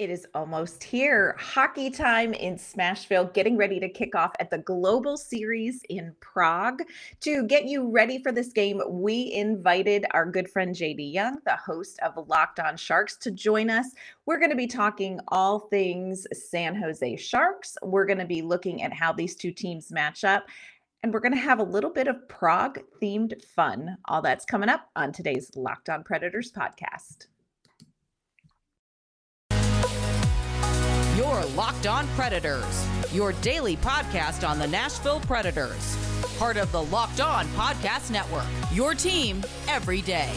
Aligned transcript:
It 0.00 0.08
is 0.08 0.26
almost 0.32 0.82
here. 0.82 1.36
Hockey 1.38 1.90
time 1.90 2.32
in 2.32 2.54
Smashville, 2.54 3.34
getting 3.34 3.58
ready 3.58 3.78
to 3.80 3.88
kick 3.90 4.14
off 4.14 4.32
at 4.40 4.48
the 4.48 4.56
Global 4.56 5.18
Series 5.18 5.82
in 5.90 6.14
Prague. 6.20 6.80
To 7.20 7.46
get 7.46 7.66
you 7.66 7.86
ready 7.90 8.18
for 8.22 8.32
this 8.32 8.50
game, 8.50 8.80
we 8.88 9.30
invited 9.34 10.06
our 10.12 10.24
good 10.24 10.48
friend 10.48 10.74
JD 10.74 11.12
Young, 11.12 11.36
the 11.44 11.54
host 11.54 11.98
of 12.00 12.26
Locked 12.28 12.60
On 12.60 12.78
Sharks, 12.78 13.18
to 13.18 13.30
join 13.30 13.68
us. 13.68 13.88
We're 14.24 14.38
going 14.38 14.48
to 14.48 14.56
be 14.56 14.66
talking 14.66 15.20
all 15.28 15.58
things 15.68 16.26
San 16.32 16.74
Jose 16.74 17.16
Sharks. 17.16 17.76
We're 17.82 18.06
going 18.06 18.20
to 18.20 18.24
be 18.24 18.40
looking 18.40 18.82
at 18.82 18.94
how 18.94 19.12
these 19.12 19.36
two 19.36 19.52
teams 19.52 19.92
match 19.92 20.24
up. 20.24 20.46
And 21.02 21.12
we're 21.12 21.20
going 21.20 21.34
to 21.34 21.38
have 21.38 21.58
a 21.58 21.62
little 21.62 21.92
bit 21.92 22.08
of 22.08 22.26
Prague 22.26 22.78
themed 23.02 23.44
fun. 23.44 23.98
All 24.06 24.22
that's 24.22 24.46
coming 24.46 24.70
up 24.70 24.88
on 24.96 25.12
today's 25.12 25.50
Locked 25.54 25.90
On 25.90 26.02
Predators 26.02 26.52
podcast. 26.52 27.26
Your 31.30 31.44
Locked 31.54 31.86
On 31.86 32.08
Predators, 32.16 32.88
your 33.12 33.30
daily 33.34 33.76
podcast 33.76 34.46
on 34.48 34.58
the 34.58 34.66
Nashville 34.66 35.20
Predators. 35.20 35.96
Part 36.40 36.56
of 36.56 36.72
the 36.72 36.82
Locked 36.82 37.20
On 37.20 37.46
Podcast 37.50 38.10
Network, 38.10 38.46
your 38.72 38.94
team 38.94 39.44
every 39.68 40.02
day. 40.02 40.32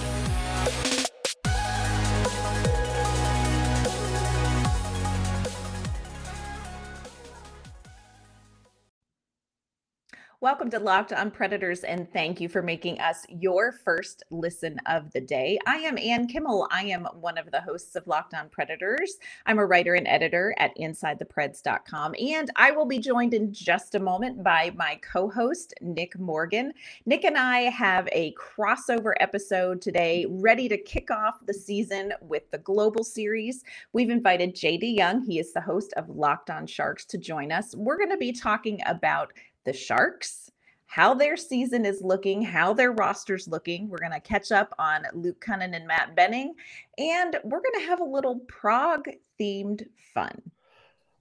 Welcome 10.43 10.69
to 10.71 10.79
Locked 10.79 11.13
on 11.13 11.31
Predators, 11.31 11.85
and 11.85 12.11
thank 12.11 12.41
you 12.41 12.49
for 12.49 12.61
making 12.61 12.99
us 12.99 13.25
your 13.29 13.71
first 13.71 14.23
listen 14.29 14.77
of 14.87 15.09
the 15.13 15.21
day. 15.21 15.57
I 15.65 15.77
am 15.77 15.97
Ann 15.97 16.27
Kimmel. 16.27 16.67
I 16.69 16.83
am 16.83 17.07
one 17.21 17.37
of 17.37 17.49
the 17.49 17.61
hosts 17.61 17.95
of 17.95 18.05
Locked 18.07 18.33
on 18.33 18.49
Predators. 18.49 19.19
I'm 19.45 19.57
a 19.57 19.65
writer 19.65 19.95
and 19.95 20.05
editor 20.05 20.53
at 20.57 20.75
InsideThePreds.com, 20.75 22.15
and 22.19 22.51
I 22.57 22.71
will 22.71 22.85
be 22.85 22.99
joined 22.99 23.33
in 23.33 23.53
just 23.53 23.95
a 23.95 24.01
moment 24.01 24.43
by 24.43 24.73
my 24.75 24.99
co 25.01 25.29
host, 25.29 25.75
Nick 25.79 26.19
Morgan. 26.19 26.73
Nick 27.05 27.23
and 27.23 27.37
I 27.37 27.69
have 27.69 28.09
a 28.11 28.33
crossover 28.33 29.13
episode 29.21 29.81
today 29.81 30.25
ready 30.27 30.67
to 30.67 30.77
kick 30.77 31.09
off 31.09 31.35
the 31.45 31.53
season 31.53 32.11
with 32.19 32.51
the 32.51 32.57
Global 32.57 33.05
Series. 33.05 33.63
We've 33.93 34.09
invited 34.09 34.57
JD 34.57 34.93
Young, 34.93 35.21
he 35.21 35.39
is 35.39 35.53
the 35.53 35.61
host 35.61 35.93
of 35.95 36.09
Locked 36.09 36.49
on 36.49 36.67
Sharks, 36.67 37.05
to 37.05 37.17
join 37.17 37.49
us. 37.53 37.73
We're 37.77 37.97
going 37.97 38.09
to 38.09 38.17
be 38.17 38.33
talking 38.33 38.81
about 38.85 39.31
the 39.65 39.73
Sharks, 39.73 40.51
how 40.85 41.13
their 41.13 41.37
season 41.37 41.85
is 41.85 42.01
looking, 42.01 42.41
how 42.41 42.73
their 42.73 42.91
roster's 42.91 43.47
looking. 43.47 43.89
We're 43.89 43.97
going 43.97 44.11
to 44.11 44.19
catch 44.19 44.51
up 44.51 44.73
on 44.77 45.03
Luke 45.13 45.43
Kunin 45.43 45.75
and 45.75 45.87
Matt 45.87 46.15
Benning, 46.15 46.53
and 46.97 47.37
we're 47.43 47.61
going 47.61 47.79
to 47.79 47.87
have 47.87 47.99
a 47.99 48.05
little 48.05 48.39
Prague 48.47 49.09
themed 49.39 49.87
fun. 50.13 50.41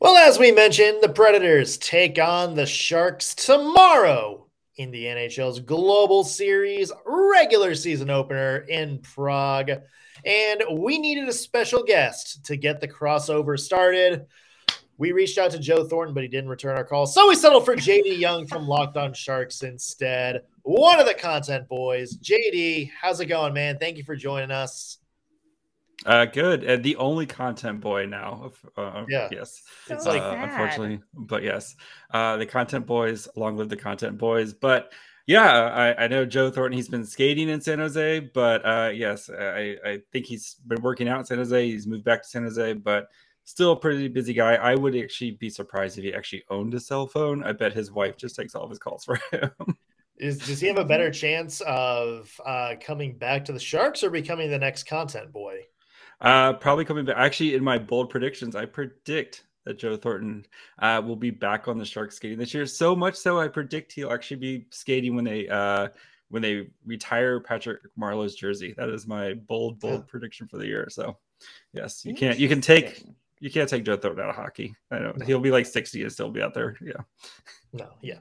Well, 0.01 0.17
as 0.17 0.39
we 0.39 0.51
mentioned, 0.51 0.99
the 1.01 1.09
Predators 1.09 1.79
take 1.79 2.19
on 2.19 2.55
the 2.55 2.67
Sharks 2.67 3.35
tomorrow 3.35 4.47
in 4.77 4.91
the 4.91 5.05
NHL's 5.05 5.61
Global 5.61 6.25
Series 6.25 6.91
regular 7.07 7.75
season 7.75 8.11
opener 8.11 8.59
in 8.59 8.99
Prague. 8.99 9.71
And 10.25 10.63
we 10.73 10.99
needed 10.99 11.29
a 11.29 11.33
special 11.33 11.83
guest 11.85 12.45
to 12.47 12.57
get 12.57 12.81
the 12.81 12.89
crossover 12.89 13.59
started. 13.59 14.27
We 14.99 15.13
reached 15.13 15.39
out 15.39 15.51
to 15.53 15.59
Joe 15.59 15.85
Thornton, 15.85 16.15
but 16.15 16.23
he 16.23 16.29
didn't 16.29 16.51
return 16.51 16.77
our 16.77 16.85
call. 16.85 17.07
So 17.07 17.29
we 17.29 17.35
settled 17.35 17.65
for 17.65 17.75
JD 17.75 18.19
Young 18.19 18.47
from 18.47 18.69
Locked 18.69 18.97
On 18.97 19.13
Sharks 19.13 19.63
instead. 19.63 20.43
One 20.63 21.01
of 21.01 21.07
the 21.07 21.15
content 21.15 21.69
boys. 21.69 22.17
JD, 22.19 22.91
how's 23.01 23.21
it 23.21 23.27
going, 23.27 23.55
man? 23.55 23.79
Thank 23.79 23.97
you 23.97 24.05
for 24.05 24.15
joining 24.15 24.51
us. 24.51 24.99
Uh, 26.05 26.25
good. 26.25 26.65
And 26.65 26.83
the 26.83 26.97
only 26.97 27.27
content 27.27 27.81
boy 27.81 28.07
now. 28.07 28.53
Uh, 28.77 29.05
yeah. 29.09 29.29
Yes. 29.31 29.63
So 29.87 29.95
it's 29.95 30.07
like, 30.07 30.23
uh, 30.23 30.37
unfortunately, 30.39 31.01
but 31.15 31.43
yes. 31.43 31.77
Uh, 32.11 32.37
the 32.37 32.47
content 32.47 32.87
boys, 32.87 33.29
long 33.37 33.57
live 33.57 33.69
the 33.69 33.77
content 33.77 34.19
boys. 34.19 34.53
But 34.53 34.93
yeah, 35.27 35.51
I, 35.51 36.05
I 36.05 36.09
know 36.09 36.25
Joe 36.25 36.51
Thornton. 36.51 36.77
He's 36.77 36.89
been 36.89 37.07
skating 37.07 37.49
in 37.49 37.61
San 37.61 37.79
Jose, 37.79 38.21
but 38.35 38.67
uh, 38.67 38.91
yes, 38.93 39.31
I, 39.31 39.77
I 39.85 40.01
think 40.13 40.27
he's 40.27 40.57
been 40.67 40.83
working 40.83 41.09
out 41.09 41.21
in 41.21 41.25
San 41.25 41.39
Jose. 41.39 41.71
He's 41.71 41.87
moved 41.87 42.05
back 42.05 42.23
to 42.23 42.29
San 42.29 42.43
Jose, 42.43 42.73
but 42.75 43.09
still 43.45 43.73
a 43.73 43.77
pretty 43.77 44.09
busy 44.09 44.33
guy. 44.33 44.55
I 44.55 44.75
would 44.75 44.97
actually 44.97 45.33
be 45.33 45.51
surprised 45.51 45.99
if 45.99 46.05
he 46.05 46.15
actually 46.15 46.45
owned 46.51 46.75
a 46.75 46.81
cell 46.81 47.07
phone. 47.07 47.43
I 47.43 47.53
bet 47.53 47.73
his 47.73 47.91
wife 47.91 48.17
just 48.17 48.37
takes 48.37 48.55
all 48.55 48.65
of 48.65 48.71
his 48.71 48.79
calls 48.79 49.05
for 49.05 49.19
him. 49.31 49.77
Is, 50.19 50.39
does 50.39 50.61
he 50.61 50.69
have 50.69 50.79
a 50.79 50.85
better 50.85 51.11
chance 51.11 51.61
of 51.63 52.31
uh, 52.47 52.75
coming 52.81 53.17
back 53.17 53.45
to 53.47 53.53
the 53.53 53.59
Sharks 53.59 54.05
or 54.05 54.11
becoming 54.11 54.51
the 54.51 54.59
next 54.59 54.85
content 54.85 55.33
boy? 55.33 55.61
Uh, 56.21 56.53
probably 56.53 56.85
coming 56.85 57.05
back. 57.05 57.17
Actually, 57.19 57.55
in 57.55 57.65
my 57.65 57.79
bold 57.79 58.09
predictions, 58.09 58.55
I 58.55 58.67
predict 58.67 59.45
that 59.65 59.79
Joe 59.79 59.97
Thornton 59.97 60.47
uh, 60.79 61.03
will 61.05 61.17
be 61.17 61.31
back 61.31 61.67
on 61.67 61.79
the 61.79 61.85
Sharks 61.85 62.17
skating 62.17 62.39
this 62.39 62.55
year. 62.55 62.67
So 62.67 62.95
much 62.95 63.17
so, 63.17 63.41
I 63.41 63.49
predict 63.49 63.93
he'll 63.93 64.13
actually 64.13 64.37
be 64.37 64.67
skating 64.71 65.17
when 65.17 65.25
they 65.25 65.49
uh, 65.49 65.89
when 66.29 66.43
they 66.43 66.69
retire 66.87 67.41
Patrick 67.41 67.81
Marleau's 67.97 68.37
jersey. 68.37 68.75
That 68.77 68.89
is 68.91 69.07
my 69.07 69.35
bold, 69.35 69.81
bold 69.81 70.01
yeah. 70.01 70.07
prediction 70.07 70.47
for 70.47 70.59
the 70.59 70.67
year. 70.67 70.89
So, 70.91 71.19
yes, 71.73 72.05
you 72.05 72.15
can't. 72.15 72.39
You 72.39 72.49
can 72.49 72.61
take 72.61 73.03
you 73.43 73.51
can't 73.51 73.69
take 73.69 73.85
Joe 73.85 73.97
Thornton 73.97 74.23
out 74.23 74.31
of 74.31 74.37
hockey. 74.37 74.77
I 74.93 75.01
know 75.01 75.13
no. 75.17 75.27
he'll 75.27 75.41
be 75.41 75.51
like 75.51 75.67
60 75.67 76.01
and 76.01 76.13
still 76.13 76.31
be 76.31 76.41
out 76.41 76.55
there. 76.55 76.77
Yeah. 76.81 77.03
No, 77.73 77.89
yeah. 78.01 78.19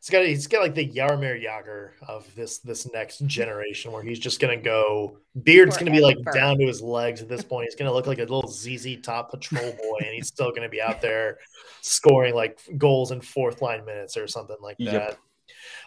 He's 0.00 0.10
got 0.10 0.26
he's 0.26 0.46
got 0.48 0.62
like 0.62 0.74
the 0.74 0.88
Jaromir 0.88 1.40
Jagr 1.40 1.90
of 2.08 2.26
this 2.34 2.58
this 2.58 2.90
next 2.92 3.24
generation 3.26 3.92
where 3.92 4.02
he's 4.02 4.18
just 4.18 4.40
gonna 4.40 4.60
go 4.60 5.18
beard's 5.44 5.76
gonna 5.76 5.92
be 5.92 6.00
like 6.00 6.18
down 6.34 6.58
to 6.58 6.66
his 6.66 6.82
legs 6.82 7.22
at 7.22 7.28
this 7.28 7.44
point. 7.44 7.66
He's 7.66 7.76
gonna 7.76 7.92
look 7.92 8.06
like 8.06 8.18
a 8.18 8.22
little 8.22 8.48
ZZ 8.48 8.96
top 9.02 9.30
patrol 9.30 9.62
boy, 9.72 9.98
and 10.00 10.14
he's 10.14 10.26
still 10.26 10.50
gonna 10.50 10.68
be 10.68 10.82
out 10.82 11.00
there 11.00 11.38
scoring 11.80 12.34
like 12.34 12.58
goals 12.76 13.12
in 13.12 13.20
fourth 13.20 13.62
line 13.62 13.84
minutes 13.84 14.16
or 14.16 14.26
something 14.26 14.58
like 14.60 14.76
that. 14.78 14.92
Yep. 14.92 15.18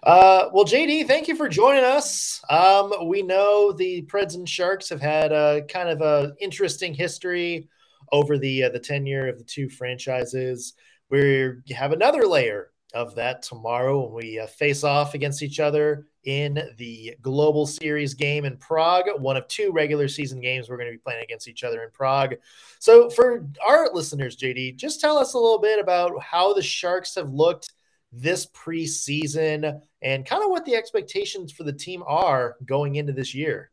Uh, 0.03 0.49
well, 0.53 0.65
JD, 0.65 1.07
thank 1.07 1.27
you 1.27 1.35
for 1.35 1.49
joining 1.49 1.83
us. 1.83 2.41
Um, 2.49 2.93
we 3.07 3.21
know 3.21 3.71
the 3.71 4.03
Preds 4.03 4.35
and 4.35 4.47
Sharks 4.47 4.89
have 4.89 5.01
had 5.01 5.31
a 5.31 5.63
kind 5.67 5.89
of 5.89 6.01
a 6.01 6.33
interesting 6.39 6.93
history 6.93 7.67
over 8.11 8.37
the 8.37 8.63
uh, 8.63 8.69
the 8.69 8.79
tenure 8.79 9.27
of 9.27 9.37
the 9.37 9.43
two 9.43 9.69
franchises. 9.69 10.73
We 11.09 11.53
have 11.71 11.93
another 11.93 12.27
layer 12.27 12.71
of 12.93 13.15
that 13.15 13.41
tomorrow 13.41 14.05
when 14.05 14.13
we 14.13 14.39
uh, 14.39 14.47
face 14.47 14.83
off 14.83 15.13
against 15.13 15.43
each 15.43 15.59
other 15.59 16.07
in 16.23 16.61
the 16.77 17.15
Global 17.21 17.65
Series 17.65 18.13
game 18.13 18.45
in 18.45 18.57
Prague, 18.57 19.05
one 19.17 19.37
of 19.37 19.47
two 19.47 19.71
regular 19.71 20.07
season 20.07 20.39
games 20.39 20.69
we're 20.69 20.77
going 20.77 20.91
to 20.91 20.97
be 20.97 21.01
playing 21.01 21.23
against 21.23 21.47
each 21.47 21.63
other 21.63 21.83
in 21.83 21.89
Prague. 21.91 22.35
So, 22.79 23.09
for 23.09 23.47
our 23.65 23.89
listeners, 23.93 24.35
JD, 24.37 24.77
just 24.77 24.99
tell 24.99 25.17
us 25.17 25.33
a 25.33 25.39
little 25.39 25.59
bit 25.59 25.79
about 25.79 26.21
how 26.21 26.53
the 26.53 26.61
Sharks 26.61 27.15
have 27.15 27.31
looked 27.31 27.71
this 28.11 28.45
preseason 28.47 29.81
and 30.01 30.25
kind 30.25 30.43
of 30.43 30.49
what 30.49 30.65
the 30.65 30.75
expectations 30.75 31.51
for 31.51 31.63
the 31.63 31.73
team 31.73 32.03
are 32.05 32.55
going 32.65 32.95
into 32.95 33.13
this 33.13 33.33
year. 33.33 33.71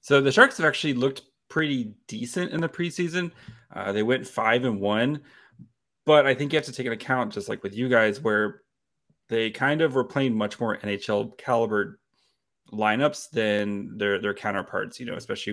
So, 0.00 0.20
the 0.20 0.32
Sharks 0.32 0.58
have 0.58 0.66
actually 0.66 0.94
looked 0.94 1.22
pretty 1.54 1.94
decent 2.08 2.50
in 2.50 2.60
the 2.60 2.68
preseason. 2.68 3.30
Uh, 3.72 3.92
they 3.92 4.02
went 4.02 4.26
five 4.26 4.64
and 4.64 4.80
one, 4.80 5.20
but 6.04 6.26
I 6.26 6.34
think 6.34 6.52
you 6.52 6.56
have 6.56 6.66
to 6.66 6.72
take 6.72 6.84
into 6.84 6.96
account, 6.96 7.32
just 7.32 7.48
like 7.48 7.62
with 7.62 7.76
you 7.76 7.88
guys, 7.88 8.20
where 8.20 8.62
they 9.28 9.52
kind 9.52 9.80
of 9.80 9.94
were 9.94 10.02
playing 10.02 10.34
much 10.34 10.58
more 10.58 10.78
NHL 10.78 11.38
caliber 11.38 12.00
lineups 12.72 13.30
than 13.30 13.96
their 13.96 14.20
their 14.20 14.34
counterparts. 14.34 14.98
You 14.98 15.06
know, 15.06 15.14
especially 15.14 15.52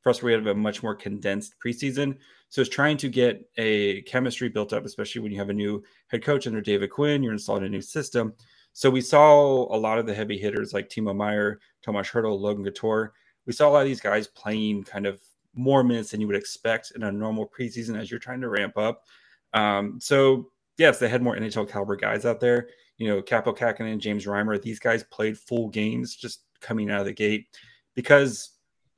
for 0.00 0.08
us, 0.08 0.22
we 0.22 0.32
have 0.32 0.46
a 0.46 0.54
much 0.54 0.82
more 0.82 0.94
condensed 0.94 1.56
preseason. 1.62 2.16
So 2.48 2.62
it's 2.62 2.70
trying 2.70 2.96
to 2.96 3.10
get 3.10 3.46
a 3.58 4.00
chemistry 4.02 4.48
built 4.48 4.72
up, 4.72 4.86
especially 4.86 5.20
when 5.20 5.32
you 5.32 5.38
have 5.38 5.50
a 5.50 5.54
new 5.54 5.82
head 6.08 6.22
coach 6.22 6.46
under 6.46 6.62
David 6.62 6.88
Quinn. 6.88 7.22
You're 7.22 7.34
installing 7.34 7.64
a 7.64 7.68
new 7.68 7.82
system. 7.82 8.32
So 8.72 8.88
we 8.88 9.02
saw 9.02 9.74
a 9.74 9.76
lot 9.76 9.98
of 9.98 10.06
the 10.06 10.14
heavy 10.14 10.38
hitters 10.38 10.72
like 10.72 10.88
Timo 10.88 11.14
Meier, 11.14 11.60
Tomas 11.84 12.08
Hertl, 12.08 12.40
Logan 12.40 12.64
Couture. 12.64 13.12
We 13.44 13.52
saw 13.52 13.68
a 13.68 13.70
lot 13.70 13.82
of 13.82 13.86
these 13.88 14.00
guys 14.00 14.28
playing 14.28 14.84
kind 14.84 15.04
of 15.04 15.20
more 15.54 15.84
minutes 15.84 16.10
than 16.10 16.20
you 16.20 16.26
would 16.26 16.36
expect 16.36 16.92
in 16.94 17.02
a 17.02 17.12
normal 17.12 17.48
preseason 17.48 17.98
as 17.98 18.10
you're 18.10 18.20
trying 18.20 18.40
to 18.40 18.48
ramp 18.48 18.76
up. 18.76 19.04
Um, 19.52 19.98
so 20.00 20.50
yes, 20.78 20.98
they 20.98 21.08
had 21.08 21.22
more 21.22 21.36
NHL 21.36 21.68
caliber 21.68 21.96
guys 21.96 22.24
out 22.24 22.40
there. 22.40 22.68
You 22.98 23.08
know, 23.08 23.22
Kaapo 23.22 23.56
Kähkönen 23.56 23.92
and 23.92 24.00
James 24.00 24.26
Reimer, 24.26 24.60
these 24.60 24.78
guys 24.78 25.04
played 25.04 25.38
full 25.38 25.68
games 25.68 26.16
just 26.16 26.42
coming 26.60 26.90
out 26.90 27.00
of 27.00 27.06
the 27.06 27.12
gate 27.12 27.46
because 27.94 28.50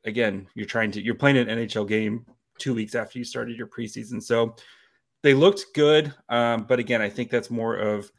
again, 0.04 0.46
you're 0.54 0.66
trying 0.66 0.90
to 0.92 1.02
you're 1.02 1.14
playing 1.14 1.36
an 1.36 1.46
NHL 1.46 1.88
game 1.88 2.26
two 2.58 2.74
weeks 2.74 2.94
after 2.94 3.18
you 3.18 3.24
started 3.24 3.56
your 3.56 3.66
preseason. 3.66 4.22
So 4.22 4.54
they 5.22 5.34
looked 5.34 5.66
good. 5.74 6.12
Um, 6.28 6.64
but 6.64 6.78
again, 6.78 7.00
I 7.00 7.08
think 7.08 7.30
that's 7.30 7.50
more 7.50 7.76
of 7.76 8.10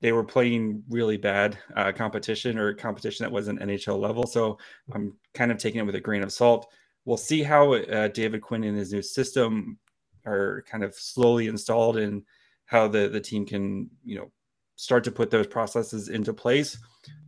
they 0.00 0.12
were 0.12 0.24
playing 0.24 0.84
really 0.88 1.16
bad 1.16 1.58
uh, 1.74 1.90
competition 1.92 2.58
or 2.58 2.72
competition 2.72 3.24
that 3.24 3.32
wasn't 3.32 3.60
NHL 3.60 3.98
level. 3.98 4.26
So 4.26 4.58
I'm 4.92 5.14
kind 5.34 5.50
of 5.50 5.58
taking 5.58 5.80
it 5.80 5.86
with 5.86 5.96
a 5.96 6.00
grain 6.00 6.22
of 6.22 6.32
salt 6.32 6.70
we'll 7.08 7.16
see 7.16 7.42
how 7.42 7.72
uh, 7.72 8.08
David 8.08 8.42
Quinn 8.42 8.64
and 8.64 8.76
his 8.76 8.92
new 8.92 9.00
system 9.00 9.78
are 10.26 10.62
kind 10.70 10.84
of 10.84 10.94
slowly 10.94 11.46
installed 11.46 11.96
and 11.96 12.22
how 12.66 12.86
the 12.86 13.08
the 13.08 13.18
team 13.20 13.46
can 13.46 13.88
you 14.04 14.18
know 14.18 14.30
start 14.76 15.02
to 15.04 15.10
put 15.10 15.30
those 15.30 15.46
processes 15.46 16.10
into 16.10 16.34
place. 16.34 16.76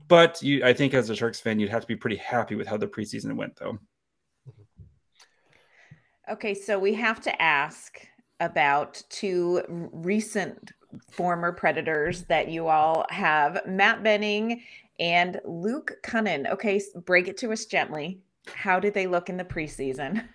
But 0.06 0.42
you, 0.42 0.64
I 0.64 0.74
think 0.74 0.92
as 0.92 1.08
a 1.08 1.16
Sharks 1.16 1.40
fan, 1.40 1.58
you'd 1.58 1.70
have 1.70 1.80
to 1.80 1.86
be 1.86 1.96
pretty 1.96 2.16
happy 2.16 2.56
with 2.56 2.66
how 2.66 2.76
the 2.76 2.86
preseason 2.86 3.34
went, 3.36 3.56
though. 3.56 3.78
Okay, 6.30 6.52
so 6.52 6.78
we 6.78 6.92
have 6.94 7.20
to 7.22 7.42
ask 7.42 8.06
about 8.38 9.02
two 9.08 9.62
recent 9.92 10.72
former 11.10 11.52
Predators 11.52 12.24
that 12.24 12.48
you 12.48 12.66
all 12.68 13.06
have 13.08 13.62
Matt 13.66 14.02
Benning 14.02 14.62
and 14.98 15.40
Luke 15.44 15.92
Kunin. 16.02 16.50
Okay, 16.50 16.80
break 17.06 17.28
it 17.28 17.36
to 17.38 17.52
us 17.52 17.64
gently. 17.64 18.20
How 18.46 18.80
did 18.80 18.94
they 18.94 19.06
look 19.06 19.28
in 19.28 19.36
the 19.36 19.44
preseason? 19.44 20.26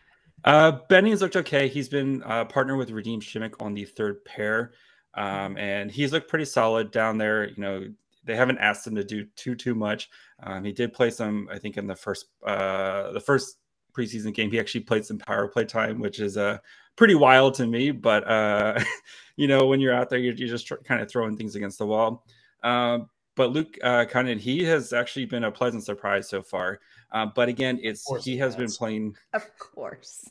Uh, 0.43 0.79
Benning's 0.89 1.21
looked 1.21 1.35
okay. 1.35 1.67
He's 1.67 1.89
been 1.89 2.21
uh, 2.23 2.45
partnered 2.45 2.77
with 2.77 2.91
Radim 2.91 3.19
Simek 3.19 3.55
on 3.59 3.73
the 3.73 3.85
third 3.85 4.23
pair, 4.25 4.73
um, 5.15 5.57
and 5.57 5.89
he's 5.89 6.13
looked 6.13 6.29
pretty 6.29 6.45
solid 6.45 6.91
down 6.91 7.17
there. 7.17 7.49
You 7.49 7.57
know, 7.57 7.87
they 8.23 8.35
haven't 8.35 8.59
asked 8.59 8.85
him 8.85 8.95
to 8.95 9.03
do 9.03 9.25
too 9.35 9.55
too 9.55 9.73
much. 9.73 10.09
Um, 10.43 10.63
he 10.63 10.71
did 10.71 10.93
play 10.93 11.09
some, 11.09 11.47
I 11.51 11.57
think, 11.57 11.77
in 11.77 11.87
the 11.87 11.95
first 11.95 12.27
uh, 12.45 13.11
the 13.11 13.19
first 13.19 13.57
preseason 13.95 14.33
game. 14.33 14.51
He 14.51 14.59
actually 14.59 14.81
played 14.81 15.05
some 15.05 15.17
power 15.17 15.47
play 15.47 15.65
time, 15.65 15.99
which 15.99 16.19
is 16.19 16.37
uh, 16.37 16.59
pretty 16.95 17.15
wild 17.15 17.55
to 17.55 17.65
me. 17.65 17.91
But 17.91 18.29
uh, 18.29 18.79
you 19.35 19.47
know, 19.47 19.65
when 19.65 19.79
you're 19.79 19.95
out 19.95 20.09
there, 20.09 20.19
you're, 20.19 20.35
you're 20.35 20.49
just 20.49 20.67
tr- 20.67 20.75
kind 20.75 21.01
of 21.01 21.09
throwing 21.09 21.37
things 21.37 21.55
against 21.55 21.79
the 21.79 21.87
wall. 21.87 22.25
Um, 22.63 23.09
but 23.35 23.51
Luke 23.51 23.77
uh, 23.83 24.05
Kunin, 24.05 24.39
he 24.39 24.63
has 24.63 24.93
actually 24.93 25.25
been 25.25 25.43
a 25.43 25.51
pleasant 25.51 25.83
surprise 25.83 26.29
so 26.29 26.41
far. 26.41 26.79
Uh, 27.15 27.25
but 27.25 27.47
again, 27.47 27.79
it's 27.81 28.05
he 28.25 28.35
has, 28.35 28.57
been 28.57 28.69
playing. 28.69 29.15
Of 29.33 29.57
course, 29.57 30.29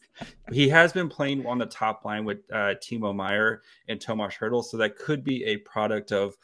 he 0.52 0.68
has 0.68 0.92
been 0.92 1.08
playing 1.08 1.46
on 1.46 1.56
the 1.56 1.64
top 1.64 2.04
line 2.04 2.26
with 2.26 2.40
uh, 2.52 2.74
Timo 2.74 3.16
Meier 3.16 3.62
and 3.88 3.98
Tomas 3.98 4.34
Hertl, 4.34 4.62
so 4.62 4.76
that 4.76 4.94
could 4.98 5.24
be 5.24 5.42
a 5.46 5.56
product 5.58 6.12
of 6.12 6.36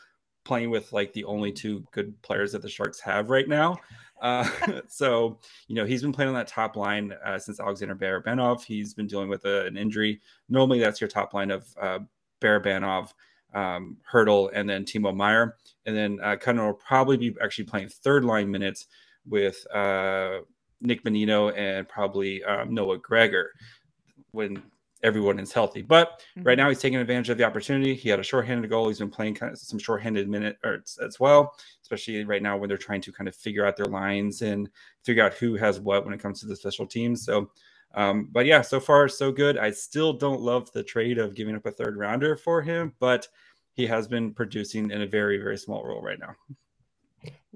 playing 0.47 0.71
with 0.71 0.95
like 0.95 1.13
the 1.13 1.25
only 1.25 1.53
two 1.53 1.85
good 1.93 2.21
players 2.23 2.53
that 2.53 2.63
the 2.63 2.71
Sharks 2.71 3.01
have 3.01 3.29
right 3.29 3.47
now. 3.47 3.77
Uh, 4.23 4.49
so 4.89 5.39
you 5.69 5.75
know 5.75 5.85
he's 5.85 6.01
been 6.01 6.13
playing 6.13 6.31
on 6.31 6.35
that 6.35 6.49
top 6.49 6.75
line 6.75 7.13
uh, 7.23 7.39
since 7.39 7.61
Alexander 7.61 7.95
Barabanov. 7.95 8.65
He's 8.65 8.95
been 8.95 9.07
dealing 9.07 9.29
with 9.29 9.45
a, 9.45 9.67
an 9.67 9.77
injury. 9.77 10.23
Normally, 10.49 10.81
that's 10.81 11.03
your 11.03 11.09
top 11.09 11.35
line 11.35 11.51
of 11.51 11.67
uh, 11.79 11.99
Barabanov, 12.41 13.13
um, 13.53 13.99
Hertl, 14.11 14.49
and 14.55 14.67
then 14.67 14.87
Timo 14.87 15.15
Meier, 15.15 15.59
and 15.85 15.95
then 15.95 16.19
uh, 16.23 16.39
will 16.47 16.73
probably 16.73 17.19
be 17.19 17.37
actually 17.43 17.65
playing 17.65 17.91
third 17.91 18.25
line 18.25 18.51
minutes 18.51 18.87
with 19.31 19.67
uh, 19.73 20.41
Nick 20.81 21.03
Bonino 21.05 21.56
and 21.56 21.88
probably 21.88 22.44
um, 22.44 22.75
Noah 22.75 22.99
Gregor 22.99 23.53
when 24.32 24.62
everyone 25.03 25.38
is 25.38 25.53
healthy. 25.53 25.82
But 25.82 26.21
mm-hmm. 26.37 26.43
right 26.43 26.59
now 26.59 26.69
he's 26.69 26.79
taking 26.79 26.99
advantage 26.99 27.31
of 27.31 27.38
the 27.38 27.44
opportunity. 27.44 27.94
He 27.94 28.09
had 28.09 28.21
a 28.21 28.25
shorthanded 28.25 28.71
goal. 28.71 28.88
He's 28.88 28.99
been 28.99 29.11
playing 29.11 29.35
kind 29.35 29.53
of 29.53 29.59
some 29.59 29.79
shorthanded 29.79 30.29
minute 30.29 30.59
as 30.65 31.19
well, 31.19 31.55
especially 31.82 32.25
right 32.25 32.43
now 32.43 32.56
when 32.56 32.69
they're 32.69 32.79
trying 32.79 33.00
to 33.03 33.12
kind 33.12 33.29
of 33.29 33.35
figure 33.35 33.65
out 33.65 33.77
their 33.77 33.87
lines 33.87 34.43
and 34.43 34.69
figure 35.05 35.25
out 35.25 35.35
who 35.35 35.56
has 35.56 35.81
what 35.81 36.05
when 36.05 36.15
it 36.15 36.21
comes 36.21 36.41
to 36.41 36.47
the 36.47 36.56
special 36.56 36.87
teams. 36.87 37.25
So, 37.25 37.50
um, 37.94 38.29
but 38.31 38.47
yeah, 38.47 38.61
so 38.61 38.79
far 38.79 39.09
so 39.09 39.32
good. 39.32 39.59
I 39.59 39.71
still 39.71 40.12
don't 40.12 40.41
love 40.41 40.71
the 40.73 40.82
trade 40.82 41.19
of 41.19 41.35
giving 41.35 41.56
up 41.56 41.67
a 41.67 41.73
third 41.73 41.97
rounder 41.97 42.37
for 42.37 42.62
him, 42.62 42.93
but 43.00 43.27
he 43.73 43.87
has 43.87 44.06
been 44.06 44.32
producing 44.32 44.91
in 44.91 45.03
a 45.03 45.06
very 45.06 45.38
very 45.38 45.56
small 45.56 45.85
role 45.85 46.03
right 46.03 46.19
now. 46.19 46.35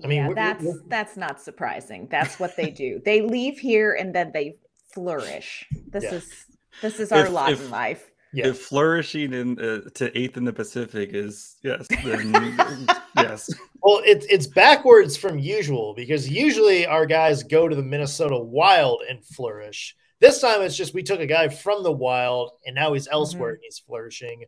I 0.03 0.07
mean, 0.07 0.19
yeah, 0.19 0.29
we're, 0.29 0.35
that's 0.35 0.65
we're, 0.65 0.83
that's 0.89 1.17
not 1.17 1.41
surprising. 1.41 2.09
That's 2.11 2.41
what 2.41 2.57
they 2.57 2.71
do. 2.71 3.01
they 3.05 3.23
leave 3.23 3.59
here 3.59 3.95
and 3.95 4.15
then 4.15 4.33
they 4.33 4.57
flourish. 4.93 5.67
This 5.89 6.05
yeah. 6.05 6.15
is 6.15 6.47
this 6.83 7.01
is 7.01 7.13
our 7.13 7.27
if, 7.27 7.33
lot 7.33 7.53
if, 7.53 7.61
in 7.61 7.71
life. 7.71 8.11
Yeah. 8.33 8.49
If 8.49 8.63
flourishing 8.63 9.33
in 9.33 9.61
uh, 9.61 9.89
to 9.95 10.19
eighth 10.19 10.37
in 10.37 10.45
the 10.45 10.53
Pacific 10.53 11.11
is 11.13 11.57
yes, 11.63 11.87
then 12.03 12.33
yes. 13.17 13.49
Well, 13.83 14.01
it's 14.05 14.27
it's 14.27 14.49
backwards 14.49 15.17
from 15.17 15.39
usual 15.39 15.95
because 15.95 16.29
usually 16.29 16.85
our 16.87 17.07
guys 17.07 17.45
go 17.45 17.69
to 17.69 17.77
the 17.77 17.83
Minnesota 17.83 18.37
Wild 18.37 19.03
and 19.09 19.25
flourish. 19.25 19.95
This 20.19 20.41
time 20.41 20.63
it's 20.63 20.77
just 20.77 20.95
we 20.95 21.05
took 21.05 21.21
a 21.21 21.27
guy 21.27 21.49
from 21.49 21.85
the 21.85 21.93
Wild 21.93 22.51
and 22.67 22.75
now 22.75 22.95
he's 22.95 23.07
elsewhere 23.07 23.51
mm-hmm. 23.51 23.57
and 23.57 23.63
he's 23.63 23.79
flourishing. 23.79 24.45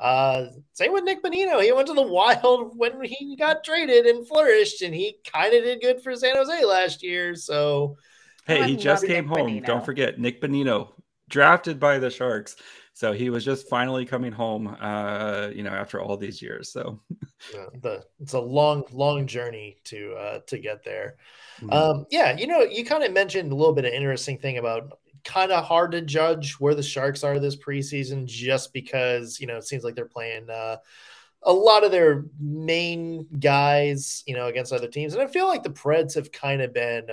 Uh, 0.00 0.46
same 0.72 0.92
with 0.92 1.04
Nick 1.04 1.22
Bonino. 1.22 1.62
He 1.62 1.72
went 1.72 1.86
to 1.88 1.94
the 1.94 2.02
Wild 2.06 2.72
when 2.76 3.02
he 3.04 3.36
got 3.36 3.62
traded 3.62 4.06
and 4.06 4.26
flourished, 4.26 4.82
and 4.82 4.94
he 4.94 5.18
kind 5.30 5.54
of 5.54 5.62
did 5.62 5.82
good 5.82 6.02
for 6.02 6.16
San 6.16 6.36
Jose 6.36 6.64
last 6.64 7.02
year. 7.02 7.34
So, 7.34 7.96
hey, 8.46 8.66
he 8.66 8.76
just 8.76 9.06
came 9.06 9.28
Nick 9.28 9.38
home. 9.38 9.48
Bonino. 9.48 9.66
Don't 9.66 9.84
forget 9.84 10.18
Nick 10.18 10.40
Bonino, 10.40 10.92
drafted 11.28 11.78
by 11.78 11.98
the 11.98 12.10
Sharks. 12.10 12.56
So 12.94 13.12
he 13.12 13.30
was 13.30 13.44
just 13.44 13.68
finally 13.68 14.04
coming 14.04 14.32
home, 14.32 14.76
uh, 14.78 15.48
you 15.54 15.62
know, 15.62 15.70
after 15.70 16.00
all 16.00 16.16
these 16.16 16.42
years. 16.42 16.70
So 16.70 17.00
yeah, 17.54 17.66
the 17.80 18.04
it's 18.20 18.34
a 18.34 18.40
long, 18.40 18.84
long 18.92 19.26
journey 19.26 19.78
to 19.84 20.14
uh, 20.14 20.38
to 20.48 20.58
get 20.58 20.84
there. 20.84 21.16
Mm-hmm. 21.60 21.72
Um, 21.72 22.06
yeah, 22.10 22.36
you 22.36 22.46
know, 22.46 22.60
you 22.60 22.84
kind 22.84 23.02
of 23.02 23.12
mentioned 23.12 23.52
a 23.52 23.54
little 23.54 23.74
bit 23.74 23.84
of 23.84 23.92
interesting 23.92 24.38
thing 24.38 24.58
about 24.58 24.98
kind 25.24 25.52
of 25.52 25.64
hard 25.64 25.92
to 25.92 26.00
judge 26.00 26.54
where 26.54 26.74
the 26.74 26.82
Sharks 26.82 27.24
are 27.24 27.38
this 27.38 27.56
preseason 27.56 28.26
just 28.26 28.72
because, 28.72 29.40
you 29.40 29.46
know, 29.46 29.56
it 29.56 29.64
seems 29.64 29.84
like 29.84 29.94
they're 29.94 30.04
playing 30.04 30.48
uh, 30.50 30.76
a 31.42 31.52
lot 31.52 31.84
of 31.84 31.90
their 31.90 32.24
main 32.38 33.26
guys, 33.38 34.22
you 34.26 34.34
know, 34.34 34.46
against 34.46 34.72
other 34.72 34.88
teams. 34.88 35.14
And 35.14 35.22
I 35.22 35.26
feel 35.26 35.46
like 35.46 35.62
the 35.62 35.70
Preds 35.70 36.14
have 36.14 36.32
kind 36.32 36.62
of 36.62 36.72
been 36.74 37.06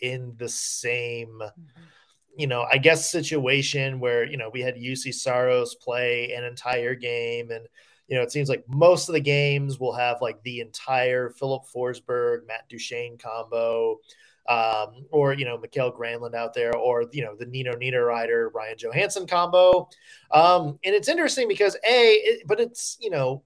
in 0.00 0.34
the 0.36 0.48
same, 0.48 1.40
mm-hmm. 1.40 1.82
you 2.36 2.46
know, 2.46 2.66
I 2.70 2.78
guess 2.78 3.10
situation 3.10 4.00
where, 4.00 4.24
you 4.24 4.36
know, 4.36 4.50
we 4.50 4.60
had 4.60 4.76
Juuse 4.76 5.14
Saros 5.14 5.74
play 5.74 6.32
an 6.32 6.44
entire 6.44 6.94
game 6.94 7.50
and, 7.50 7.66
you 8.08 8.16
know, 8.16 8.22
it 8.22 8.32
seems 8.32 8.48
like 8.48 8.64
most 8.68 9.08
of 9.08 9.12
the 9.12 9.20
games 9.20 9.78
will 9.78 9.92
have 9.92 10.22
like 10.22 10.42
the 10.42 10.60
entire 10.60 11.30
Filip 11.30 11.62
Forsberg, 11.74 12.46
Matt 12.46 12.68
Duchene 12.68 13.18
combo 13.18 13.98
um, 14.48 15.04
or 15.10 15.34
you 15.34 15.44
know 15.44 15.58
Mikael 15.58 15.92
Granlund 15.92 16.34
out 16.34 16.54
there, 16.54 16.74
or 16.74 17.04
you 17.12 17.22
know 17.22 17.36
the 17.36 17.46
Nino 17.46 17.74
Niederreiter 17.74 18.52
Ryan 18.52 18.76
Johansen 18.78 19.28
combo. 19.28 19.88
Um, 20.30 20.78
and 20.84 20.94
it's 20.94 21.08
interesting 21.08 21.48
because 21.48 21.76
a, 21.86 22.12
it, 22.14 22.42
but 22.46 22.58
it's 22.58 22.96
you 22.98 23.10
know 23.10 23.44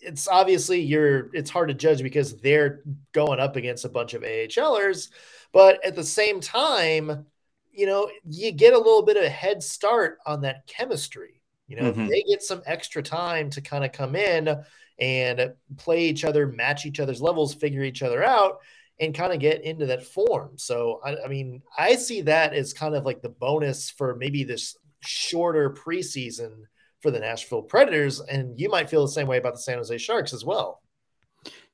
it's 0.00 0.26
obviously 0.26 0.80
you're 0.80 1.30
it's 1.32 1.50
hard 1.50 1.68
to 1.68 1.74
judge 1.74 2.02
because 2.02 2.36
they're 2.40 2.82
going 3.12 3.38
up 3.38 3.54
against 3.54 3.84
a 3.84 3.88
bunch 3.88 4.14
of 4.14 4.22
AHLers, 4.22 5.08
but 5.52 5.84
at 5.86 5.94
the 5.94 6.04
same 6.04 6.40
time, 6.40 7.26
you 7.70 7.86
know 7.86 8.10
you 8.28 8.50
get 8.50 8.74
a 8.74 8.78
little 8.78 9.02
bit 9.02 9.16
of 9.16 9.22
a 9.22 9.30
head 9.30 9.62
start 9.62 10.18
on 10.26 10.42
that 10.42 10.66
chemistry. 10.66 11.40
You 11.68 11.76
know, 11.76 11.92
mm-hmm. 11.92 12.08
they 12.08 12.22
get 12.22 12.42
some 12.42 12.60
extra 12.66 13.02
time 13.04 13.50
to 13.50 13.60
kind 13.60 13.84
of 13.84 13.92
come 13.92 14.16
in 14.16 14.62
and 14.98 15.52
play 15.78 16.04
each 16.04 16.24
other, 16.24 16.48
match 16.48 16.84
each 16.86 17.00
other's 17.00 17.22
levels, 17.22 17.54
figure 17.54 17.84
each 17.84 18.02
other 18.02 18.22
out 18.22 18.58
and 19.02 19.14
kind 19.14 19.32
of 19.32 19.40
get 19.40 19.64
into 19.64 19.84
that 19.86 20.04
form. 20.04 20.52
So, 20.56 21.00
I, 21.04 21.16
I, 21.24 21.28
mean, 21.28 21.60
I 21.76 21.96
see 21.96 22.22
that 22.22 22.54
as 22.54 22.72
kind 22.72 22.94
of 22.94 23.04
like 23.04 23.20
the 23.20 23.28
bonus 23.28 23.90
for 23.90 24.14
maybe 24.14 24.44
this 24.44 24.76
shorter 25.00 25.70
preseason 25.70 26.52
for 27.00 27.10
the 27.10 27.18
Nashville 27.18 27.62
Predators. 27.62 28.20
And 28.20 28.58
you 28.58 28.70
might 28.70 28.88
feel 28.88 29.02
the 29.02 29.12
same 29.12 29.26
way 29.26 29.38
about 29.38 29.54
the 29.54 29.60
San 29.60 29.78
Jose 29.78 29.98
Sharks 29.98 30.32
as 30.32 30.44
well. 30.44 30.80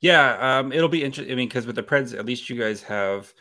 Yeah, 0.00 0.59
um, 0.59 0.73
it'll 0.73 0.88
be 0.88 1.05
interesting. 1.05 1.31
I 1.31 1.37
mean, 1.37 1.49
because 1.49 1.67
with 1.67 1.76
the 1.76 1.83
Preds, 1.83 2.19
at 2.19 2.25
least 2.25 2.49
you 2.49 2.59
guys 2.59 2.83
have, 2.85 3.33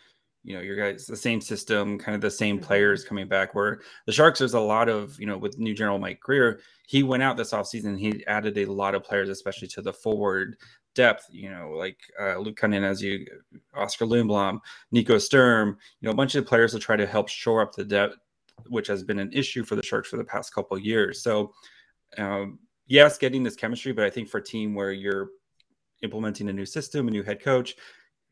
you 0.44 0.56
know, 0.56 0.62
your 0.62 0.76
guys 0.76 1.06
the 1.06 1.16
same 1.16 1.40
system, 1.40 1.98
kind 1.98 2.16
of 2.16 2.20
the 2.20 2.30
same 2.30 2.58
mm-hmm. 2.58 2.66
players 2.66 3.06
coming 3.06 3.30
back. 3.30 3.56
Where 3.56 3.80
the 4.06 4.12
Sharks, 4.12 4.40
there's 4.40 4.54
a 4.54 4.60
lot 4.60 4.90
of, 4.90 5.18
you 5.18 5.28
know, 5.28 5.38
with 5.38 5.58
new 5.60 5.74
general 5.74 5.98
Mike 5.98 6.20
Grier, 6.20 6.60
he 6.88 7.04
went 7.04 7.24
out 7.24 7.38
this 7.38 7.54
offseason. 7.54 7.98
He 7.98 8.26
added 8.28 8.58
a 8.58 8.66
lot 8.66 8.96
of 8.96 9.04
players, 9.04 9.30
especially 9.30 9.70
to 9.70 9.82
the 9.82 9.94
forward 9.94 10.58
depth, 10.98 11.28
you 11.30 11.50
know, 11.50 11.70
like 11.78 11.98
uh, 12.20 12.38
Luke 12.40 12.58
Kunin, 12.58 12.84
as 12.84 13.02
you, 13.02 13.26
Oskar 13.76 14.06
Lindblom, 14.06 14.60
Nico 14.92 15.20
Sturm, 15.20 15.78
you 16.02 16.08
know, 16.08 16.12
a 16.12 16.16
bunch 16.16 16.34
of 16.36 16.46
players 16.46 16.74
to 16.74 16.80
try 16.80 16.96
to 16.98 17.06
help 17.06 17.30
shore 17.30 17.62
up 17.62 17.74
the 17.74 17.86
depth, 17.86 18.18
which 18.68 18.88
has 18.88 19.04
been 19.04 19.20
an 19.20 19.32
issue 19.32 19.64
for 19.64 19.76
the 19.76 19.84
Sharks 19.84 20.10
for 20.10 20.18
the 20.18 20.24
past 20.24 20.54
couple 20.54 20.78
years. 20.80 21.22
So, 21.22 21.54
um, 22.18 22.58
yes, 22.88 23.18
getting 23.20 23.44
this 23.44 23.56
chemistry, 23.56 23.94
but 23.94 24.06
I 24.06 24.10
think 24.10 24.28
for 24.28 24.40
a 24.40 24.44
team 24.44 24.74
where 24.74 24.92
you're 24.92 25.30
implementing 26.02 26.50
a 26.50 26.54
new 26.54 26.66
system, 26.66 27.08
a 27.08 27.12
new 27.12 27.24
head 27.24 27.42
coach, 27.42 27.76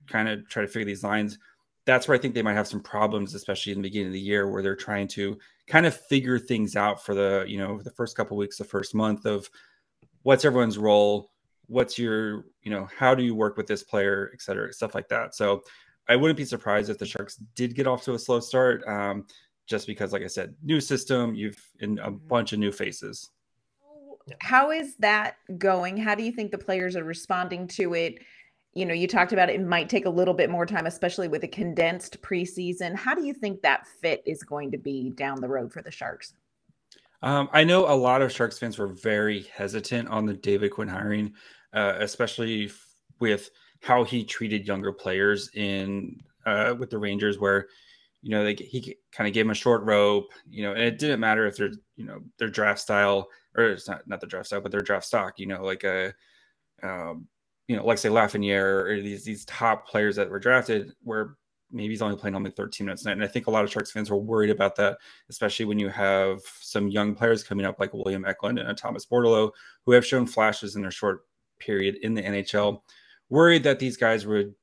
kind 0.07 0.27
of 0.27 0.49
try 0.49 0.63
to 0.63 0.67
figure 0.67 0.85
these 0.85 1.03
lines, 1.03 1.37
that's 1.85 2.07
where 2.07 2.17
I 2.17 2.19
think 2.19 2.33
they 2.33 2.41
might 2.41 2.55
have 2.55 2.67
some 2.67 2.81
problems, 2.81 3.35
especially 3.35 3.73
in 3.73 3.77
the 3.77 3.87
beginning 3.87 4.07
of 4.07 4.13
the 4.13 4.19
year, 4.19 4.49
where 4.49 4.63
they're 4.63 4.75
trying 4.75 5.07
to 5.09 5.37
kind 5.67 5.85
of 5.85 5.95
figure 5.95 6.39
things 6.39 6.75
out 6.75 7.05
for 7.05 7.13
the, 7.13 7.45
you 7.47 7.59
know, 7.59 7.79
the 7.79 7.91
first 7.91 8.17
couple 8.17 8.37
weeks, 8.37 8.57
the 8.57 8.63
first 8.63 8.95
month 8.95 9.25
of 9.25 9.47
what's 10.23 10.45
everyone's 10.45 10.79
role, 10.79 11.31
what's 11.67 11.97
your 11.97 12.45
you 12.61 12.71
know 12.71 12.87
how 12.97 13.15
do 13.15 13.23
you 13.23 13.35
work 13.35 13.57
with 13.57 13.67
this 13.67 13.83
player 13.83 14.31
et 14.33 14.41
cetera 14.41 14.71
stuff 14.73 14.95
like 14.95 15.07
that. 15.09 15.35
So 15.35 15.63
i 16.07 16.15
wouldn't 16.15 16.37
be 16.37 16.45
surprised 16.45 16.89
if 16.89 16.97
the 16.97 17.05
sharks 17.05 17.37
did 17.55 17.75
get 17.75 17.87
off 17.87 18.03
to 18.03 18.13
a 18.13 18.19
slow 18.19 18.39
start 18.39 18.83
um, 18.87 19.25
just 19.65 19.87
because 19.87 20.13
like 20.13 20.23
i 20.23 20.27
said 20.27 20.53
new 20.63 20.79
system 20.79 21.33
you've 21.33 21.57
in 21.79 21.99
a 21.99 22.09
mm-hmm. 22.11 22.27
bunch 22.27 22.53
of 22.53 22.59
new 22.59 22.71
faces. 22.71 23.29
How 24.41 24.71
is 24.71 24.95
that 24.95 25.35
going? 25.59 25.97
How 25.97 26.15
do 26.15 26.23
you 26.23 26.31
think 26.31 26.49
the 26.49 26.57
players 26.57 26.95
are 26.95 27.03
responding 27.03 27.67
to 27.69 27.93
it? 27.93 28.19
You 28.73 28.85
know 28.85 28.93
you 28.93 29.07
talked 29.07 29.33
about 29.33 29.49
it, 29.49 29.55
it 29.55 29.65
might 29.65 29.89
take 29.89 30.05
a 30.05 30.09
little 30.09 30.33
bit 30.33 30.49
more 30.49 30.65
time 30.65 30.85
especially 30.85 31.27
with 31.27 31.43
a 31.43 31.47
condensed 31.47 32.21
preseason. 32.21 32.95
How 32.95 33.15
do 33.15 33.23
you 33.25 33.33
think 33.33 33.61
that 33.61 33.87
fit 34.01 34.21
is 34.25 34.43
going 34.43 34.71
to 34.71 34.77
be 34.77 35.11
down 35.11 35.41
the 35.41 35.47
road 35.47 35.71
for 35.71 35.81
the 35.81 35.91
sharks 35.91 36.33
um, 37.25 37.49
I 37.51 37.65
know 37.65 37.85
a 37.87 37.93
lot 37.93 38.21
of 38.21 38.31
Sharks 38.31 38.57
fans 38.57 38.77
were 38.77 38.87
very 38.87 39.43
hesitant 39.53 40.07
on 40.07 40.25
the 40.25 40.33
David 40.33 40.71
Quinn 40.71 40.87
hiring 40.87 41.33
uh, 41.75 41.97
especially 41.99 42.71
with 43.19 43.49
how 43.81 44.03
he 44.03 44.23
treated 44.23 44.67
younger 44.67 44.91
players 44.91 45.49
in 45.53 46.21
uh, 46.45 46.73
with 46.79 46.89
the 46.89 46.97
Rangers, 46.97 47.37
where 47.37 47.67
you 48.21 48.31
know, 48.31 48.43
they, 48.43 48.55
he 48.55 48.97
kind 49.11 49.27
of 49.27 49.35
gave 49.35 49.45
him 49.45 49.51
a 49.51 49.55
short 49.55 49.83
rope, 49.83 50.31
you 50.49 50.63
know, 50.63 50.71
and 50.71 50.81
it 50.81 50.97
didn't 50.97 51.19
matter 51.19 51.45
if 51.45 51.57
they're, 51.57 51.73
you 51.95 52.05
know, 52.05 52.21
their 52.39 52.49
draft 52.49 52.79
style 52.79 53.27
or 53.55 53.65
it's 53.65 53.87
not, 53.87 54.07
not 54.07 54.19
the 54.19 54.25
draft 54.25 54.47
style, 54.47 54.61
but 54.61 54.71
their 54.71 54.81
draft 54.81 55.05
stock, 55.05 55.37
you 55.37 55.45
know, 55.45 55.63
like 55.63 55.83
a, 55.83 56.11
um, 56.81 57.27
you 57.67 57.75
know, 57.75 57.85
like 57.85 57.99
say 57.99 58.09
Lafreniere 58.09 58.89
or 58.89 58.99
these, 58.99 59.23
these 59.25 59.45
top 59.45 59.87
players 59.87 60.15
that 60.15 60.27
were 60.27 60.39
drafted 60.39 60.91
where 61.03 61.35
maybe 61.71 61.89
he's 61.89 62.01
only 62.01 62.15
playing 62.15 62.35
only 62.35 62.51
13 62.51 62.85
minutes 62.85 63.03
a 63.03 63.07
night. 63.07 63.13
And 63.13 63.23
I 63.23 63.27
think 63.27 63.47
a 63.47 63.51
lot 63.51 63.63
of 63.63 63.71
Sharks 63.71 63.91
fans 63.91 64.09
were 64.09 64.17
worried 64.17 64.49
about 64.49 64.75
that, 64.77 64.97
especially 65.29 65.65
when 65.65 65.79
you 65.79 65.89
have 65.89 66.41
some 66.59 66.87
young 66.87 67.15
players 67.15 67.43
coming 67.43 67.65
up 67.65 67.79
like 67.79 67.93
William 67.93 68.25
Eklund 68.25 68.59
and 68.59 68.77
Thomas 68.77 69.05
Bordeleau, 69.05 69.51
who 69.85 69.91
have 69.91 70.05
shown 70.05 70.25
flashes 70.25 70.75
in 70.75 70.81
their 70.81 70.91
short 70.91 71.25
period 71.59 71.95
in 72.01 72.13
the 72.13 72.21
NHL. 72.21 72.81
Worried 73.29 73.63
that 73.63 73.79
these 73.79 73.97
guys 73.97 74.25
would 74.25 74.53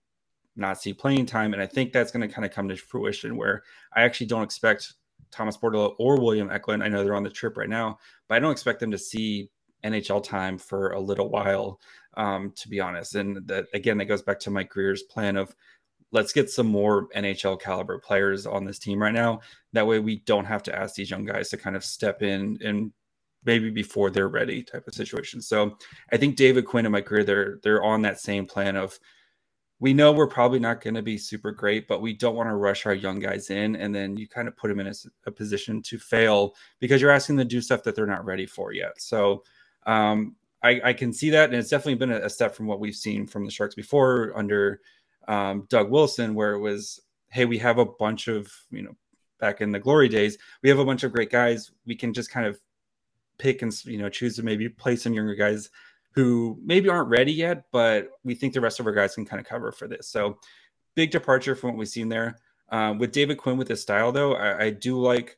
not 0.56 0.80
see 0.80 0.92
playing 0.92 1.26
time. 1.26 1.52
And 1.52 1.62
I 1.62 1.66
think 1.66 1.92
that's 1.92 2.10
going 2.10 2.26
to 2.26 2.32
kind 2.32 2.44
of 2.44 2.52
come 2.52 2.68
to 2.68 2.76
fruition 2.76 3.36
where 3.36 3.62
I 3.94 4.02
actually 4.02 4.26
don't 4.26 4.42
expect 4.42 4.94
Thomas 5.30 5.56
Bordeleau 5.56 5.94
or 5.98 6.20
William 6.20 6.50
Eklund. 6.50 6.82
I 6.82 6.88
know 6.88 7.02
they're 7.02 7.16
on 7.16 7.22
the 7.22 7.30
trip 7.30 7.56
right 7.56 7.68
now, 7.68 7.98
but 8.28 8.36
I 8.36 8.38
don't 8.38 8.52
expect 8.52 8.80
them 8.80 8.90
to 8.90 8.98
see 8.98 9.50
NHL 9.84 10.22
time 10.22 10.58
for 10.58 10.90
a 10.90 11.00
little 11.00 11.28
while, 11.28 11.80
um, 12.16 12.52
to 12.56 12.68
be 12.68 12.80
honest. 12.80 13.14
And 13.14 13.46
that 13.48 13.66
again, 13.74 13.98
that 13.98 14.04
goes 14.04 14.22
back 14.22 14.38
to 14.40 14.50
Mike 14.50 14.68
Grier's 14.68 15.02
plan 15.02 15.36
of 15.36 15.54
let's 16.12 16.32
get 16.32 16.50
some 16.50 16.66
more 16.66 17.08
NHL 17.08 17.60
caliber 17.60 17.98
players 17.98 18.46
on 18.46 18.64
this 18.64 18.78
team 18.78 19.00
right 19.02 19.14
now. 19.14 19.40
That 19.72 19.86
way 19.86 19.98
we 19.98 20.20
don't 20.20 20.44
have 20.44 20.62
to 20.64 20.78
ask 20.78 20.94
these 20.94 21.10
young 21.10 21.24
guys 21.24 21.48
to 21.50 21.56
kind 21.56 21.74
of 21.74 21.84
step 21.84 22.22
in 22.22 22.58
and 22.64 22.92
maybe 23.44 23.70
before 23.70 24.10
they're 24.10 24.28
ready 24.28 24.62
type 24.62 24.86
of 24.86 24.94
situation. 24.94 25.40
So 25.42 25.76
I 26.12 26.16
think 26.16 26.36
David 26.36 26.66
Quinn 26.66 26.86
and 26.86 26.92
Mike 26.92 27.06
Grier, 27.06 27.24
they're 27.24 27.58
they're 27.62 27.82
on 27.82 28.02
that 28.02 28.20
same 28.20 28.46
plan 28.46 28.76
of 28.76 28.98
we 29.82 29.92
know 29.92 30.12
we're 30.12 30.28
probably 30.28 30.60
not 30.60 30.80
going 30.80 30.94
to 30.94 31.02
be 31.02 31.18
super 31.18 31.50
great, 31.50 31.88
but 31.88 32.00
we 32.00 32.12
don't 32.12 32.36
want 32.36 32.48
to 32.48 32.54
rush 32.54 32.86
our 32.86 32.94
young 32.94 33.18
guys 33.18 33.50
in. 33.50 33.74
And 33.74 33.92
then 33.92 34.16
you 34.16 34.28
kind 34.28 34.46
of 34.46 34.56
put 34.56 34.68
them 34.68 34.78
in 34.78 34.86
a, 34.86 34.94
a, 35.26 35.32
position 35.32 35.82
to 35.82 35.98
fail 35.98 36.54
because 36.78 37.02
you're 37.02 37.10
asking 37.10 37.34
them 37.34 37.48
to 37.48 37.56
do 37.56 37.60
stuff 37.60 37.82
that 37.82 37.96
they're 37.96 38.06
not 38.06 38.24
ready 38.24 38.46
for 38.46 38.72
yet. 38.72 39.02
So 39.02 39.42
um, 39.84 40.36
I, 40.62 40.80
I, 40.84 40.92
can 40.92 41.12
see 41.12 41.30
that. 41.30 41.50
And 41.50 41.58
it's 41.58 41.68
definitely 41.68 41.96
been 41.96 42.12
a, 42.12 42.26
a, 42.26 42.30
step 42.30 42.54
from 42.54 42.68
what 42.68 42.78
we've 42.78 42.94
seen 42.94 43.26
from 43.26 43.44
the 43.44 43.50
Sharks 43.50 43.74
before 43.74 44.32
under 44.36 44.82
um, 45.28 45.66
Doug 45.68 45.90
Wilson, 45.90 46.34
where 46.34 46.52
it 46.52 46.60
was, 46.60 47.00
hey, 47.28 47.44
we 47.44 47.58
have 47.58 47.78
a 47.78 47.86
bunch 47.86 48.28
of, 48.28 48.52
you 48.70 48.82
know, 48.82 48.96
back 49.40 49.60
in 49.60 49.72
the 49.72 49.80
glory 49.80 50.08
days, 50.08 50.38
we 50.62 50.68
have 50.68 50.78
a 50.78 50.84
bunch 50.84 51.02
of 51.02 51.12
great 51.12 51.30
guys. 51.30 51.70
We 51.86 51.96
can 51.96 52.12
just 52.12 52.30
kind 52.30 52.46
of 52.46 52.58
pick 53.38 53.62
and, 53.62 53.72
you 53.84 53.98
know, 53.98 54.08
choose 54.08 54.36
to 54.36 54.42
maybe 54.42 54.68
play 54.68 54.96
some 54.96 55.14
younger 55.14 55.34
guys 55.34 55.70
who 56.12 56.58
maybe 56.64 56.88
aren't 56.88 57.08
ready 57.08 57.32
yet, 57.32 57.64
but 57.72 58.10
we 58.22 58.34
think 58.34 58.52
the 58.52 58.60
rest 58.60 58.80
of 58.80 58.86
our 58.86 58.92
guys 58.92 59.14
can 59.14 59.24
kind 59.24 59.40
of 59.40 59.46
cover 59.46 59.72
for 59.72 59.88
this. 59.88 60.08
So 60.08 60.38
big 60.94 61.10
departure 61.10 61.54
from 61.54 61.70
what 61.70 61.78
we've 61.78 61.88
seen 61.88 62.08
there. 62.08 62.38
Uh, 62.70 62.94
with 62.98 63.12
David 63.12 63.38
Quinn 63.38 63.58
with 63.58 63.68
his 63.68 63.82
style, 63.82 64.12
though, 64.12 64.34
I, 64.34 64.64
I, 64.64 64.70
do 64.70 64.98
like 64.98 65.36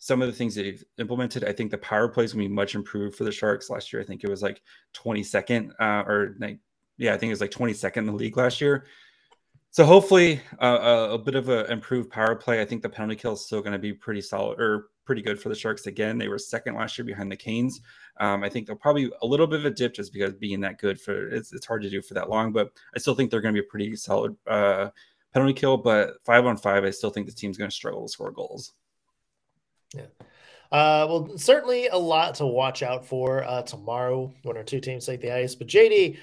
some 0.00 0.20
of 0.20 0.26
the 0.26 0.32
things 0.32 0.56
that 0.56 0.64
he's 0.66 0.84
implemented. 0.98 1.44
I 1.44 1.52
think 1.52 1.70
the 1.70 1.78
power 1.78 2.08
play 2.08 2.24
is 2.24 2.32
going 2.32 2.44
to 2.44 2.48
be 2.48 2.54
much 2.54 2.74
improved 2.74 3.14
for 3.14 3.22
the 3.22 3.30
Sharks 3.30 3.70
last 3.70 3.92
year. 3.92 4.02
I 4.02 4.04
think 4.04 4.24
it 4.24 4.30
was 4.30 4.42
like 4.42 4.60
22nd, 4.94 5.70
uh, 5.78 6.02
or 6.08 6.34
like, 6.40 6.58
yeah, 6.98 7.14
I 7.14 7.18
think 7.18 7.30
it 7.30 7.34
was 7.34 7.40
like 7.40 7.52
22nd 7.52 7.98
in 7.98 8.06
the 8.06 8.12
league 8.12 8.36
last 8.36 8.60
year. 8.60 8.86
So 9.72 9.86
hopefully 9.86 10.38
uh, 10.60 10.78
a, 10.82 11.14
a, 11.14 11.18
bit 11.18 11.34
of 11.34 11.48
an 11.48 11.64
improved 11.72 12.10
power 12.10 12.34
play. 12.34 12.60
I 12.60 12.64
think 12.66 12.82
the 12.82 12.90
penalty 12.90 13.16
kill 13.16 13.32
is 13.32 13.46
still 13.46 13.62
going 13.62 13.72
to 13.72 13.78
be 13.78 13.94
pretty 13.94 14.20
solid 14.20 14.60
or 14.60 14.90
pretty 15.06 15.22
good 15.22 15.40
for 15.40 15.48
the 15.48 15.54
Sharks 15.54 15.86
again. 15.86 16.18
They 16.18 16.28
were 16.28 16.38
second 16.38 16.74
last 16.74 16.98
year 16.98 17.06
behind 17.06 17.32
the 17.32 17.36
Canes. 17.36 17.80
Um, 18.20 18.44
I 18.44 18.50
think 18.50 18.66
they'll 18.66 18.76
probably 18.76 19.10
a 19.22 19.26
little 19.26 19.46
bit 19.46 19.60
of 19.60 19.64
a 19.64 19.70
dip 19.70 19.94
just 19.94 20.12
because 20.12 20.34
being 20.34 20.60
that 20.60 20.78
good 20.78 21.00
for 21.00 21.26
it's, 21.28 21.54
it's 21.54 21.64
hard 21.64 21.80
to 21.82 21.90
do 21.90 22.02
for 22.02 22.12
that 22.12 22.28
long, 22.28 22.52
but 22.52 22.70
I 22.94 22.98
still 22.98 23.14
think 23.14 23.30
they're 23.30 23.40
going 23.40 23.54
to 23.54 23.62
be 23.62 23.66
a 23.66 23.70
pretty 23.70 23.96
solid 23.96 24.36
uh, 24.46 24.90
penalty 25.32 25.54
kill. 25.54 25.78
But 25.78 26.16
five 26.22 26.44
on 26.44 26.58
five, 26.58 26.84
I 26.84 26.90
still 26.90 27.10
think 27.10 27.26
the 27.26 27.32
team's 27.32 27.56
going 27.56 27.70
to 27.70 27.74
struggle 27.74 28.02
to 28.02 28.12
score 28.12 28.30
goals. 28.30 28.74
Yeah. 29.94 30.02
Uh, 30.70 31.06
well, 31.08 31.38
certainly 31.38 31.88
a 31.88 31.96
lot 31.96 32.34
to 32.34 32.46
watch 32.46 32.82
out 32.82 33.06
for 33.06 33.42
uh, 33.44 33.62
tomorrow 33.62 34.32
when 34.42 34.58
our 34.58 34.64
two 34.64 34.80
teams 34.80 35.06
take 35.06 35.22
the 35.22 35.34
ice. 35.34 35.54
But 35.54 35.66
JD, 35.66 36.18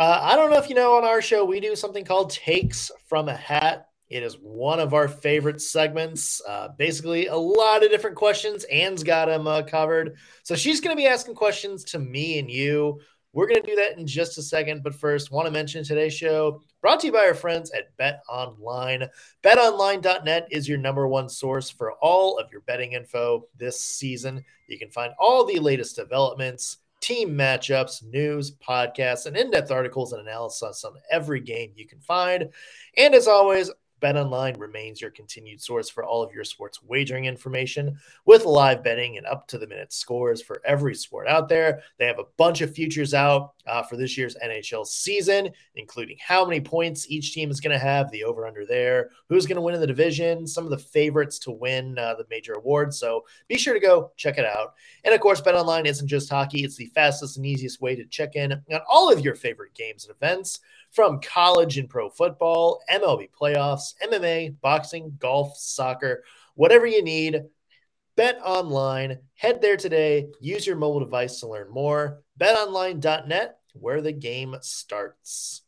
uh, 0.00 0.18
I 0.22 0.34
don't 0.34 0.50
know 0.50 0.56
if 0.56 0.70
you 0.70 0.74
know 0.74 0.94
on 0.94 1.04
our 1.04 1.20
show, 1.20 1.44
we 1.44 1.60
do 1.60 1.76
something 1.76 2.06
called 2.06 2.30
Takes 2.30 2.90
from 3.06 3.28
a 3.28 3.36
Hat. 3.36 3.88
It 4.08 4.22
is 4.22 4.38
one 4.40 4.80
of 4.80 4.94
our 4.94 5.08
favorite 5.08 5.60
segments. 5.60 6.40
Uh, 6.48 6.68
basically, 6.78 7.26
a 7.26 7.36
lot 7.36 7.84
of 7.84 7.90
different 7.90 8.16
questions. 8.16 8.64
Anne's 8.64 9.02
got 9.02 9.26
them 9.26 9.46
uh, 9.46 9.60
covered. 9.60 10.16
So 10.42 10.56
she's 10.56 10.80
going 10.80 10.96
to 10.96 11.00
be 11.00 11.06
asking 11.06 11.34
questions 11.34 11.84
to 11.84 11.98
me 11.98 12.38
and 12.38 12.50
you. 12.50 12.98
We're 13.34 13.46
going 13.46 13.60
to 13.60 13.68
do 13.68 13.76
that 13.76 13.98
in 13.98 14.06
just 14.06 14.38
a 14.38 14.42
second. 14.42 14.82
But 14.82 14.94
first, 14.94 15.30
want 15.30 15.44
to 15.44 15.52
mention 15.52 15.84
today's 15.84 16.14
show 16.14 16.62
brought 16.80 17.00
to 17.00 17.08
you 17.08 17.12
by 17.12 17.26
our 17.26 17.34
friends 17.34 17.70
at 17.72 17.94
Bet 17.98 18.22
Online. 18.26 19.06
BetOnline.net 19.42 20.48
is 20.50 20.66
your 20.66 20.78
number 20.78 21.08
one 21.08 21.28
source 21.28 21.68
for 21.68 21.92
all 22.00 22.38
of 22.38 22.50
your 22.50 22.62
betting 22.62 22.94
info 22.94 23.44
this 23.58 23.78
season. 23.78 24.42
You 24.66 24.78
can 24.78 24.90
find 24.90 25.12
all 25.18 25.44
the 25.44 25.60
latest 25.60 25.94
developments, 25.94 26.78
team 27.00 27.30
matchups, 27.30 28.04
news, 28.04 28.52
podcasts, 28.52 29.26
and 29.26 29.36
in 29.36 29.50
depth 29.50 29.70
articles 29.70 30.12
and 30.12 30.22
analysis 30.22 30.84
on 30.84 30.94
every 31.10 31.40
game 31.40 31.72
you 31.74 31.86
can 31.86 32.00
find. 32.00 32.50
And 32.96 33.14
as 33.14 33.26
always, 33.26 33.70
BetOnline 34.00 34.58
remains 34.58 35.00
your 35.00 35.10
continued 35.10 35.60
source 35.60 35.88
for 35.88 36.04
all 36.04 36.22
of 36.22 36.32
your 36.32 36.44
sports 36.44 36.82
wagering 36.82 37.26
information 37.26 37.98
with 38.24 38.44
live 38.44 38.82
betting 38.82 39.18
and 39.18 39.26
up 39.26 39.46
to 39.48 39.58
the 39.58 39.66
minute 39.66 39.92
scores 39.92 40.42
for 40.42 40.62
every 40.64 40.94
sport 40.94 41.28
out 41.28 41.48
there. 41.48 41.82
They 41.98 42.06
have 42.06 42.18
a 42.18 42.26
bunch 42.36 42.60
of 42.60 42.74
futures 42.74 43.14
out 43.14 43.52
uh, 43.66 43.82
for 43.82 43.96
this 43.96 44.16
year's 44.16 44.36
NHL 44.44 44.86
season, 44.86 45.50
including 45.76 46.16
how 46.20 46.44
many 46.44 46.60
points 46.60 47.10
each 47.10 47.32
team 47.32 47.50
is 47.50 47.60
going 47.60 47.72
to 47.72 47.78
have, 47.78 48.10
the 48.10 48.24
over 48.24 48.46
under 48.46 48.66
there, 48.66 49.10
who's 49.28 49.46
going 49.46 49.56
to 49.56 49.62
win 49.62 49.74
in 49.74 49.80
the 49.80 49.86
division, 49.86 50.46
some 50.46 50.64
of 50.64 50.70
the 50.70 50.78
favorites 50.78 51.38
to 51.40 51.50
win 51.50 51.98
uh, 51.98 52.14
the 52.14 52.26
major 52.30 52.54
awards. 52.54 52.98
So 52.98 53.24
be 53.48 53.58
sure 53.58 53.74
to 53.74 53.80
go 53.80 54.12
check 54.16 54.38
it 54.38 54.44
out. 54.44 54.74
And 55.04 55.14
of 55.14 55.20
course, 55.20 55.40
BetOnline 55.40 55.86
isn't 55.86 56.08
just 56.08 56.30
hockey, 56.30 56.64
it's 56.64 56.76
the 56.76 56.86
fastest 56.86 57.36
and 57.36 57.46
easiest 57.46 57.80
way 57.80 57.94
to 57.96 58.04
check 58.04 58.36
in 58.36 58.52
on 58.52 58.80
all 58.88 59.12
of 59.12 59.20
your 59.20 59.34
favorite 59.34 59.74
games 59.74 60.06
and 60.06 60.14
events 60.16 60.60
from 60.92 61.20
college 61.20 61.78
and 61.78 61.88
pro 61.88 62.10
football, 62.10 62.82
MLB 62.90 63.28
playoffs, 63.30 63.94
MMA, 64.02 64.56
boxing, 64.60 65.16
golf, 65.18 65.56
soccer, 65.56 66.24
whatever 66.54 66.86
you 66.86 67.02
need. 67.02 67.42
Bet 68.16 68.38
online. 68.44 69.18
Head 69.34 69.62
there 69.62 69.76
today. 69.76 70.26
Use 70.40 70.66
your 70.66 70.76
mobile 70.76 71.00
device 71.00 71.40
to 71.40 71.48
learn 71.48 71.70
more. 71.70 72.22
BetOnline.net, 72.38 73.58
where 73.74 74.02
the 74.02 74.12
game 74.12 74.56
starts. 74.60 75.62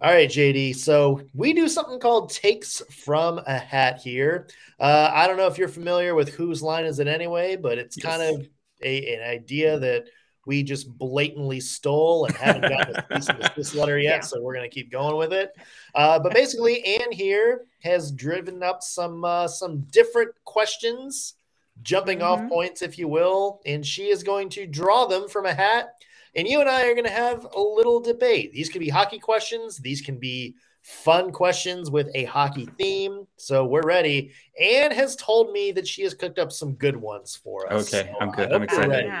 All 0.00 0.12
right, 0.12 0.28
JD. 0.28 0.76
So 0.76 1.22
we 1.34 1.54
do 1.54 1.66
something 1.66 1.98
called 1.98 2.30
takes 2.30 2.82
from 3.04 3.40
a 3.46 3.58
hat 3.58 3.98
here. 3.98 4.48
Uh, 4.78 5.10
I 5.12 5.26
don't 5.26 5.36
know 5.36 5.48
if 5.48 5.58
you're 5.58 5.68
familiar 5.68 6.14
with 6.14 6.34
whose 6.34 6.62
line 6.62 6.84
is 6.84 7.00
it 7.00 7.08
anyway, 7.08 7.56
but 7.56 7.78
it's 7.78 7.96
yes. 7.96 8.06
kind 8.06 8.22
of 8.22 8.48
a, 8.80 9.14
an 9.14 9.28
idea 9.28 9.78
that 9.78 10.04
we 10.48 10.62
just 10.62 10.88
blatantly 10.96 11.60
stole 11.60 12.24
and 12.24 12.34
haven't 12.34 12.62
gotten 12.62 12.96
a 12.96 13.02
piece 13.02 13.28
of 13.28 13.38
this 13.54 13.74
letter 13.76 13.98
yet. 13.98 14.16
Yeah. 14.16 14.20
So 14.20 14.40
we're 14.40 14.54
going 14.54 14.68
to 14.68 14.74
keep 14.74 14.90
going 14.90 15.16
with 15.16 15.32
it. 15.32 15.54
Uh, 15.94 16.18
but 16.18 16.32
basically, 16.32 16.82
Anne 16.84 17.12
here 17.12 17.66
has 17.82 18.10
driven 18.10 18.62
up 18.62 18.82
some 18.82 19.24
uh, 19.24 19.46
some 19.46 19.82
different 19.90 20.30
questions, 20.44 21.34
jumping 21.82 22.20
mm-hmm. 22.20 22.44
off 22.44 22.48
points, 22.48 22.80
if 22.80 22.98
you 22.98 23.08
will, 23.08 23.60
and 23.66 23.84
she 23.86 24.08
is 24.08 24.22
going 24.22 24.48
to 24.48 24.66
draw 24.66 25.04
them 25.04 25.28
from 25.28 25.44
a 25.44 25.52
hat. 25.52 25.90
And 26.34 26.48
you 26.48 26.60
and 26.60 26.68
I 26.68 26.86
are 26.86 26.94
going 26.94 27.04
to 27.04 27.10
have 27.10 27.46
a 27.54 27.60
little 27.60 28.00
debate. 28.00 28.52
These 28.52 28.70
can 28.70 28.80
be 28.80 28.88
hockey 28.88 29.18
questions. 29.18 29.76
These 29.76 30.00
can 30.00 30.18
be 30.18 30.54
fun 30.82 31.30
questions 31.30 31.90
with 31.90 32.08
a 32.14 32.24
hockey 32.24 32.68
theme. 32.78 33.26
So 33.36 33.66
we're 33.66 33.82
ready. 33.82 34.32
Anne 34.58 34.92
has 34.92 35.14
told 35.16 35.52
me 35.52 35.72
that 35.72 35.86
she 35.86 36.02
has 36.04 36.14
cooked 36.14 36.38
up 36.38 36.52
some 36.52 36.72
good 36.74 36.96
ones 36.96 37.36
for 37.36 37.70
us. 37.70 37.92
Okay, 37.92 38.10
so 38.10 38.18
I'm 38.20 38.30
good. 38.30 38.50
I'm 38.50 38.62
excited. 38.62 39.12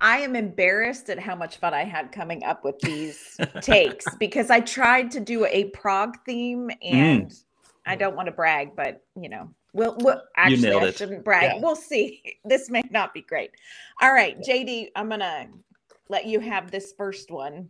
I 0.00 0.18
am 0.18 0.34
embarrassed 0.34 1.10
at 1.10 1.18
how 1.18 1.34
much 1.34 1.58
fun 1.58 1.74
I 1.74 1.84
had 1.84 2.12
coming 2.12 2.42
up 2.44 2.64
with 2.64 2.78
these 2.80 3.38
takes 3.60 4.06
because 4.16 4.50
I 4.50 4.60
tried 4.60 5.10
to 5.12 5.20
do 5.20 5.44
a 5.46 5.64
Prague 5.66 6.16
theme 6.24 6.68
mm. 6.68 6.76
and 6.82 7.26
mm. 7.28 7.44
I 7.86 7.96
don't 7.96 8.16
want 8.16 8.26
to 8.26 8.32
brag, 8.32 8.74
but 8.76 9.04
you 9.20 9.28
know, 9.28 9.50
we'll, 9.72 9.96
we'll 10.00 10.22
actually 10.36 10.72
I 10.72 10.90
shouldn't 10.90 11.24
brag. 11.24 11.54
Yeah. 11.54 11.60
We'll 11.60 11.76
see. 11.76 12.22
This 12.44 12.70
may 12.70 12.82
not 12.90 13.12
be 13.12 13.20
great. 13.20 13.50
All 14.00 14.12
right, 14.12 14.40
JD, 14.40 14.88
I'm 14.96 15.08
gonna 15.08 15.48
let 16.08 16.26
you 16.26 16.40
have 16.40 16.70
this 16.70 16.94
first 16.96 17.30
one. 17.30 17.68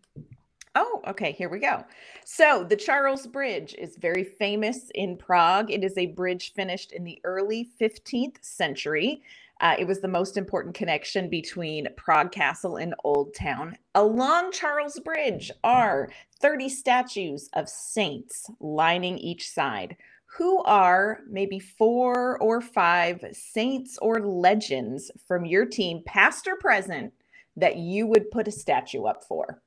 Oh, 0.77 1.03
okay, 1.09 1.33
here 1.33 1.49
we 1.49 1.59
go. 1.59 1.85
So, 2.25 2.63
the 2.63 2.77
Charles 2.77 3.27
Bridge 3.27 3.75
is 3.77 3.97
very 3.97 4.23
famous 4.23 4.91
in 4.95 5.17
Prague. 5.17 5.73
It 5.73 5.83
is 5.83 5.99
a 5.99 6.07
bridge 6.07 6.53
finished 6.55 6.93
in 6.93 7.03
the 7.03 7.19
early 7.25 7.69
15th 7.81 8.37
century. 8.43 9.23
Uh, 9.61 9.77
it 9.79 9.87
was 9.87 10.01
the 10.01 10.09
most 10.09 10.37
important 10.37 10.75
connection 10.75 11.29
between 11.29 11.87
Prague 11.97 12.33
Castle 12.33 12.77
and 12.77 12.95
Old 13.05 13.35
Town. 13.35 13.77
Along 13.95 14.53
Charles 14.53 14.99
Bridge 15.01 15.51
are 15.63 16.11
30 16.41 16.69
statues 16.71 17.51
of 17.53 17.69
saints 17.69 18.51
lining 18.59 19.19
each 19.19 19.51
side. 19.51 19.97
Who 20.39 20.63
are 20.63 21.21
maybe 21.29 21.59
four 21.59 22.39
or 22.39 22.61
five 22.61 23.23
saints 23.33 23.99
or 24.01 24.21
legends 24.21 25.11
from 25.27 25.45
your 25.45 25.67
team, 25.67 26.03
past 26.07 26.47
or 26.47 26.57
present, 26.57 27.13
that 27.57 27.77
you 27.77 28.07
would 28.07 28.31
put 28.31 28.49
a 28.49 28.53
statue 28.53 29.05
up 29.05 29.25
for? 29.25 29.61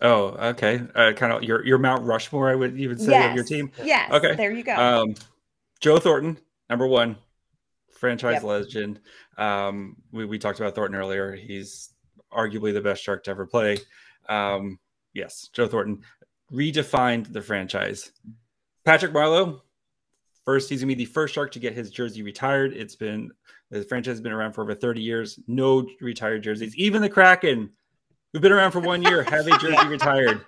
Oh, 0.00 0.36
okay. 0.50 0.82
Uh, 0.94 1.12
kind 1.12 1.32
of 1.32 1.42
your 1.42 1.64
your 1.64 1.78
Mount 1.78 2.04
Rushmore, 2.04 2.50
I 2.50 2.54
would 2.54 2.76
even 2.76 2.98
say 2.98 3.12
yes. 3.12 3.30
of 3.30 3.36
your 3.36 3.44
team. 3.44 3.70
Yes. 3.82 4.10
Okay. 4.12 4.34
There 4.34 4.52
you 4.52 4.64
go. 4.64 4.74
Um, 4.74 5.14
Joe 5.80 5.98
Thornton, 5.98 6.38
number 6.68 6.86
one, 6.86 7.16
franchise 8.02 8.34
yep. 8.34 8.42
legend. 8.42 8.98
Um, 9.38 9.94
we, 10.10 10.24
we 10.24 10.36
talked 10.36 10.58
about 10.58 10.74
Thornton 10.74 10.98
earlier. 10.98 11.36
He's 11.36 11.90
arguably 12.32 12.72
the 12.72 12.80
best 12.80 13.00
shark 13.00 13.22
to 13.24 13.30
ever 13.30 13.46
play. 13.46 13.78
Um, 14.28 14.80
yes, 15.14 15.48
Joe 15.52 15.68
Thornton 15.68 16.02
redefined 16.52 17.32
the 17.32 17.40
franchise. 17.40 18.10
Patrick 18.84 19.12
Marleau, 19.12 19.60
first, 20.44 20.68
he's 20.68 20.80
gonna 20.80 20.88
be 20.88 20.94
the 20.96 21.04
first 21.04 21.32
shark 21.32 21.52
to 21.52 21.60
get 21.60 21.74
his 21.74 21.92
jersey 21.92 22.24
retired. 22.24 22.72
It's 22.72 22.96
been 22.96 23.30
the 23.70 23.84
franchise 23.84 24.14
has 24.14 24.20
been 24.20 24.32
around 24.32 24.54
for 24.54 24.62
over 24.62 24.74
30 24.74 25.00
years. 25.00 25.38
No 25.46 25.86
retired 26.00 26.42
jerseys. 26.42 26.74
Even 26.74 27.02
the 27.02 27.08
Kraken, 27.08 27.70
who've 28.32 28.42
been 28.42 28.50
around 28.50 28.72
for 28.72 28.80
one 28.80 29.04
year, 29.04 29.22
have 29.22 29.46
a 29.46 29.56
jersey 29.58 29.86
retired. 29.86 30.44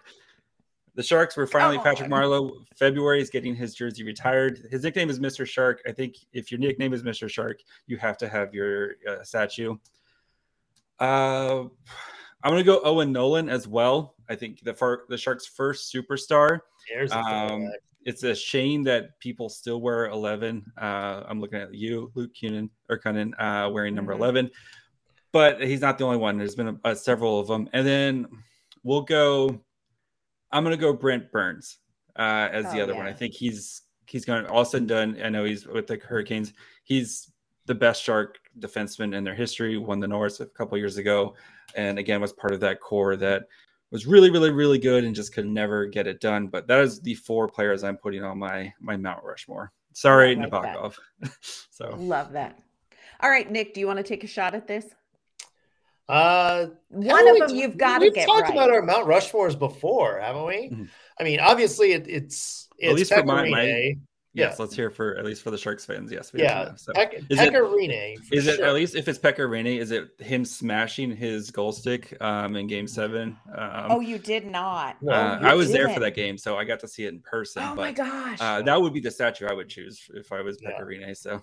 The 0.95 1.03
Sharks 1.03 1.37
were 1.37 1.47
finally 1.47 1.79
Patrick 1.79 2.09
Marleau. 2.09 2.65
February 2.77 3.21
is 3.21 3.29
getting 3.29 3.55
his 3.55 3.75
jersey 3.75 4.05
retired. 4.05 4.69
His 4.71 4.85
nickname 4.85 5.11
is 5.11 5.19
Mr. 5.19 5.47
Shark. 5.47 5.83
I 5.87 5.93
think 5.93 6.15
if 6.33 6.53
your 6.53 6.61
nickname 6.61 6.93
is 6.93 7.03
Mr. 7.03 7.29
Shark, 7.29 7.61
you 7.87 7.97
have 7.97 8.17
to 8.19 8.29
have 8.29 8.55
your 8.55 8.93
uh, 9.09 9.25
statue. 9.25 9.77
Uh, 11.01 11.65
I'm 12.45 12.53
going 12.53 12.59
to 12.59 12.65
go 12.65 12.81
Owen 12.85 13.11
Nolan 13.11 13.49
as 13.49 13.67
well. 13.67 14.15
I 14.29 14.37
think 14.37 14.63
the 14.63 14.73
far, 14.73 15.03
the 15.09 15.19
Sharks' 15.19 15.47
first 15.47 15.93
superstar. 15.93 16.61
Um, 17.11 17.71
it's 18.05 18.23
a 18.23 18.35
shame 18.35 18.83
that 18.85 19.19
people 19.19 19.49
still 19.49 19.81
wear 19.81 20.07
11. 20.07 20.65
Uh, 20.81 21.23
I'm 21.27 21.41
looking 21.41 21.59
at 21.59 21.75
you, 21.75 22.13
Luke 22.15 22.33
Kunin 22.41 22.69
or 22.89 22.99
Kunin, 22.99 23.33
uh, 23.39 23.71
wearing 23.71 23.95
number 23.95 24.13
mm-hmm. 24.13 24.23
11, 24.23 24.51
but 25.33 25.63
he's 25.63 25.81
not 25.81 25.99
the 25.99 26.05
only 26.05 26.19
one. 26.19 26.39
There's 26.39 26.55
been 26.55 26.69
a, 26.69 26.91
a, 26.91 26.97
several 26.97 27.41
of 27.41 27.47
them, 27.49 27.69
and 27.73 27.87
then 27.87 28.27
we'll 28.83 29.03
go. 29.03 29.61
I'm 30.55 30.63
gonna 30.63 30.77
go 30.77 30.93
Brent 30.93 31.31
Burns 31.33 31.79
uh, 32.17 32.49
as 32.53 32.67
oh, 32.67 32.73
the 32.73 32.81
other 32.81 32.93
yeah. 32.93 32.99
one. 32.99 33.07
I 33.07 33.13
think 33.13 33.35
he's 33.35 33.83
he's 34.07 34.25
going 34.25 34.47
all 34.47 34.65
said 34.65 34.83
and 34.83 34.89
done. 34.89 35.19
I 35.23 35.29
know 35.29 35.45
he's 35.45 35.67
with 35.67 35.89
the 35.89 35.97
Hurricanes. 35.97 36.53
He's 36.85 37.31
the 37.67 37.75
best 37.75 38.03
Shark 38.03 38.39
defenseman 38.61 39.15
in 39.17 39.25
their 39.25 39.35
history. 39.35 39.77
Won 39.77 39.99
the 39.99 40.07
Norris 40.07 40.39
a 40.39 40.47
couple 40.47 40.79
years 40.79 40.97
ago, 40.97 41.35
and 41.75 41.99
again 41.99 42.21
was 42.21 42.33
part 42.33 42.55
of 42.55 42.61
that 42.61 42.81
core 42.81 43.17
that 43.17 43.47
was 43.91 44.07
really, 44.07 44.31
really, 44.31 44.51
really 44.51 44.79
good 44.79 45.05
and 45.05 45.15
just 45.15 45.35
could 45.35 45.47
never 45.47 45.87
get 45.87 46.07
it 46.07 46.21
done. 46.21 46.47
But 46.47 46.69
that 46.69 46.81
is 46.81 47.01
the 47.01 47.15
four 47.15 47.49
players 47.49 47.83
I'm 47.83 47.97
putting 47.97 48.23
on 48.23 48.39
my 48.39 48.73
my 48.81 48.97
Mount 48.97 49.25
Rushmore. 49.25 49.73
Sorry, 49.93 50.37
like 50.37 50.51
Nabokov. 50.51 50.97
so 51.71 51.97
love 51.99 52.33
that. 52.33 52.61
All 53.21 53.31
right, 53.31 53.51
Nick, 53.51 53.75
do 53.75 53.81
you 53.81 53.89
want 53.89 53.99
to 53.99 54.05
take 54.05 54.23
a 54.23 54.29
shot 54.29 54.55
at 54.55 54.69
this? 54.69 54.87
Uh, 56.09 56.67
one 56.89 57.29
of 57.29 57.49
them 57.49 57.57
you've 57.57 57.79
got 57.79 57.99
to 57.99 58.11
get. 58.11 58.17
We've 58.17 58.27
talked 58.27 58.49
right. 58.49 58.53
about 58.53 58.71
our 58.71 58.83
Mount 58.83 59.07
Rushmores 59.07 59.59
before, 59.59 60.21
haven't 60.21 60.47
we? 60.47 60.71
Mm-hmm. 60.71 60.85
I 61.19 61.25
mean, 61.25 61.41
obviously, 61.41 61.93
it, 61.93 62.07
it's 62.09 62.69
it's 62.79 62.91
at 62.91 62.95
least 62.95 63.15
for 63.15 63.25
my, 63.25 63.49
my 63.49 63.97
Yes, 64.35 64.57
yeah. 64.59 64.63
let's 64.65 64.75
hear 64.75 64.91
for 64.91 65.17
at 65.17 65.25
least 65.25 65.43
for 65.43 65.53
the 65.53 65.59
Sharks 65.59 65.85
fans. 65.85 66.11
Yes, 66.11 66.33
yeah. 66.35 66.75
So, 66.75 66.93
Pe- 66.93 67.23
is 67.29 67.39
Pekka 67.39 67.61
Rinne. 67.61 68.17
Is 68.33 68.45
sure. 68.45 68.55
it 68.55 68.61
at 68.61 68.75
least 68.75 68.97
if 68.97 69.07
it's 69.07 69.19
Pekka 69.19 69.49
Rinne? 69.49 69.79
Is 69.79 69.93
it 69.93 70.09
him 70.19 70.45
smashing 70.45 71.15
his 71.15 71.53
goal 71.53 71.71
stick 71.71 72.17
um, 72.21 72.57
in 72.57 72.67
Game 72.67 72.89
Seven? 72.89 73.37
Um, 73.57 73.87
oh, 73.91 74.01
you 74.01 74.19
did 74.19 74.45
not. 74.45 75.01
No, 75.01 75.13
uh, 75.13 75.39
I 75.41 75.55
was 75.55 75.69
didn't. 75.69 75.87
there 75.87 75.95
for 75.95 76.01
that 76.01 76.17
game, 76.17 76.37
so 76.37 76.57
I 76.57 76.65
got 76.65 76.81
to 76.81 76.89
see 76.89 77.05
it 77.05 77.15
in 77.15 77.21
person. 77.21 77.63
Oh 77.63 77.77
but, 77.77 77.83
my 77.83 77.93
gosh, 77.93 78.39
uh, 78.41 78.61
that 78.63 78.83
would 78.83 78.93
be 78.93 78.99
the 78.99 79.11
statue 79.11 79.47
I 79.47 79.53
would 79.53 79.69
choose 79.69 80.03
if 80.15 80.33
I 80.33 80.41
was 80.41 80.59
Pekka 80.59 81.01
yeah. 81.01 81.13
So, 81.13 81.41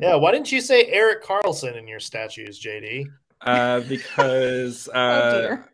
yeah. 0.00 0.14
Why 0.14 0.32
didn't 0.32 0.50
you 0.50 0.62
say 0.62 0.86
Erik 0.86 1.22
Karlsson 1.22 1.76
in 1.76 1.86
your 1.86 2.00
statues, 2.00 2.58
JD? 2.58 3.08
Uh, 3.44 3.80
because 3.80 4.88
oh, 4.94 4.98
uh, 4.98 5.56
oh 5.58 5.64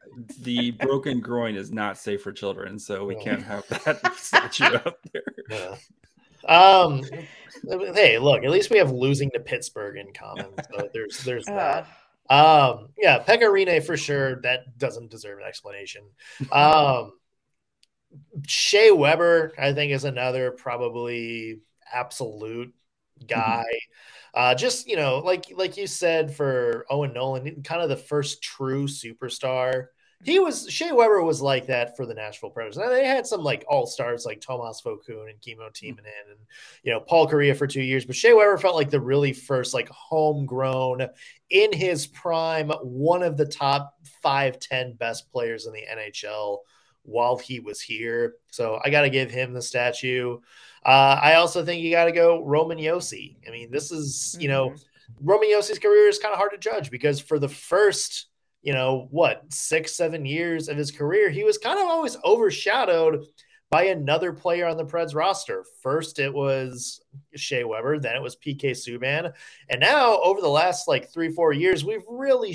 the 0.40 0.72
broken 0.72 1.20
groin 1.20 1.54
is 1.56 1.70
not 1.70 1.98
safe 1.98 2.22
for 2.22 2.32
children, 2.32 2.78
so 2.78 3.04
we 3.04 3.14
can't 3.16 3.42
have 3.42 3.66
that 3.68 4.14
statue 4.16 4.64
up 4.64 4.98
there. 5.12 5.22
Yeah. 5.50 5.76
Um, 6.46 7.02
hey, 7.94 8.18
look, 8.18 8.42
at 8.42 8.50
least 8.50 8.70
we 8.70 8.78
have 8.78 8.90
losing 8.90 9.30
to 9.32 9.40
Pittsburgh 9.40 9.96
in 9.96 10.12
common. 10.12 10.46
So 10.72 10.88
there's 10.94 11.22
there's 11.24 11.46
that. 11.46 11.86
Um, 12.30 12.88
yeah, 12.98 13.22
Pekka 13.22 13.50
Rinne 13.50 13.82
for 13.82 13.96
sure. 13.96 14.40
That 14.42 14.78
doesn't 14.78 15.10
deserve 15.10 15.38
an 15.38 15.46
explanation. 15.46 16.02
Um, 16.52 17.12
Shea 18.46 18.90
Weber, 18.90 19.52
I 19.58 19.72
think, 19.72 19.92
is 19.92 20.04
another 20.04 20.50
probably 20.50 21.60
absolute 21.92 22.74
guy. 23.26 23.64
Mm-hmm. 23.64 24.40
Uh, 24.40 24.54
just 24.54 24.86
you 24.86 24.96
know, 24.96 25.18
like 25.18 25.52
like 25.56 25.76
you 25.76 25.86
said 25.86 26.34
for 26.34 26.86
Owen 26.90 27.12
Nolan, 27.12 27.62
kind 27.62 27.82
of 27.82 27.88
the 27.88 27.96
first 27.96 28.42
true 28.42 28.86
superstar 28.86 29.86
he 30.24 30.40
was 30.40 30.68
Shea 30.68 30.90
Weber 30.90 31.22
was 31.22 31.40
like 31.40 31.66
that 31.66 31.96
for 31.96 32.04
the 32.04 32.14
Nashville 32.14 32.50
Predators. 32.50 32.76
And 32.76 32.90
they 32.90 33.06
had 33.06 33.26
some 33.26 33.42
like 33.42 33.64
all 33.68 33.86
stars 33.86 34.26
like 34.26 34.40
Tomas 34.40 34.82
Vokoun 34.84 35.30
and 35.30 35.40
Kimmo 35.40 35.68
Timonen 35.70 35.98
in 35.98 36.30
and 36.30 36.40
you 36.82 36.92
know 36.92 37.00
Paul 37.00 37.28
Kariya 37.28 37.56
for 37.56 37.68
two 37.68 37.82
years, 37.82 38.04
but 38.04 38.16
Shea 38.16 38.32
Weber 38.32 38.58
felt 38.58 38.74
like 38.74 38.90
the 38.90 39.00
really 39.00 39.32
first 39.32 39.74
like 39.74 39.88
homegrown 39.88 41.06
in 41.50 41.72
his 41.72 42.06
prime, 42.08 42.70
one 42.82 43.22
of 43.22 43.36
the 43.36 43.46
top 43.46 43.94
five 44.22 44.58
ten 44.58 44.94
best 44.94 45.30
players 45.30 45.66
in 45.66 45.72
the 45.72 45.84
NHL 45.88 46.58
while 47.02 47.38
he 47.38 47.60
was 47.60 47.80
here. 47.80 48.34
So 48.50 48.80
I 48.84 48.90
got 48.90 49.02
to 49.02 49.10
give 49.10 49.30
him 49.30 49.52
the 49.52 49.62
statue. 49.62 50.40
Uh, 50.88 51.20
I 51.22 51.34
also 51.34 51.64
think 51.64 51.82
you 51.82 51.90
got 51.90 52.06
to 52.06 52.12
go 52.12 52.42
Roman 52.42 52.78
Josi. 52.78 53.36
I 53.46 53.50
mean, 53.50 53.70
this 53.70 53.92
is 53.92 54.36
you 54.40 54.48
know 54.48 54.70
mm-hmm. 54.70 55.28
Roman 55.28 55.50
Josi's 55.50 55.78
career 55.78 56.08
is 56.08 56.18
kind 56.18 56.32
of 56.32 56.38
hard 56.38 56.52
to 56.52 56.58
judge 56.58 56.90
because 56.90 57.20
for 57.20 57.38
the 57.38 57.48
first 57.48 58.28
you 58.62 58.72
know, 58.72 59.06
what, 59.10 59.44
six, 59.52 59.96
seven 59.96 60.24
years 60.24 60.68
of 60.68 60.76
his 60.76 60.90
career, 60.90 61.30
he 61.30 61.44
was 61.44 61.58
kind 61.58 61.78
of 61.78 61.86
always 61.86 62.16
overshadowed 62.24 63.24
by 63.70 63.84
another 63.84 64.32
player 64.32 64.66
on 64.66 64.76
the 64.76 64.84
Preds 64.84 65.14
roster. 65.14 65.64
First, 65.82 66.18
it 66.18 66.32
was 66.32 67.00
Shea 67.36 67.64
Weber, 67.64 67.98
then 67.98 68.16
it 68.16 68.22
was 68.22 68.36
PK 68.36 68.70
Subban. 68.70 69.32
And 69.68 69.80
now, 69.80 70.18
over 70.22 70.40
the 70.40 70.48
last 70.48 70.88
like 70.88 71.10
three, 71.10 71.30
four 71.32 71.52
years, 71.52 71.84
we've 71.84 72.04
really 72.08 72.54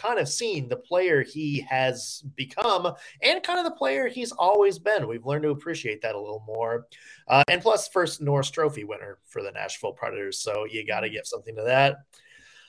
kind 0.00 0.18
of 0.18 0.28
seen 0.28 0.68
the 0.68 0.76
player 0.76 1.22
he 1.22 1.60
has 1.68 2.22
become 2.36 2.94
and 3.22 3.42
kind 3.42 3.58
of 3.58 3.64
the 3.64 3.76
player 3.76 4.08
he's 4.08 4.32
always 4.32 4.78
been. 4.78 5.08
We've 5.08 5.26
learned 5.26 5.42
to 5.44 5.50
appreciate 5.50 6.02
that 6.02 6.14
a 6.14 6.20
little 6.20 6.44
more. 6.46 6.86
Uh, 7.28 7.42
and 7.48 7.60
plus, 7.60 7.88
first 7.88 8.20
Norris 8.20 8.50
Trophy 8.50 8.84
winner 8.84 9.18
for 9.26 9.42
the 9.42 9.52
Nashville 9.52 9.92
Predators. 9.92 10.40
So 10.40 10.64
you 10.64 10.86
got 10.86 11.00
to 11.00 11.10
give 11.10 11.26
something 11.26 11.56
to 11.56 11.62
that. 11.62 11.96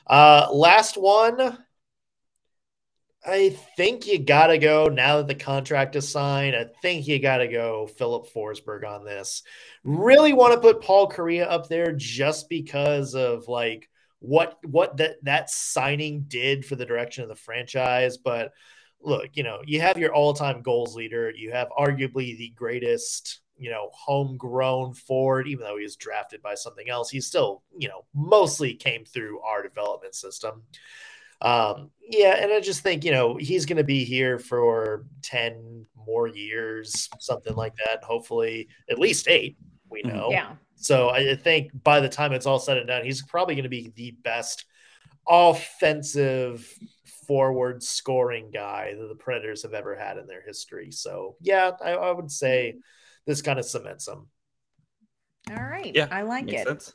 Uh, 0.07 0.47
last 0.51 0.97
one 0.97 1.57
I 3.23 3.49
think 3.77 4.07
you 4.07 4.17
got 4.17 4.47
to 4.47 4.57
go 4.57 4.87
now 4.87 5.17
that 5.17 5.27
the 5.27 5.35
contract 5.35 5.95
is 5.95 6.09
signed. 6.09 6.55
I 6.55 6.65
think 6.81 7.07
you 7.07 7.19
got 7.19 7.37
to 7.37 7.47
go 7.47 7.85
Filip 7.85 8.25
Forsberg 8.33 8.83
on 8.83 9.05
this. 9.05 9.43
Really 9.83 10.33
want 10.33 10.53
to 10.53 10.59
put 10.59 10.81
Paul 10.81 11.07
Kariya 11.07 11.45
up 11.47 11.69
there 11.69 11.91
just 11.91 12.49
because 12.49 13.13
of 13.13 13.47
like 13.47 13.89
what 14.21 14.57
what 14.63 14.97
that 14.97 15.15
that 15.23 15.49
signing 15.49 16.25
did 16.27 16.63
for 16.65 16.75
the 16.75 16.85
direction 16.85 17.23
of 17.23 17.29
the 17.29 17.35
franchise. 17.35 18.17
But 18.17 18.53
look, 19.01 19.31
you 19.33 19.43
know, 19.43 19.61
you 19.65 19.81
have 19.81 19.97
your 19.97 20.13
all-time 20.13 20.61
goals 20.61 20.95
leader. 20.95 21.31
You 21.31 21.51
have 21.51 21.69
arguably 21.77 22.37
the 22.37 22.53
greatest, 22.55 23.41
you 23.57 23.71
know, 23.71 23.89
homegrown 23.93 24.93
forward. 24.93 25.47
Even 25.47 25.65
though 25.65 25.77
he 25.77 25.83
was 25.83 25.95
drafted 25.95 26.41
by 26.41 26.53
something 26.53 26.87
else, 26.87 27.09
he 27.09 27.19
still, 27.19 27.63
you 27.75 27.89
know, 27.89 28.05
mostly 28.13 28.75
came 28.75 29.05
through 29.05 29.41
our 29.41 29.63
development 29.63 30.13
system. 30.15 30.61
Um, 31.41 31.89
yeah, 32.07 32.35
and 32.39 32.53
I 32.53 32.59
just 32.59 32.81
think 32.81 33.03
you 33.03 33.11
know 33.11 33.37
he's 33.37 33.65
going 33.65 33.77
to 33.77 33.83
be 33.83 34.03
here 34.05 34.37
for 34.37 35.05
ten 35.23 35.87
more 35.95 36.27
years, 36.27 37.09
something 37.19 37.55
like 37.55 37.73
that. 37.77 38.03
Hopefully, 38.03 38.67
at 38.89 38.99
least 38.99 39.27
eight. 39.27 39.57
We 39.91 40.03
mm-hmm. 40.03 40.15
know. 40.15 40.29
Yeah. 40.31 40.53
So 40.75 41.09
I 41.09 41.35
think 41.35 41.71
by 41.83 41.99
the 41.99 42.09
time 42.09 42.33
it's 42.33 42.45
all 42.47 42.59
said 42.59 42.77
and 42.77 42.87
done, 42.87 43.05
he's 43.05 43.21
probably 43.21 43.55
going 43.55 43.63
to 43.63 43.69
be 43.69 43.91
the 43.95 44.11
best 44.23 44.65
offensive 45.27 46.67
forward 47.27 47.83
scoring 47.83 48.49
guy 48.51 48.95
that 48.99 49.07
the 49.07 49.15
Predators 49.15 49.63
have 49.63 49.73
ever 49.73 49.95
had 49.95 50.17
in 50.17 50.25
their 50.25 50.41
history. 50.41 50.91
So 50.91 51.35
yeah, 51.39 51.71
I, 51.83 51.91
I 51.91 52.11
would 52.11 52.31
say 52.31 52.75
this 53.25 53.41
kind 53.41 53.59
of 53.59 53.65
cements 53.65 54.07
him. 54.07 54.27
All 55.51 55.63
right. 55.63 55.95
Yeah, 55.95 56.07
I 56.11 56.23
like 56.23 56.51
it. 56.51 56.67
Sense. 56.67 56.93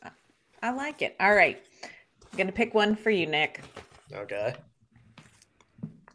I 0.62 0.70
like 0.70 1.02
it. 1.02 1.16
All 1.20 1.35
right. 1.35 1.62
I'm 1.85 2.38
gonna 2.38 2.52
pick 2.52 2.74
one 2.74 2.96
for 2.96 3.11
you, 3.11 3.26
Nick. 3.26 3.61
Okay. 4.12 4.54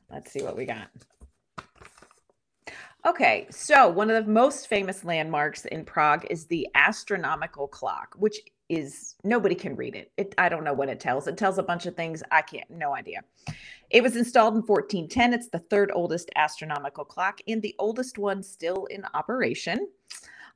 Let's 0.10 0.32
see 0.32 0.44
what 0.44 0.58
we 0.58 0.66
got. 0.66 0.90
Okay, 3.04 3.48
so 3.50 3.90
one 3.90 4.12
of 4.12 4.26
the 4.26 4.32
most 4.32 4.68
famous 4.68 5.04
landmarks 5.04 5.66
in 5.66 5.84
Prague 5.84 6.28
is 6.30 6.46
the 6.46 6.68
astronomical 6.76 7.68
clock, 7.68 8.14
which 8.20 8.40
is 8.70 9.16
nobody 9.24 9.56
can 9.56 9.76
read 9.76 9.96
it. 9.96 10.12
it. 10.18 10.36
I 10.38 10.50
don't 10.50 10.64
know 10.64 10.74
what 10.74 10.88
it 10.88 11.00
tells. 11.00 11.28
It 11.28 11.36
tells 11.36 11.58
a 11.58 11.64
bunch 11.64 11.88
of 11.88 11.96
things. 11.96 12.22
I 12.32 12.44
can't, 12.44 12.70
no 12.70 12.96
idea. 12.96 13.22
It 13.90 14.04
was 14.04 14.16
installed 14.16 14.54
in 14.54 14.62
1410. 14.62 15.34
It's 15.34 15.50
the 15.50 15.66
third 15.72 15.92
oldest 15.96 16.30
astronomical 16.36 17.04
clock 17.04 17.40
and 17.48 17.60
the 17.62 17.76
oldest 17.80 18.20
one 18.20 18.44
still 18.44 18.86
in 18.86 19.04
operation. 19.16 19.88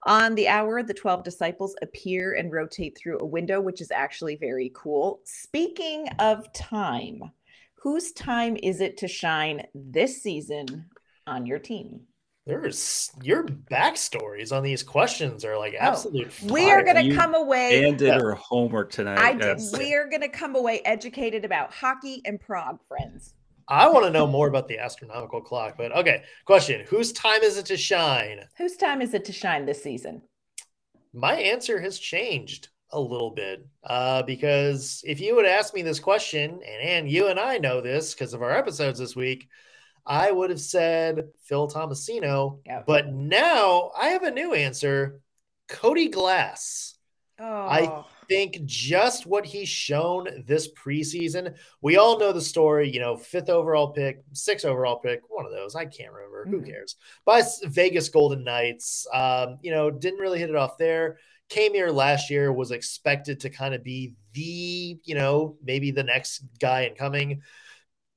On 0.04 0.36
the 0.36 0.48
hour, 0.48 0.84
the 0.84 0.94
12 0.94 1.24
disciples 1.24 1.76
appear 1.82 2.36
and 2.36 2.52
rotate 2.52 2.96
through 2.96 3.18
a 3.20 3.26
window, 3.26 3.60
which 3.60 3.82
is 3.82 3.90
actually 3.90 4.36
very 4.36 4.72
cool. 4.76 5.20
Speaking 5.24 6.08
of 6.20 6.54
time, 6.54 7.24
whose 7.74 8.12
time 8.12 8.56
is 8.62 8.82
it 8.82 8.98
to 8.98 9.08
shine 9.08 9.66
this 9.74 10.22
season 10.22 10.86
on 11.26 11.48
your 11.48 11.58
team? 11.58 12.02
There's 12.46 13.12
your 13.24 13.44
backstories 13.44 14.56
on 14.56 14.62
these 14.62 14.84
questions 14.84 15.44
are 15.44 15.58
like 15.58 15.74
oh, 15.74 15.84
absolute. 15.84 16.32
Oh, 16.44 16.54
we 16.54 16.70
are 16.70 16.84
going 16.84 17.10
to 17.10 17.16
come 17.16 17.34
away 17.34 17.86
and 17.86 17.98
did 17.98 18.14
her 18.22 18.36
homework 18.36 18.92
tonight. 18.92 19.18
I 19.18 19.34
did. 19.34 19.60
We 19.74 19.96
are 19.96 20.08
going 20.08 20.22
to 20.22 20.30
come 20.30 20.56
away 20.56 20.82
educated 20.86 21.44
about 21.44 21.74
hockey 21.74 22.22
and 22.24 22.40
Prague, 22.40 22.80
friends. 22.88 23.34
I 23.68 23.90
want 23.90 24.06
to 24.06 24.12
know 24.12 24.28
more 24.28 24.48
about 24.48 24.68
the 24.68 24.78
astronomical 24.78 25.42
clock, 25.42 25.74
but 25.76 25.92
okay. 25.96 26.22
Question: 26.46 26.86
Whose 26.88 27.12
time 27.14 27.42
is 27.42 27.58
it 27.58 27.66
to 27.66 27.78
shine? 27.78 28.42
Whose 28.60 28.76
time 28.76 29.02
is 29.02 29.16
it 29.16 29.26
to 29.26 29.34
shine 29.34 29.66
this 29.66 29.82
season? 29.82 30.22
My 31.14 31.34
answer 31.34 31.82
has 31.82 31.98
changed 31.98 32.70
a 32.92 33.00
little 33.00 33.32
bit 33.32 33.66
uh, 33.86 34.22
because 34.22 35.02
if 35.04 35.20
you 35.20 35.34
would 35.36 35.48
ask 35.48 35.74
me 35.74 35.82
this 35.82 36.00
question, 36.00 36.52
and, 36.52 36.90
and 36.90 37.10
you 37.10 37.28
and 37.28 37.40
I 37.40 37.58
know 37.58 37.82
this 37.82 38.14
because 38.14 38.36
of 38.36 38.44
our 38.44 38.52
episodes 38.52 39.00
this 39.00 39.16
week, 39.16 39.50
I 40.06 40.32
would 40.32 40.50
have 40.50 40.62
said 40.62 41.30
Phil 41.44 41.68
Tomasino. 41.68 42.60
Yep. 42.66 42.86
But 42.86 43.14
now 43.14 43.92
I 43.98 44.10
have 44.10 44.24
a 44.24 44.32
new 44.32 44.54
answer 44.54 45.22
Cody 45.68 46.10
Glass. 46.10 46.96
Oh. 47.40 47.46
I 47.46 48.04
think 48.30 48.64
just 48.66 49.26
what 49.26 49.46
he's 49.46 49.68
shown 49.68 50.44
this 50.48 50.72
preseason. 50.72 51.56
We 51.82 51.98
all 51.98 52.18
know 52.18 52.32
the 52.32 52.42
story, 52.42 52.90
you 52.90 53.00
know, 53.00 53.18
fifth 53.18 53.50
overall 53.50 53.92
pick, 53.92 54.24
sixth 54.34 54.66
overall 54.66 55.00
pick, 55.00 55.22
one 55.30 55.46
of 55.46 55.52
those. 55.52 55.76
I 55.76 55.86
can't 55.86 56.14
remember. 56.14 56.46
Mm-hmm. 56.46 56.60
Who 56.60 56.72
cares? 56.72 56.96
By 57.26 57.44
Vegas 57.64 58.10
Golden 58.10 58.44
Knights, 58.44 59.06
um, 59.14 59.58
you 59.62 59.72
know, 59.72 59.92
didn't 59.92 60.20
really 60.20 60.40
hit 60.40 60.50
it 60.50 60.56
off 60.56 60.78
there. 60.78 61.18
Came 61.50 61.74
here 61.74 61.90
last 61.90 62.30
year, 62.30 62.52
was 62.52 62.72
expected 62.72 63.42
to 63.42 63.50
kind 63.50 63.76
of 63.76 63.84
be 63.84 64.14
the, 64.34 64.98
you 65.04 65.16
know, 65.16 65.58
maybe 65.64 65.92
the 65.92 66.04
next 66.04 66.44
guy 66.60 66.86
incoming 66.86 67.42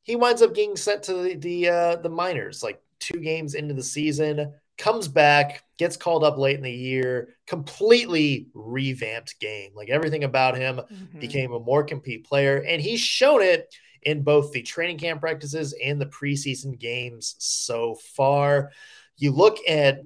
he 0.08 0.16
winds 0.16 0.40
up 0.40 0.54
getting 0.54 0.74
sent 0.74 1.04
to 1.04 1.12
the 1.12 1.34
the, 1.34 1.68
uh, 1.68 1.96
the 1.96 2.08
minors 2.08 2.62
like 2.62 2.82
two 2.98 3.20
games 3.20 3.54
into 3.54 3.74
the 3.74 3.82
season. 3.82 4.52
Comes 4.78 5.06
back, 5.06 5.64
gets 5.76 5.96
called 5.96 6.24
up 6.24 6.38
late 6.38 6.56
in 6.56 6.62
the 6.62 6.72
year, 6.72 7.36
completely 7.46 8.46
revamped 8.54 9.38
game. 9.38 9.72
Like 9.74 9.90
everything 9.90 10.24
about 10.24 10.56
him 10.56 10.76
mm-hmm. 10.76 11.18
became 11.18 11.52
a 11.52 11.60
more 11.60 11.84
complete 11.84 12.24
player, 12.24 12.64
and 12.66 12.80
he's 12.80 13.00
shown 13.00 13.42
it 13.42 13.72
in 14.02 14.22
both 14.22 14.52
the 14.52 14.62
training 14.62 14.98
camp 14.98 15.20
practices 15.20 15.74
and 15.84 16.00
the 16.00 16.06
preseason 16.06 16.78
games 16.78 17.34
so 17.38 17.96
far. 18.16 18.70
You 19.18 19.32
look 19.32 19.58
at 19.68 20.00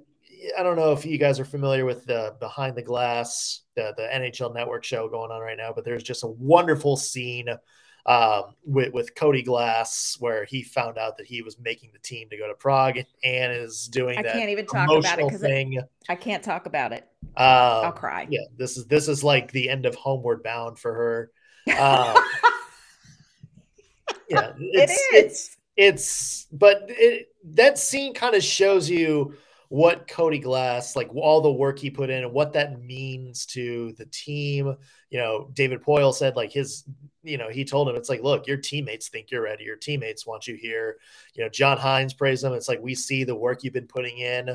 I 0.58 0.64
don't 0.64 0.76
know 0.76 0.90
if 0.90 1.06
you 1.06 1.18
guys 1.18 1.38
are 1.38 1.44
familiar 1.44 1.84
with 1.84 2.04
the 2.06 2.34
behind 2.40 2.76
the 2.76 2.82
glass, 2.82 3.60
the, 3.76 3.94
the 3.96 4.02
NHL 4.02 4.52
network 4.52 4.82
show 4.82 5.08
going 5.08 5.30
on 5.30 5.40
right 5.40 5.56
now, 5.56 5.72
but 5.72 5.84
there's 5.84 6.02
just 6.02 6.24
a 6.24 6.28
wonderful 6.28 6.96
scene 6.96 7.46
um, 8.04 8.54
with, 8.64 8.92
with 8.92 9.14
Cody 9.14 9.42
Glass, 9.42 10.16
where 10.18 10.44
he 10.44 10.62
found 10.62 10.98
out 10.98 11.16
that 11.18 11.26
he 11.26 11.42
was 11.42 11.58
making 11.58 11.90
the 11.92 11.98
team 12.00 12.28
to 12.30 12.36
go 12.36 12.48
to 12.48 12.54
Prague 12.54 12.98
and 13.22 13.52
is 13.52 13.88
doing 13.88 14.18
I 14.18 14.22
can't 14.22 14.50
even 14.50 14.66
talk 14.66 14.90
about 14.90 15.18
it 15.18 15.26
because 15.26 15.44
I 16.08 16.14
can't 16.16 16.42
talk 16.42 16.66
about 16.66 16.92
it. 16.92 17.08
Um, 17.36 17.46
I'll 17.46 17.92
cry. 17.92 18.26
Yeah, 18.28 18.40
this 18.56 18.76
is 18.76 18.86
this 18.86 19.08
is 19.08 19.22
like 19.22 19.52
the 19.52 19.70
end 19.70 19.86
of 19.86 19.94
Homeward 19.94 20.42
Bound 20.42 20.78
for 20.78 20.92
her. 20.92 21.30
Um, 21.78 22.16
yeah, 24.28 24.52
it's, 24.58 24.92
it 25.12 25.14
is. 25.14 25.22
It's, 25.24 25.56
it's 25.76 26.46
but 26.50 26.86
it, 26.88 27.28
that 27.44 27.78
scene 27.78 28.14
kind 28.14 28.34
of 28.34 28.42
shows 28.42 28.90
you 28.90 29.34
what 29.72 30.06
Cody 30.06 30.38
Glass, 30.38 30.96
like 30.96 31.08
all 31.14 31.40
the 31.40 31.50
work 31.50 31.78
he 31.78 31.88
put 31.88 32.10
in 32.10 32.24
and 32.24 32.32
what 32.34 32.52
that 32.52 32.82
means 32.82 33.46
to 33.46 33.94
the 33.96 34.04
team. 34.04 34.76
You 35.08 35.18
know, 35.18 35.48
David 35.54 35.80
Poile 35.80 36.12
said 36.12 36.36
like 36.36 36.52
his, 36.52 36.84
you 37.22 37.38
know, 37.38 37.48
he 37.48 37.64
told 37.64 37.88
him 37.88 37.96
it's 37.96 38.10
like, 38.10 38.22
look, 38.22 38.46
your 38.46 38.58
teammates 38.58 39.08
think 39.08 39.30
you're 39.30 39.40
ready. 39.40 39.64
Your 39.64 39.76
teammates 39.76 40.26
want 40.26 40.46
you 40.46 40.56
here. 40.56 40.98
You 41.32 41.42
know, 41.42 41.48
John 41.48 41.78
Hynes 41.78 42.14
praised 42.14 42.44
him. 42.44 42.52
It's 42.52 42.68
like 42.68 42.82
we 42.82 42.94
see 42.94 43.24
the 43.24 43.34
work 43.34 43.64
you've 43.64 43.72
been 43.72 43.86
putting 43.86 44.18
in. 44.18 44.54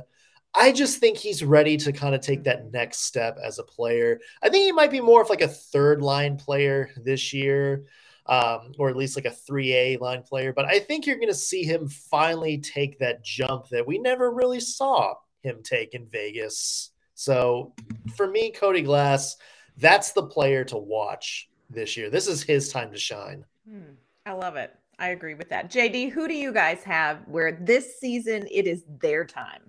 I 0.53 0.71
just 0.71 0.99
think 0.99 1.17
he's 1.17 1.43
ready 1.43 1.77
to 1.77 1.91
kind 1.91 2.13
of 2.13 2.21
take 2.21 2.43
that 2.43 2.71
next 2.71 2.99
step 3.05 3.39
as 3.43 3.57
a 3.57 3.63
player. 3.63 4.19
I 4.43 4.49
think 4.49 4.65
he 4.65 4.71
might 4.71 4.91
be 4.91 5.01
more 5.01 5.23
of 5.23 5.31
like 5.31 5.41
a 5.41 5.47
third 5.47 5.99
line 5.99 6.37
player 6.37 6.91
this 6.95 7.33
year 7.33 7.85
um, 8.27 8.73
or 8.77 8.89
at 8.89 8.95
least 8.95 9.15
like 9.15 9.25
a 9.25 9.51
3A 9.51 9.99
line 9.99 10.23
player. 10.23 10.53
But 10.53 10.65
I 10.65 10.79
think 10.79 11.05
you're 11.05 11.17
going 11.17 11.27
to 11.29 11.33
see 11.33 11.63
him 11.63 11.87
finally 11.87 12.57
take 12.57 12.99
that 12.99 13.23
jump 13.23 13.69
that 13.69 13.87
we 13.87 13.97
never 13.97 14.31
really 14.31 14.59
saw 14.59 15.15
him 15.41 15.61
take 15.63 15.93
in 15.93 16.07
Vegas. 16.07 16.91
So 17.13 17.73
for 18.15 18.27
me, 18.27 18.51
Cody 18.51 18.81
Glass, 18.81 19.37
that's 19.77 20.11
the 20.11 20.23
player 20.23 20.63
to 20.65 20.77
watch 20.77 21.49
this 21.69 21.97
year. 21.97 22.09
This 22.09 22.27
is 22.27 22.43
his 22.43 22.69
time 22.69 22.91
to 22.91 22.97
shine. 22.97 23.45
Hmm, 23.67 23.93
I 24.25 24.33
love 24.33 24.55
it. 24.55 24.73
I 24.99 25.09
agree 25.09 25.35
with 25.35 25.49
that. 25.49 25.71
JD, 25.71 26.11
who 26.11 26.27
do 26.27 26.33
you 26.33 26.51
guys 26.51 26.83
have 26.83 27.19
where 27.27 27.51
this 27.51 27.99
season 27.99 28.47
it 28.51 28.65
is 28.67 28.83
their 28.99 29.23
time? 29.25 29.61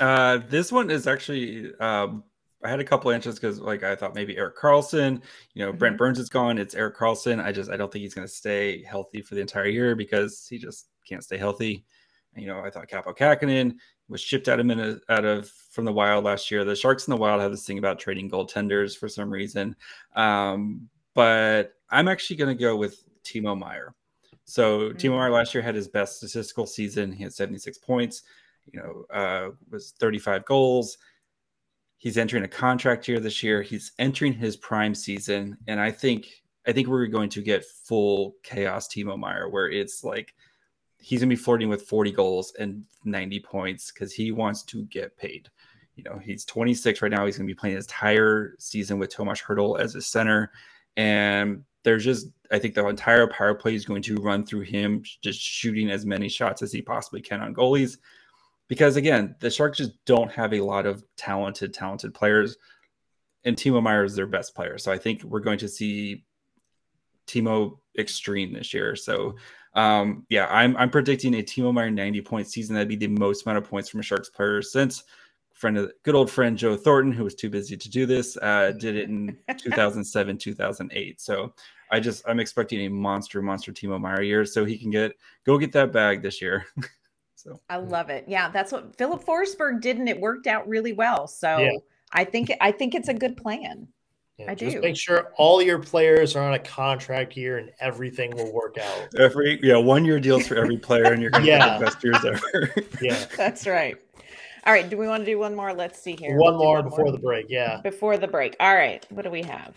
Uh, 0.00 0.38
this 0.48 0.72
one 0.72 0.90
is 0.90 1.06
actually 1.06 1.74
um, 1.78 2.24
I 2.64 2.70
had 2.70 2.80
a 2.80 2.84
couple 2.84 3.10
answers 3.10 3.36
because 3.36 3.60
like 3.60 3.82
I 3.82 3.96
thought 3.96 4.14
maybe 4.14 4.36
Erik 4.36 4.56
Karlsson, 4.56 5.20
you 5.54 5.64
know, 5.64 5.70
mm-hmm. 5.70 5.78
Brent 5.78 5.98
Burns 5.98 6.18
is 6.18 6.28
gone. 6.28 6.58
It's 6.58 6.74
Erik 6.74 6.96
Karlsson. 6.96 7.42
I 7.42 7.52
just 7.52 7.70
I 7.70 7.76
don't 7.76 7.92
think 7.92 8.02
he's 8.02 8.14
going 8.14 8.26
to 8.26 8.32
stay 8.32 8.82
healthy 8.82 9.22
for 9.22 9.34
the 9.34 9.40
entire 9.40 9.66
year 9.66 9.94
because 9.94 10.46
he 10.48 10.58
just 10.58 10.88
can't 11.08 11.24
stay 11.24 11.36
healthy. 11.36 11.84
You 12.36 12.46
know, 12.46 12.60
I 12.60 12.70
thought 12.70 12.88
Kaapo 12.88 13.16
Kähkönen 13.16 13.74
was 14.08 14.20
shipped 14.20 14.48
out 14.48 14.60
of 14.60 14.66
minute 14.66 15.02
out 15.08 15.24
of 15.24 15.50
from 15.70 15.84
the 15.84 15.92
Wild 15.92 16.24
last 16.24 16.50
year. 16.50 16.64
The 16.64 16.76
Sharks 16.76 17.06
in 17.06 17.10
the 17.10 17.16
Wild 17.16 17.40
have 17.40 17.50
this 17.50 17.66
thing 17.66 17.78
about 17.78 17.98
trading 17.98 18.30
goaltenders 18.30 18.96
for 18.96 19.08
some 19.08 19.30
reason, 19.30 19.76
um, 20.14 20.88
but 21.14 21.74
I'm 21.90 22.08
actually 22.08 22.36
going 22.36 22.56
to 22.56 22.60
go 22.60 22.76
with 22.76 23.04
Timo 23.24 23.58
Meier. 23.58 23.94
So 24.44 24.80
mm-hmm. 24.80 24.96
Timo 24.96 25.16
Meier 25.16 25.30
last 25.30 25.52
year 25.52 25.62
had 25.62 25.74
his 25.74 25.88
best 25.88 26.18
statistical 26.18 26.66
season. 26.66 27.12
He 27.12 27.22
had 27.22 27.34
76 27.34 27.78
points. 27.78 28.22
You 28.70 28.80
know, 28.80 29.04
uh, 29.14 29.50
was 29.70 29.92
35 29.98 30.44
goals 30.44 30.96
He's 32.02 32.18
entering 32.18 32.42
a 32.42 32.48
contract 32.48 33.06
year 33.06 33.20
this 33.20 33.44
year. 33.44 33.62
He's 33.62 33.92
entering 33.96 34.32
his 34.32 34.56
prime 34.56 34.92
season, 34.92 35.56
and 35.68 35.78
I 35.78 35.92
think 35.92 36.26
I 36.66 36.72
think 36.72 36.88
we're 36.88 37.06
going 37.06 37.28
to 37.28 37.40
get 37.40 37.64
full 37.64 38.34
chaos 38.42 38.88
Timo 38.88 39.16
Meier, 39.16 39.48
where 39.48 39.70
it's 39.70 40.02
like 40.02 40.34
he's 40.98 41.20
gonna 41.20 41.28
be 41.28 41.36
flirting 41.36 41.68
with 41.68 41.82
40 41.82 42.10
goals 42.10 42.54
and 42.58 42.82
90 43.04 43.38
points 43.42 43.92
because 43.92 44.12
he 44.12 44.32
wants 44.32 44.64
to 44.64 44.82
get 44.86 45.16
paid. 45.16 45.48
You 45.94 46.02
know, 46.02 46.18
he's 46.18 46.44
26 46.44 47.02
right 47.02 47.10
now. 47.12 47.24
He's 47.24 47.36
gonna 47.36 47.46
be 47.46 47.54
playing 47.54 47.76
his 47.76 47.84
entire 47.84 48.56
season 48.58 48.98
with 48.98 49.10
Tomas 49.10 49.40
Hertl 49.40 49.78
as 49.78 49.94
a 49.94 50.02
center, 50.02 50.50
and 50.96 51.62
there's 51.84 52.02
just 52.02 52.26
I 52.50 52.58
think 52.58 52.74
the 52.74 52.84
entire 52.84 53.28
power 53.28 53.54
play 53.54 53.76
is 53.76 53.84
going 53.84 54.02
to 54.02 54.16
run 54.16 54.44
through 54.44 54.62
him, 54.62 55.04
just 55.20 55.40
shooting 55.40 55.88
as 55.88 56.04
many 56.04 56.28
shots 56.28 56.62
as 56.62 56.72
he 56.72 56.82
possibly 56.82 57.20
can 57.20 57.40
on 57.40 57.54
goalies 57.54 57.98
because 58.72 58.96
again, 58.96 59.36
the 59.38 59.50
Sharks 59.50 59.76
just 59.76 60.02
don't 60.06 60.32
have 60.32 60.54
a 60.54 60.62
lot 60.62 60.86
of 60.86 61.04
talented, 61.18 61.74
talented 61.74 62.14
players, 62.14 62.56
and 63.44 63.54
Timo 63.54 63.82
Meier 63.82 64.02
is 64.02 64.16
their 64.16 64.26
best 64.26 64.54
player. 64.54 64.78
So 64.78 64.90
I 64.90 64.96
think 64.96 65.22
we're 65.24 65.40
going 65.40 65.58
to 65.58 65.68
see 65.68 66.24
Timo 67.26 67.76
extreme 67.98 68.54
this 68.54 68.72
year. 68.72 68.96
So 68.96 69.36
um, 69.74 70.24
yeah, 70.30 70.46
I'm 70.46 70.74
I'm 70.78 70.88
predicting 70.88 71.34
a 71.34 71.42
Timo 71.42 71.70
Meier 71.70 71.90
90 71.90 72.22
point 72.22 72.48
season. 72.48 72.74
That'd 72.74 72.88
be 72.88 72.96
the 72.96 73.08
most 73.08 73.44
amount 73.44 73.58
of 73.58 73.68
points 73.68 73.90
from 73.90 74.00
a 74.00 74.02
Sharks 74.02 74.30
player 74.30 74.62
since 74.62 75.04
friend 75.52 75.76
of 75.76 75.92
good 76.02 76.14
old 76.14 76.30
friend 76.30 76.56
Joe 76.56 76.74
Thornton, 76.74 77.12
who 77.12 77.24
was 77.24 77.34
too 77.34 77.50
busy 77.50 77.76
to 77.76 77.90
do 77.90 78.06
this, 78.06 78.38
uh, 78.38 78.72
did 78.78 78.96
it 78.96 79.10
in 79.10 79.36
2007, 79.58 80.38
2008. 80.38 81.20
So 81.20 81.52
I 81.90 82.00
just 82.00 82.26
I'm 82.26 82.40
expecting 82.40 82.86
a 82.86 82.88
monster, 82.88 83.42
monster 83.42 83.70
Timo 83.70 84.00
Meier 84.00 84.22
year, 84.22 84.46
so 84.46 84.64
he 84.64 84.78
can 84.78 84.88
get 84.88 85.12
go 85.44 85.58
get 85.58 85.72
that 85.72 85.92
bag 85.92 86.22
this 86.22 86.40
year. 86.40 86.64
So 87.42 87.60
I 87.68 87.76
love 87.76 88.08
it. 88.08 88.24
Yeah, 88.28 88.50
that's 88.50 88.70
what 88.70 88.94
Filip 88.96 89.24
Forsberg 89.24 89.80
did, 89.80 89.98
and 89.98 90.08
it 90.08 90.20
worked 90.20 90.46
out 90.46 90.68
really 90.68 90.92
well. 90.92 91.26
So 91.26 91.58
yeah. 91.58 91.72
I 92.12 92.24
think 92.24 92.52
I 92.60 92.70
think 92.70 92.94
it's 92.94 93.08
a 93.08 93.14
good 93.14 93.36
plan. 93.36 93.88
Yeah, 94.38 94.50
I 94.50 94.54
just 94.54 94.76
do. 94.76 94.80
make 94.80 94.96
sure 94.96 95.32
all 95.36 95.60
your 95.60 95.80
players 95.80 96.36
are 96.36 96.46
on 96.46 96.54
a 96.54 96.58
contract 96.58 97.36
year 97.36 97.58
and 97.58 97.70
everything 97.80 98.30
will 98.36 98.52
work 98.52 98.78
out. 98.78 99.08
Every 99.18 99.58
yeah, 99.60 99.76
one 99.76 100.04
year 100.04 100.20
deals 100.20 100.46
for 100.46 100.56
every 100.56 100.76
player, 100.78 101.12
and 101.12 101.20
you're 101.20 101.32
gonna 101.32 101.44
yeah. 101.44 101.78
the 101.78 101.84
best 101.84 102.04
years 102.04 102.24
ever. 102.24 102.72
yeah, 103.02 103.24
that's 103.36 103.66
right. 103.66 103.96
All 104.64 104.72
right, 104.72 104.88
do 104.88 104.96
we 104.96 105.08
want 105.08 105.22
to 105.22 105.26
do 105.26 105.38
one 105.40 105.56
more? 105.56 105.74
Let's 105.74 106.00
see 106.00 106.14
here. 106.14 106.36
One 106.36 106.56
more 106.56 106.76
one 106.76 106.84
before 106.84 107.04
more. 107.06 107.12
the 107.12 107.18
break. 107.18 107.46
Yeah, 107.48 107.80
before 107.82 108.18
the 108.18 108.28
break. 108.28 108.54
All 108.60 108.74
right, 108.74 109.04
what 109.10 109.22
do 109.22 109.30
we 109.30 109.42
have? 109.42 109.74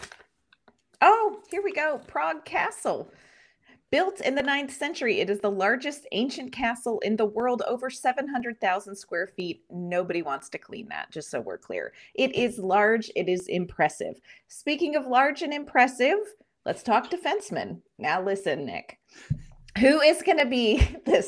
Oh, 1.01 1.39
here 1.49 1.63
we 1.63 1.73
go. 1.73 1.99
Prague 2.05 2.45
Castle. 2.45 3.11
Built 3.91 4.19
in 4.21 4.35
the 4.35 4.41
9th 4.41 4.71
century, 4.71 5.19
it 5.19 5.29
is 5.29 5.39
the 5.39 5.51
largest 5.51 6.07
ancient 6.11 6.51
castle 6.51 6.99
in 6.99 7.15
the 7.15 7.25
world, 7.25 7.61
over 7.67 7.89
700,000 7.89 8.95
square 8.95 9.27
feet. 9.27 9.63
Nobody 9.69 10.21
wants 10.21 10.49
to 10.49 10.57
clean 10.57 10.87
that, 10.89 11.11
just 11.11 11.29
so 11.29 11.39
we're 11.39 11.59
clear. 11.59 11.93
It 12.15 12.35
is 12.35 12.57
large, 12.57 13.11
it 13.15 13.29
is 13.29 13.47
impressive. 13.47 14.19
Speaking 14.47 14.95
of 14.95 15.05
large 15.05 15.43
and 15.43 15.53
impressive, 15.53 16.17
let's 16.65 16.81
talk 16.81 17.11
defensemen. 17.11 17.81
Now, 17.99 18.23
listen, 18.23 18.65
Nick. 18.65 18.97
Who 19.79 20.01
is 20.01 20.21
going 20.23 20.39
to 20.39 20.45
be 20.45 20.77
the 21.05 21.23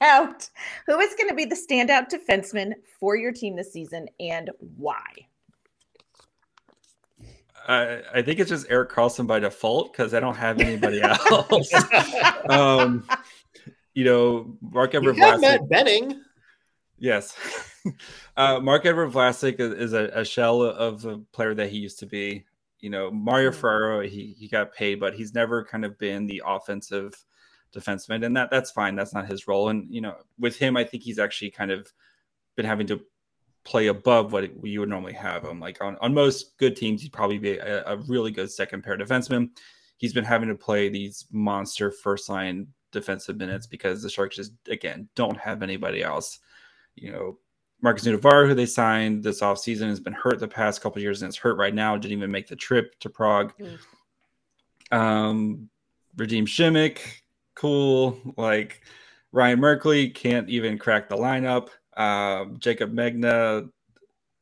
standout? 0.00 0.48
Who 0.86 0.98
is 0.98 1.14
going 1.14 1.28
to 1.28 1.34
be 1.34 1.44
the 1.44 1.56
standout 1.56 2.08
defenseman 2.08 2.72
for 2.98 3.16
your 3.16 3.32
team 3.32 3.54
this 3.54 3.72
season 3.72 4.08
and 4.18 4.50
why? 4.76 5.02
I, 7.66 8.02
I 8.14 8.22
think 8.22 8.38
it's 8.38 8.50
just 8.50 8.66
Erik 8.70 8.90
Karlsson 8.90 9.26
by 9.26 9.40
default 9.40 9.92
because 9.92 10.14
I 10.14 10.20
don't 10.20 10.36
have 10.36 10.60
anybody 10.60 11.02
else. 11.02 11.72
um, 12.48 13.06
you 13.94 14.04
know, 14.04 14.56
Marc 14.60 14.94
Ever 14.94 15.12
Matt 15.14 15.68
Benning. 15.68 16.22
Yes. 16.98 17.36
uh, 18.36 18.60
Marc-Edouard 18.60 19.12
Vlasic 19.12 19.60
is 19.60 19.92
a, 19.92 20.10
a, 20.14 20.24
shell 20.24 20.62
of 20.62 21.02
the 21.02 21.18
player 21.32 21.54
that 21.54 21.70
he 21.70 21.78
used 21.78 21.98
to 22.00 22.06
be. 22.06 22.44
You 22.80 22.90
know, 22.90 23.10
Mario 23.10 23.50
mm-hmm. 23.50 23.60
Ferraro, 23.60 24.00
he, 24.02 24.34
he 24.38 24.48
got 24.48 24.74
paid, 24.74 25.00
but 25.00 25.14
he's 25.14 25.34
never 25.34 25.64
kind 25.64 25.84
of 25.84 25.98
been 25.98 26.26
the 26.26 26.42
offensive 26.46 27.14
defenseman. 27.74 28.24
And 28.24 28.36
that 28.36 28.50
that's 28.50 28.70
fine. 28.70 28.96
That's 28.96 29.14
not 29.14 29.26
his 29.26 29.48
role. 29.48 29.68
And, 29.68 29.92
you 29.92 30.00
know, 30.00 30.14
with 30.38 30.56
him, 30.56 30.76
I 30.76 30.84
think 30.84 31.02
he's 31.02 31.18
actually 31.18 31.50
kind 31.50 31.70
of 31.70 31.92
been 32.54 32.66
having 32.66 32.86
to 32.88 33.00
play 33.66 33.88
above 33.88 34.32
what 34.32 34.64
you 34.64 34.80
would 34.80 34.88
normally 34.88 35.12
have 35.12 35.44
him. 35.44 35.60
Like 35.60 35.82
on, 35.82 35.98
on 36.00 36.14
most 36.14 36.56
good 36.56 36.76
teams, 36.76 37.02
he'd 37.02 37.12
probably 37.12 37.38
be 37.38 37.58
a, 37.58 37.84
a 37.84 37.96
really 37.96 38.30
good 38.30 38.50
second 38.50 38.82
pair 38.82 38.96
defenseman. 38.96 39.50
He's 39.98 40.14
been 40.14 40.24
having 40.24 40.48
to 40.48 40.54
play 40.54 40.88
these 40.88 41.26
monster 41.30 41.90
first 41.90 42.28
line 42.28 42.68
defensive 42.92 43.36
minutes 43.36 43.66
because 43.66 44.02
the 44.02 44.08
Sharks 44.08 44.36
just, 44.36 44.52
again, 44.68 45.08
don't 45.14 45.36
have 45.36 45.62
anybody 45.62 46.02
else 46.02 46.38
you 46.96 47.12
know, 47.12 47.38
Markus 47.82 48.04
Nutivaara, 48.04 48.48
who 48.48 48.54
they 48.54 48.66
signed 48.66 49.22
this 49.22 49.42
offseason, 49.42 49.88
has 49.88 50.00
been 50.00 50.14
hurt 50.14 50.40
the 50.40 50.48
past 50.48 50.80
couple 50.80 51.00
years 51.00 51.22
and 51.22 51.28
it's 51.28 51.36
hurt 51.36 51.58
right 51.58 51.74
now. 51.74 51.96
Didn't 51.96 52.16
even 52.16 52.30
make 52.30 52.48
the 52.48 52.56
trip 52.56 52.98
to 53.00 53.10
Prague. 53.10 53.52
Mm. 53.60 54.96
Um, 54.96 55.68
Radim 56.16 56.44
Simek, 56.44 56.98
cool. 57.54 58.18
Like 58.36 58.80
Ryan 59.30 59.60
Merkley 59.60 60.12
can't 60.12 60.48
even 60.48 60.78
crack 60.78 61.08
the 61.08 61.16
lineup. 61.16 61.68
Um, 61.96 62.58
Jaycob 62.58 62.92
Megna, 62.92 63.68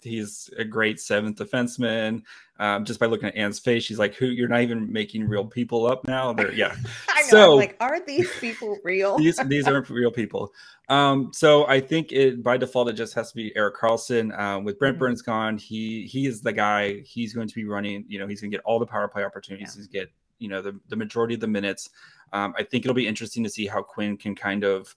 he's 0.05 0.51
a 0.59 0.65
great 0.65 1.01
seventh 1.01 1.39
defenseman. 1.39 2.23
Um, 2.61 2.85
just 2.85 3.01
by 3.01 3.07
looking 3.07 3.29
at 3.29 3.37
Anne's 3.37 3.59
face, 3.59 3.83
she's 3.83 3.99
like, 3.99 4.15
"Who? 4.15 4.27
You're 4.27 4.49
not 4.49 4.61
even 4.61 4.93
making 4.93 5.27
real 5.27 5.45
people 5.45 5.87
up 5.87 6.07
now." 6.07 6.33
They're 6.33 6.53
yeah. 6.53 6.77
I 7.09 7.23
know. 7.23 7.29
So, 7.29 7.57
like, 7.57 7.77
are 7.81 8.05
these 8.05 8.31
people 8.39 8.79
real? 8.85 9.19
these 9.19 9.39
these 9.47 9.67
aren't 9.67 9.91
real 9.91 10.13
people. 10.13 10.53
Um, 10.89 11.31
so 11.33 11.67
I 11.67 11.81
think 11.81 12.13
it 12.13 12.43
by 12.43 12.57
default 12.57 12.89
it 12.91 12.93
just 12.93 13.15
has 13.15 13.31
to 13.31 13.37
be 13.37 13.55
Erik 13.57 13.77
Karlsson. 13.77 14.39
Um, 14.39 14.65
with 14.65 14.79
Brent 14.79 14.95
mm-hmm. 14.95 15.01
Burns 15.01 15.23
gone, 15.23 15.59
he 15.59 16.07
he 16.07 16.27
is 16.27 16.43
the 16.43 16.53
guy. 16.53 17.01
He's 17.01 17.33
going 17.33 17.49
to 17.49 17.55
be 17.55 17.65
running. 17.65 18.05
You 18.07 18.21
know, 18.21 18.29
he's 18.29 18.41
going 18.41 18.53
to 18.53 18.57
get 18.57 18.65
all 18.65 18.79
the 18.79 18.87
power 18.87 19.09
play 19.09 19.25
opportunities. 19.25 19.75
Yeah. 19.75 19.81
He's 19.81 19.89
get 19.89 20.11
you 20.39 20.49
know 20.49 20.63
the 20.63 20.79
the 20.89 20.97
majority 20.97 21.35
of 21.35 21.41
the 21.41 21.49
minutes. 21.49 21.91
Um, 22.33 22.55
I 22.59 22.63
think 22.63 22.85
it'll 22.85 22.95
be 22.95 23.07
interesting 23.07 23.43
to 23.45 23.51
see 23.51 23.67
how 23.67 23.83
Quinn 23.83 24.17
can 24.17 24.35
kind 24.35 24.65
of 24.65 24.95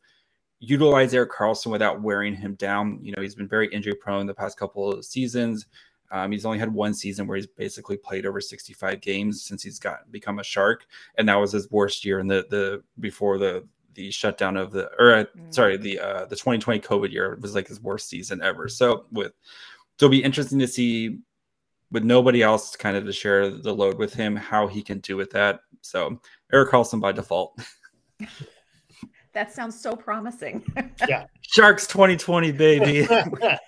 utilize 0.60 1.14
Erik 1.14 1.32
Karlsson 1.32 1.72
without 1.72 2.02
wearing 2.02 2.36
him 2.36 2.56
down. 2.56 3.00
You 3.02 3.14
know, 3.16 3.22
he's 3.22 3.36
been 3.36 3.48
very 3.48 3.68
injury 3.74 3.96
prone 3.96 4.26
the 4.26 4.34
past 4.34 4.58
couple 4.58 4.92
of 4.92 5.06
seasons. 5.06 5.66
Um, 6.10 6.32
he's 6.32 6.46
only 6.46 6.58
had 6.58 6.74
one 6.74 6.94
season 6.94 7.28
where 7.28 7.36
he's 7.36 7.48
basically 7.48 7.98
played 7.98 8.26
over 8.26 8.40
65 8.40 9.02
games 9.02 9.44
since 9.44 9.62
he's 9.62 9.78
got 9.78 10.10
become 10.12 10.40
a 10.40 10.44
shark, 10.44 10.86
and 11.18 11.28
that 11.28 11.36
was 11.36 11.52
his 11.52 11.70
worst 11.70 12.06
year 12.06 12.20
in 12.20 12.28
the 12.28 12.46
the 12.50 12.82
before 13.00 13.38
the 13.38 13.68
the 13.94 14.10
shutdown 14.12 14.56
of 14.56 14.72
the 14.72 14.90
or 15.00 15.14
uh, 15.14 15.24
mm. 15.38 15.54
sorry 15.54 15.76
the 15.76 16.00
uh 16.00 16.26
the 16.26 16.36
2020 16.36 16.80
COVID 16.80 17.12
year 17.12 17.38
was 17.42 17.56
like 17.56 17.68
his 17.68 17.82
worst 17.82 18.08
season 18.08 18.42
ever. 18.42 18.70
So 18.70 19.06
with 19.12 19.34
so 20.00 20.06
it'll 20.06 20.12
be 20.12 20.24
interesting 20.24 20.60
to 20.60 20.68
see 20.68 21.20
with 21.92 22.04
nobody 22.04 22.42
else 22.42 22.76
kind 22.76 22.96
of 22.96 23.06
to 23.06 23.14
share 23.14 23.50
the 23.50 23.74
load 23.74 23.98
with 23.98 24.14
him 24.14 24.36
how 24.36 24.68
he 24.68 24.82
can 24.82 25.00
do 25.00 25.18
with 25.18 25.32
that. 25.32 25.60
So 25.82 26.22
Erik 26.54 26.72
Karlsson 26.72 27.02
by 27.02 27.12
default. 27.12 27.60
that 29.38 29.54
sounds 29.54 29.80
so 29.80 29.96
promising. 29.96 30.66
yeah. 31.08 31.28
Sharks 31.42 31.86
2020 31.86 32.52
baby. 32.54 33.08
I 33.12 33.60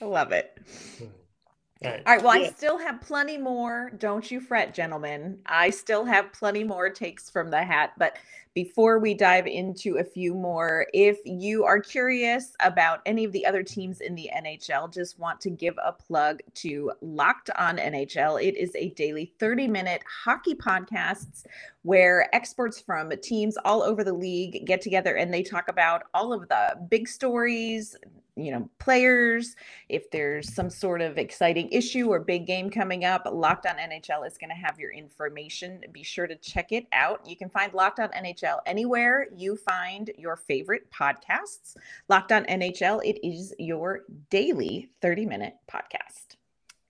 love 0.00 0.32
it. 0.32 0.58
All 1.00 1.90
right. 1.90 2.02
All 2.04 2.14
right. 2.14 2.24
Well, 2.24 2.36
yeah. 2.36 2.48
I 2.48 2.50
still 2.50 2.76
have 2.76 3.00
plenty 3.00 3.38
more. 3.38 3.92
Don't 3.98 4.28
you 4.28 4.40
fret, 4.40 4.74
gentlemen. 4.74 5.38
I 5.46 5.70
still 5.70 6.04
have 6.04 6.32
plenty 6.32 6.64
more 6.64 6.90
takes 6.90 7.30
from 7.30 7.50
the 7.50 7.62
hat. 7.62 7.92
But 7.96 8.16
before 8.54 9.00
we 9.00 9.14
dive 9.14 9.48
into 9.48 9.98
a 9.98 10.04
few 10.04 10.32
more, 10.32 10.86
if 10.94 11.18
you 11.24 11.64
are 11.64 11.80
curious 11.80 12.54
about 12.60 13.00
any 13.04 13.24
of 13.24 13.32
the 13.32 13.44
other 13.44 13.64
teams 13.64 14.00
in 14.00 14.14
the 14.14 14.30
NHL, 14.32 14.92
just 14.92 15.18
want 15.18 15.40
to 15.40 15.50
give 15.50 15.74
a 15.84 15.90
plug 15.90 16.40
to 16.54 16.92
Locked 17.00 17.50
On 17.58 17.78
NHL. 17.78 18.40
It 18.40 18.56
is 18.56 18.70
a 18.76 18.90
daily 18.90 19.32
30 19.40 19.66
minute 19.66 20.02
hockey 20.24 20.54
podcasts 20.54 21.44
where 21.82 22.32
experts 22.32 22.80
from 22.80 23.10
teams 23.22 23.56
all 23.64 23.82
over 23.82 24.04
the 24.04 24.12
league 24.12 24.64
get 24.64 24.80
together 24.80 25.16
and 25.16 25.34
they 25.34 25.42
talk 25.42 25.68
about 25.68 26.04
all 26.14 26.32
of 26.32 26.48
the 26.48 26.76
big 26.88 27.08
stories, 27.08 27.96
you 28.36 28.50
know, 28.50 28.68
players, 28.78 29.54
if 29.88 30.10
there's 30.10 30.52
some 30.52 30.68
sort 30.68 31.00
of 31.00 31.18
exciting 31.18 31.68
issue 31.70 32.08
or 32.08 32.18
big 32.18 32.46
game 32.46 32.68
coming 32.68 33.04
up, 33.04 33.22
Locked 33.30 33.66
On 33.66 33.76
NHL 33.76 34.26
is 34.26 34.38
going 34.38 34.50
to 34.50 34.56
have 34.56 34.78
your 34.78 34.90
information. 34.90 35.84
Be 35.92 36.02
sure 36.02 36.26
to 36.26 36.34
check 36.36 36.72
it 36.72 36.86
out. 36.92 37.28
You 37.28 37.36
can 37.36 37.48
find 37.48 37.72
Locked 37.74 38.00
On 38.00 38.08
NHL 38.08 38.43
anywhere 38.66 39.26
you 39.34 39.56
find 39.56 40.10
your 40.18 40.36
favorite 40.36 40.90
podcasts. 40.90 41.76
Locked 42.08 42.32
On 42.32 42.44
NHL, 42.44 43.00
it 43.04 43.26
is 43.26 43.54
your 43.58 44.02
daily 44.30 44.90
30 45.02 45.26
minute 45.26 45.54
podcast. 45.70 46.36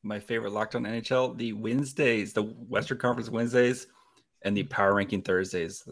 My 0.02 0.20
favorite 0.20 0.52
Locked 0.52 0.74
On 0.74 0.82
NHL, 0.82 1.36
the 1.36 1.52
Wednesdays, 1.52 2.32
the 2.32 2.42
Western 2.42 2.98
Conference 2.98 3.30
Wednesdays, 3.30 3.86
and 4.42 4.56
the 4.56 4.64
Power 4.64 4.94
Ranking 4.94 5.22
Thursdays. 5.22 5.82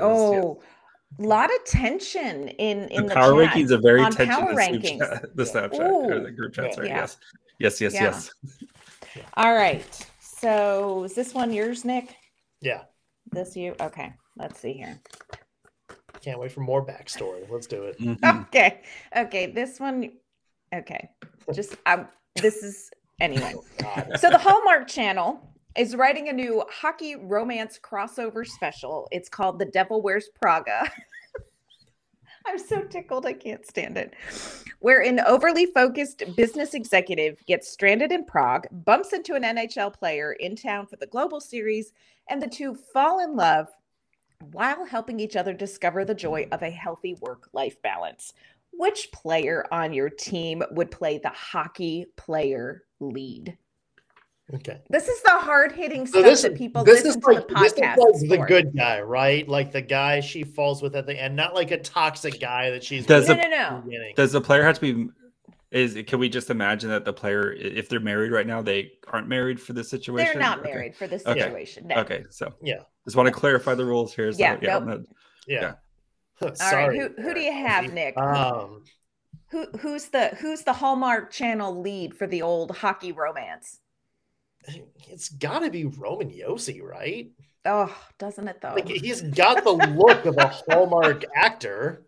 Oh, 0.00 0.60
a 1.18 1.22
lot 1.22 1.50
of 1.54 1.64
tension 1.64 2.48
in 2.48 2.88
in 2.88 3.02
the, 3.02 3.08
the 3.08 3.14
power 3.14 3.44
chat, 3.44 3.54
rankings 3.54 3.70
are 3.70 3.78
very 3.78 4.00
tension 4.02 4.28
power 4.28 4.54
rankings. 4.54 4.98
Chat, 4.98 5.36
the 5.36 5.44
Snapchat 5.44 5.90
Ooh, 5.90 6.10
or 6.10 6.20
the 6.20 6.30
group 6.30 6.54
chat. 6.54 6.74
Sorry, 6.74 6.88
yeah. 6.88 7.00
yes, 7.00 7.16
yes, 7.58 7.80
yes, 7.80 7.94
yeah. 7.94 8.02
yes. 8.02 8.30
All 9.34 9.54
right. 9.54 10.06
So 10.20 11.04
is 11.04 11.14
this 11.14 11.34
one 11.34 11.52
yours, 11.52 11.84
Nick? 11.84 12.14
Yeah. 12.60 12.82
This 13.32 13.56
you? 13.56 13.74
Okay. 13.80 14.12
Let's 14.38 14.60
see 14.60 14.72
here. 14.72 15.00
Can't 16.20 16.38
wait 16.38 16.52
for 16.52 16.60
more 16.60 16.84
backstory. 16.84 17.48
Let's 17.50 17.66
do 17.66 17.84
it. 17.84 17.98
Mm-hmm. 17.98 18.40
Okay. 18.42 18.82
Okay. 19.16 19.46
This 19.46 19.80
one. 19.80 20.12
Okay. 20.74 21.08
Just 21.54 21.76
I. 21.86 22.04
This 22.40 22.62
is 22.62 22.90
anyway. 23.20 23.54
Oh, 23.84 24.16
so 24.16 24.28
the 24.28 24.38
Hallmark 24.38 24.88
Channel 24.88 25.40
is 25.76 25.94
writing 25.94 26.28
a 26.28 26.32
new 26.32 26.62
hockey 26.70 27.16
romance 27.16 27.78
crossover 27.82 28.46
special. 28.46 29.08
It's 29.12 29.28
called 29.28 29.58
The 29.58 29.66
Devil 29.66 30.02
Wears 30.02 30.28
Praga. 30.34 30.90
I'm 32.46 32.58
so 32.58 32.82
tickled. 32.82 33.24
I 33.24 33.34
can't 33.34 33.64
stand 33.66 33.96
it. 33.96 34.14
Where 34.80 35.02
an 35.02 35.20
overly 35.20 35.66
focused 35.66 36.24
business 36.36 36.74
executive 36.74 37.44
gets 37.46 37.68
stranded 37.68 38.10
in 38.10 38.24
Prague, 38.24 38.66
bumps 38.84 39.12
into 39.12 39.34
an 39.34 39.42
NHL 39.42 39.94
player 39.94 40.32
in 40.32 40.56
town 40.56 40.86
for 40.86 40.96
the 40.96 41.06
Global 41.06 41.40
Series, 41.40 41.92
and 42.28 42.42
the 42.42 42.48
two 42.48 42.74
fall 42.74 43.20
in 43.20 43.36
love 43.36 43.68
while 44.52 44.84
helping 44.84 45.20
each 45.20 45.36
other 45.36 45.52
discover 45.52 46.04
the 46.04 46.14
joy 46.14 46.44
mm. 46.44 46.52
of 46.52 46.62
a 46.62 46.70
healthy 46.70 47.16
work 47.20 47.48
life 47.52 47.80
balance. 47.82 48.32
Which 48.72 49.10
player 49.12 49.66
on 49.72 49.92
your 49.92 50.10
team 50.10 50.62
would 50.70 50.90
play 50.90 51.18
the 51.18 51.30
hockey 51.30 52.06
player 52.16 52.84
lead? 53.00 53.56
Okay. 54.54 54.80
This 54.88 55.08
is 55.08 55.22
the 55.22 55.30
hard 55.30 55.72
hitting 55.72 56.06
so 56.06 56.20
stuff 56.20 56.24
this, 56.24 56.42
that 56.42 56.56
people 56.56 56.84
this 56.84 57.04
listen 57.04 57.20
is 57.20 57.26
like, 57.26 57.48
to 57.48 57.54
the 57.54 57.60
podcast. 57.60 57.96
This 57.96 58.22
is 58.22 58.30
like 58.30 58.40
the 58.40 58.46
good 58.46 58.76
guy, 58.76 59.00
right? 59.00 59.46
Like 59.46 59.72
the 59.72 59.82
guy 59.82 60.20
she 60.20 60.42
falls 60.42 60.80
with 60.80 60.96
at 60.96 61.06
the 61.06 61.20
end, 61.20 61.36
not 61.36 61.54
like 61.54 61.70
a 61.70 61.78
toxic 61.78 62.40
guy 62.40 62.70
that 62.70 62.82
she's. 62.82 63.04
Does 63.04 63.28
no, 63.28 63.34
no, 63.34 63.82
no. 63.86 63.98
Does 64.16 64.32
the 64.32 64.40
player 64.40 64.62
have 64.62 64.78
to 64.78 64.80
be? 64.80 65.10
Is 65.70 65.98
can 66.06 66.18
we 66.18 66.30
just 66.30 66.48
imagine 66.48 66.88
that 66.90 67.04
the 67.04 67.12
player, 67.12 67.52
if 67.52 67.90
they're 67.90 68.00
married 68.00 68.32
right 68.32 68.46
now, 68.46 68.62
they 68.62 68.92
aren't 69.06 69.28
married 69.28 69.60
for 69.60 69.74
this 69.74 69.90
situation? 69.90 70.32
They're 70.32 70.42
not 70.42 70.60
okay. 70.60 70.70
married 70.70 70.96
for 70.96 71.06
this 71.06 71.22
situation. 71.24 71.84
Okay. 71.84 71.94
No. 71.94 72.00
okay, 72.00 72.24
so 72.30 72.54
yeah, 72.62 72.80
just 73.04 73.16
want 73.16 73.26
to 73.26 73.32
clarify 73.32 73.74
the 73.74 73.84
rules 73.84 74.14
here. 74.14 74.32
So, 74.32 74.38
yeah, 74.38 74.56
yeah, 74.62 74.78
nope. 74.78 75.04
yeah. 75.46 75.60
yeah. 75.60 75.74
All 76.62 76.72
right, 76.72 76.96
who 76.96 77.22
who 77.22 77.34
do 77.34 77.40
you 77.40 77.52
have, 77.52 77.92
Nick? 77.92 78.16
Um, 78.16 78.84
who 79.50 79.66
who's 79.78 80.06
the 80.06 80.28
who's 80.40 80.62
the 80.62 80.72
Hallmark 80.72 81.30
Channel 81.30 81.80
lead 81.80 82.14
for 82.14 82.26
the 82.26 82.42
old 82.42 82.76
hockey 82.76 83.12
romance? 83.12 83.80
it's 85.08 85.28
got 85.30 85.60
to 85.60 85.70
be 85.70 85.84
Roman 85.84 86.30
Josi, 86.30 86.82
right? 86.82 87.30
Oh, 87.64 87.94
doesn't 88.18 88.48
it 88.48 88.60
though? 88.60 88.74
Like 88.74 88.88
he's 88.88 89.22
got 89.22 89.64
the 89.64 89.72
look 89.72 90.24
of 90.26 90.36
a 90.38 90.48
Hallmark 90.70 91.24
actor. 91.34 92.04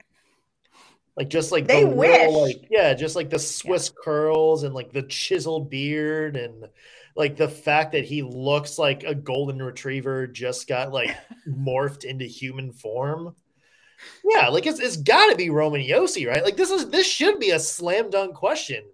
Like 1.16 1.28
just 1.28 1.52
like 1.52 1.66
they 1.66 1.84
the 1.84 1.90
wish, 1.90 2.18
little, 2.18 2.42
like 2.42 2.66
yeah, 2.70 2.94
just 2.94 3.16
like 3.16 3.30
the 3.30 3.38
Swiss 3.38 3.90
yeah. 3.90 4.02
curls 4.02 4.62
and 4.62 4.74
like 4.74 4.92
the 4.92 5.02
chiseled 5.02 5.70
beard 5.70 6.36
and 6.36 6.68
like 7.16 7.36
the 7.36 7.48
fact 7.48 7.92
that 7.92 8.04
he 8.04 8.22
looks 8.22 8.78
like 8.78 9.02
a 9.02 9.14
golden 9.14 9.60
retriever 9.60 10.26
just 10.26 10.68
got 10.68 10.92
like 10.92 11.14
morphed 11.48 12.04
into 12.04 12.24
human 12.24 12.72
form. 12.72 13.34
Yeah, 14.24 14.48
like 14.48 14.66
it's 14.66 14.80
it's 14.80 14.96
got 14.96 15.30
to 15.30 15.36
be 15.36 15.50
Roman 15.50 15.82
Josi, 15.82 16.26
right? 16.26 16.44
Like 16.44 16.56
this 16.56 16.70
is 16.70 16.88
this 16.88 17.06
should 17.06 17.38
be 17.38 17.50
a 17.50 17.58
slam 17.58 18.10
dunk 18.10 18.34
question. 18.34 18.84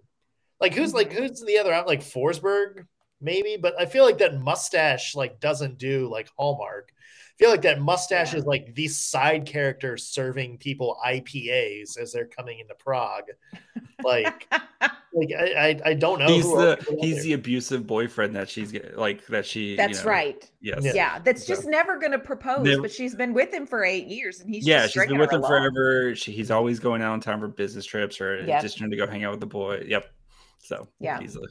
Like 0.59 0.73
who's 0.73 0.93
like 0.93 1.11
mm-hmm. 1.11 1.23
who's 1.23 1.41
the 1.41 1.59
other 1.59 1.73
out? 1.73 1.87
Like 1.87 2.01
Forsberg, 2.01 2.85
maybe, 3.21 3.57
but 3.57 3.79
I 3.79 3.85
feel 3.85 4.03
like 4.03 4.17
that 4.17 4.41
mustache 4.41 5.15
like 5.15 5.39
doesn't 5.39 5.77
do 5.77 6.09
like 6.11 6.29
Hallmark. 6.37 6.91
Feel 7.37 7.51
like 7.51 7.61
that 7.61 7.79
mustache 7.79 8.33
yeah. 8.33 8.39
is 8.39 8.45
like 8.45 8.73
the 8.73 8.87
side 8.87 9.45
character 9.45 9.95
serving 9.95 10.57
people 10.57 10.97
IPAs 11.05 11.97
as 11.97 12.11
they're 12.11 12.25
coming 12.25 12.59
into 12.59 12.73
Prague. 12.75 13.25
Like, 14.03 14.51
like 15.13 15.31
I, 15.37 15.69
I, 15.69 15.81
I, 15.85 15.93
don't 15.93 16.19
know. 16.19 16.27
He's 16.27 16.45
the 16.45 16.97
he's 16.99 17.23
the 17.23 17.33
abusive 17.33 17.85
boyfriend 17.85 18.35
that 18.35 18.49
she's 18.49 18.73
like 18.95 19.25
that 19.27 19.45
she. 19.45 19.75
That's 19.75 19.99
you 19.99 20.05
know, 20.05 20.11
right. 20.11 20.51
Yes. 20.61 20.83
Yeah. 20.83 20.91
yeah 20.93 21.19
that's 21.19 21.45
so. 21.45 21.53
just 21.53 21.67
never 21.67 21.97
going 21.97 22.11
to 22.11 22.19
propose. 22.19 22.63
Never, 22.63 22.81
but 22.81 22.91
she's 22.91 23.15
been 23.15 23.33
with 23.33 23.53
him 23.53 23.67
for 23.67 23.83
eight 23.83 24.07
years, 24.07 24.39
and 24.39 24.53
he's 24.53 24.67
yeah, 24.67 24.87
she's 24.87 25.05
been 25.05 25.17
with 25.19 25.31
him 25.31 25.39
along. 25.39 25.49
forever. 25.49 26.15
She, 26.15 26.31
he's 26.31 26.51
always 26.51 26.79
going 26.79 27.01
out 27.01 27.13
on 27.13 27.19
time 27.19 27.39
for 27.39 27.47
business 27.47 27.85
trips 27.85 28.21
or 28.21 28.43
yep. 28.45 28.61
just 28.61 28.77
trying 28.77 28.91
to 28.91 28.97
go 28.97 29.07
hang 29.07 29.23
out 29.23 29.31
with 29.31 29.39
the 29.39 29.47
boy. 29.47 29.83
Yep. 29.87 30.07
So 30.59 30.87
yeah, 30.99 31.19
he's 31.19 31.35
a, 31.35 31.41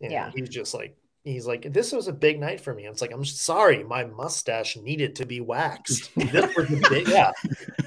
yeah, 0.00 0.10
yeah, 0.10 0.30
he's 0.34 0.48
just 0.48 0.74
like 0.74 0.96
he's 1.24 1.46
like, 1.46 1.72
this 1.72 1.92
was 1.92 2.08
a 2.08 2.12
big 2.12 2.40
night 2.40 2.60
for 2.60 2.74
me. 2.74 2.86
It's 2.86 3.00
like, 3.00 3.12
I'm 3.12 3.24
sorry, 3.24 3.84
my 3.84 4.04
mustache 4.04 4.76
needed 4.76 5.16
to 5.16 5.26
be 5.26 5.40
waxed. 5.40 6.10
this 6.16 6.54
was 6.56 6.70
a 6.70 6.88
big, 6.88 7.08
yeah. 7.08 7.32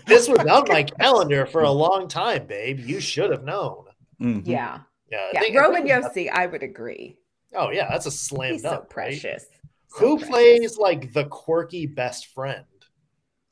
This 0.05 0.27
was 0.27 0.39
on 0.39 0.65
my 0.67 0.83
calendar 0.83 1.45
for 1.45 1.63
a 1.63 1.71
long 1.71 2.07
time, 2.07 2.45
babe. 2.47 2.79
You 2.79 2.99
should 2.99 3.31
have 3.31 3.43
known. 3.43 3.85
Mm-hmm. 4.21 4.49
Yeah. 4.49 4.79
Yeah. 5.11 5.27
yeah. 5.33 5.39
Think, 5.39 5.57
Roman 5.57 5.87
Josi, 5.87 6.29
I 6.31 6.45
would 6.45 6.63
agree. 6.63 7.17
Oh, 7.55 7.71
yeah. 7.71 7.89
That's 7.89 8.05
a 8.05 8.11
slam 8.11 8.53
he's 8.53 8.61
dunk. 8.63 8.83
So 8.83 8.85
precious. 8.89 9.23
Right? 9.23 9.61
So 9.87 9.99
Who 9.99 10.17
precious. 10.17 10.29
plays 10.29 10.77
like 10.77 11.13
the 11.13 11.25
quirky 11.25 11.85
best 11.85 12.27
friend? 12.27 12.65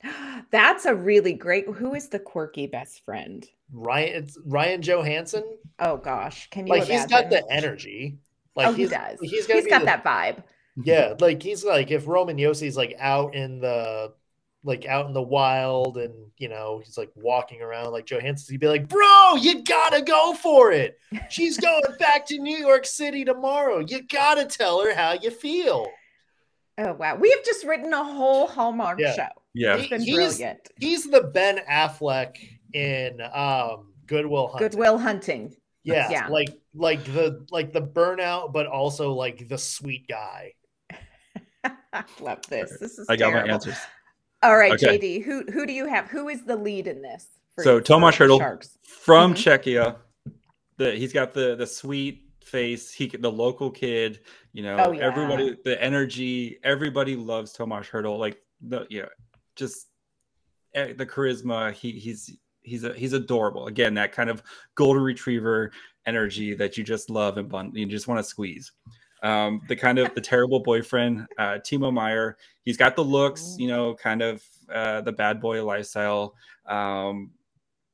That's 0.50 0.86
a 0.86 0.94
really 0.94 1.34
great. 1.34 1.68
Who 1.68 1.94
is 1.94 2.08
the 2.08 2.18
quirky 2.18 2.66
best 2.66 3.04
friend? 3.04 3.46
Ryan. 3.72 4.24
It's 4.24 4.38
Ryan 4.44 4.82
Johansen. 4.82 5.44
Oh 5.78 5.96
gosh, 5.96 6.48
can 6.50 6.66
you? 6.66 6.72
Like 6.72 6.88
imagine? 6.88 6.96
he's 6.96 7.06
got 7.06 7.30
the 7.30 7.44
energy. 7.50 8.18
Like 8.56 8.68
oh, 8.68 8.72
he 8.72 8.86
does. 8.86 9.18
He's, 9.20 9.46
he's 9.46 9.66
got 9.66 9.80
the, 9.80 9.86
that 9.86 10.04
vibe. 10.04 10.42
Yeah, 10.76 11.14
like 11.18 11.42
he's 11.42 11.64
like 11.64 11.90
if 11.90 12.06
Roman 12.06 12.36
Josi's 12.36 12.76
like 12.76 12.96
out 12.98 13.34
in 13.34 13.60
the 13.60 14.12
like 14.62 14.84
out 14.86 15.06
in 15.06 15.12
the 15.12 15.22
wild 15.22 15.96
and 15.96 16.14
you 16.36 16.48
know 16.48 16.80
he's 16.84 16.98
like 16.98 17.10
walking 17.14 17.62
around 17.62 17.92
like 17.92 18.06
Johansen, 18.06 18.50
he'd 18.50 18.60
be 18.60 18.68
like, 18.68 18.88
"Bro, 18.88 19.36
you 19.40 19.62
gotta 19.62 20.02
go 20.02 20.34
for 20.34 20.72
it. 20.72 20.98
She's 21.28 21.56
going 21.60 21.82
back 21.98 22.26
to 22.26 22.38
New 22.38 22.56
York 22.56 22.86
City 22.86 23.24
tomorrow. 23.24 23.78
You 23.80 24.02
gotta 24.06 24.46
tell 24.46 24.82
her 24.84 24.94
how 24.94 25.14
you 25.14 25.30
feel." 25.30 25.88
Oh 26.78 26.92
wow, 26.94 27.16
we 27.16 27.30
have 27.30 27.44
just 27.44 27.64
written 27.64 27.92
a 27.92 28.04
whole 28.04 28.46
Hallmark 28.46 29.00
yeah. 29.00 29.14
show. 29.14 29.28
Yeah, 29.54 29.76
it's 29.76 29.88
been 29.88 30.02
he's, 30.02 30.14
brilliant. 30.14 30.68
He's 30.78 31.10
the 31.10 31.22
Ben 31.22 31.60
Affleck 31.68 32.36
in 32.72 33.20
um, 33.32 33.92
Good 34.06 34.26
Will 34.26 34.48
Hunting. 34.48 34.68
Good 34.68 34.78
Will 34.78 34.98
Hunting. 34.98 35.56
Yeah, 35.82 36.10
yeah, 36.10 36.28
like 36.28 36.59
like 36.74 37.04
the 37.04 37.46
like 37.50 37.72
the 37.72 37.82
burnout, 37.82 38.52
but 38.52 38.66
also 38.66 39.12
like 39.12 39.48
the 39.48 39.58
sweet 39.58 40.06
guy. 40.08 40.54
I 41.92 42.04
Love 42.20 42.40
this. 42.48 42.76
This 42.78 42.98
is 42.98 43.06
I 43.08 43.16
got 43.16 43.30
terrible. 43.30 43.48
my 43.48 43.54
answers. 43.54 43.76
All 44.42 44.56
right, 44.56 44.72
okay. 44.72 44.98
JD, 44.98 45.24
who 45.24 45.44
who 45.52 45.66
do 45.66 45.72
you 45.72 45.86
have? 45.86 46.08
Who 46.08 46.28
is 46.28 46.44
the 46.44 46.56
lead 46.56 46.86
in 46.86 47.02
this? 47.02 47.26
so 47.58 47.80
Tomas 47.80 48.16
Hertl 48.16 48.66
from 48.82 49.34
mm-hmm. 49.34 49.42
Czechia. 49.42 49.96
The 50.76 50.92
he's 50.92 51.12
got 51.12 51.34
the 51.34 51.56
the 51.56 51.66
sweet 51.66 52.30
face. 52.42 52.92
He 52.92 53.08
the 53.08 53.30
local 53.30 53.70
kid. 53.70 54.20
You 54.52 54.62
know, 54.62 54.76
oh, 54.86 54.92
yeah. 54.92 55.02
everybody 55.02 55.56
the 55.64 55.82
energy. 55.82 56.58
Everybody 56.64 57.16
loves 57.16 57.52
Tomas 57.52 57.86
Hertl. 57.86 58.18
Like 58.18 58.40
the 58.62 58.86
yeah, 58.88 59.06
just 59.56 59.88
eh, 60.74 60.94
the 60.94 61.04
charisma. 61.04 61.72
He 61.72 61.92
he's 61.92 62.38
he's 62.62 62.84
a, 62.84 62.92
he's 62.94 63.12
adorable. 63.12 63.66
Again, 63.66 63.94
that 63.94 64.12
kind 64.12 64.30
of 64.30 64.42
golden 64.74 65.02
retriever 65.02 65.72
energy 66.06 66.54
that 66.54 66.76
you 66.76 66.84
just 66.84 67.10
love 67.10 67.38
and 67.38 67.48
bun- 67.48 67.72
you 67.74 67.86
just 67.86 68.08
want 68.08 68.18
to 68.18 68.24
squeeze. 68.24 68.72
Um, 69.22 69.60
the 69.68 69.76
kind 69.76 69.98
of 69.98 70.14
the 70.14 70.20
terrible 70.20 70.60
boyfriend, 70.60 71.26
uh, 71.38 71.58
Timo 71.58 71.92
Meier. 71.92 72.38
He's 72.62 72.78
got 72.78 72.96
the 72.96 73.04
looks, 73.04 73.56
you 73.58 73.68
know, 73.68 73.94
kind 73.94 74.22
of 74.22 74.42
uh, 74.72 75.02
the 75.02 75.12
bad 75.12 75.40
boy 75.40 75.62
lifestyle, 75.62 76.34
um, 76.66 77.30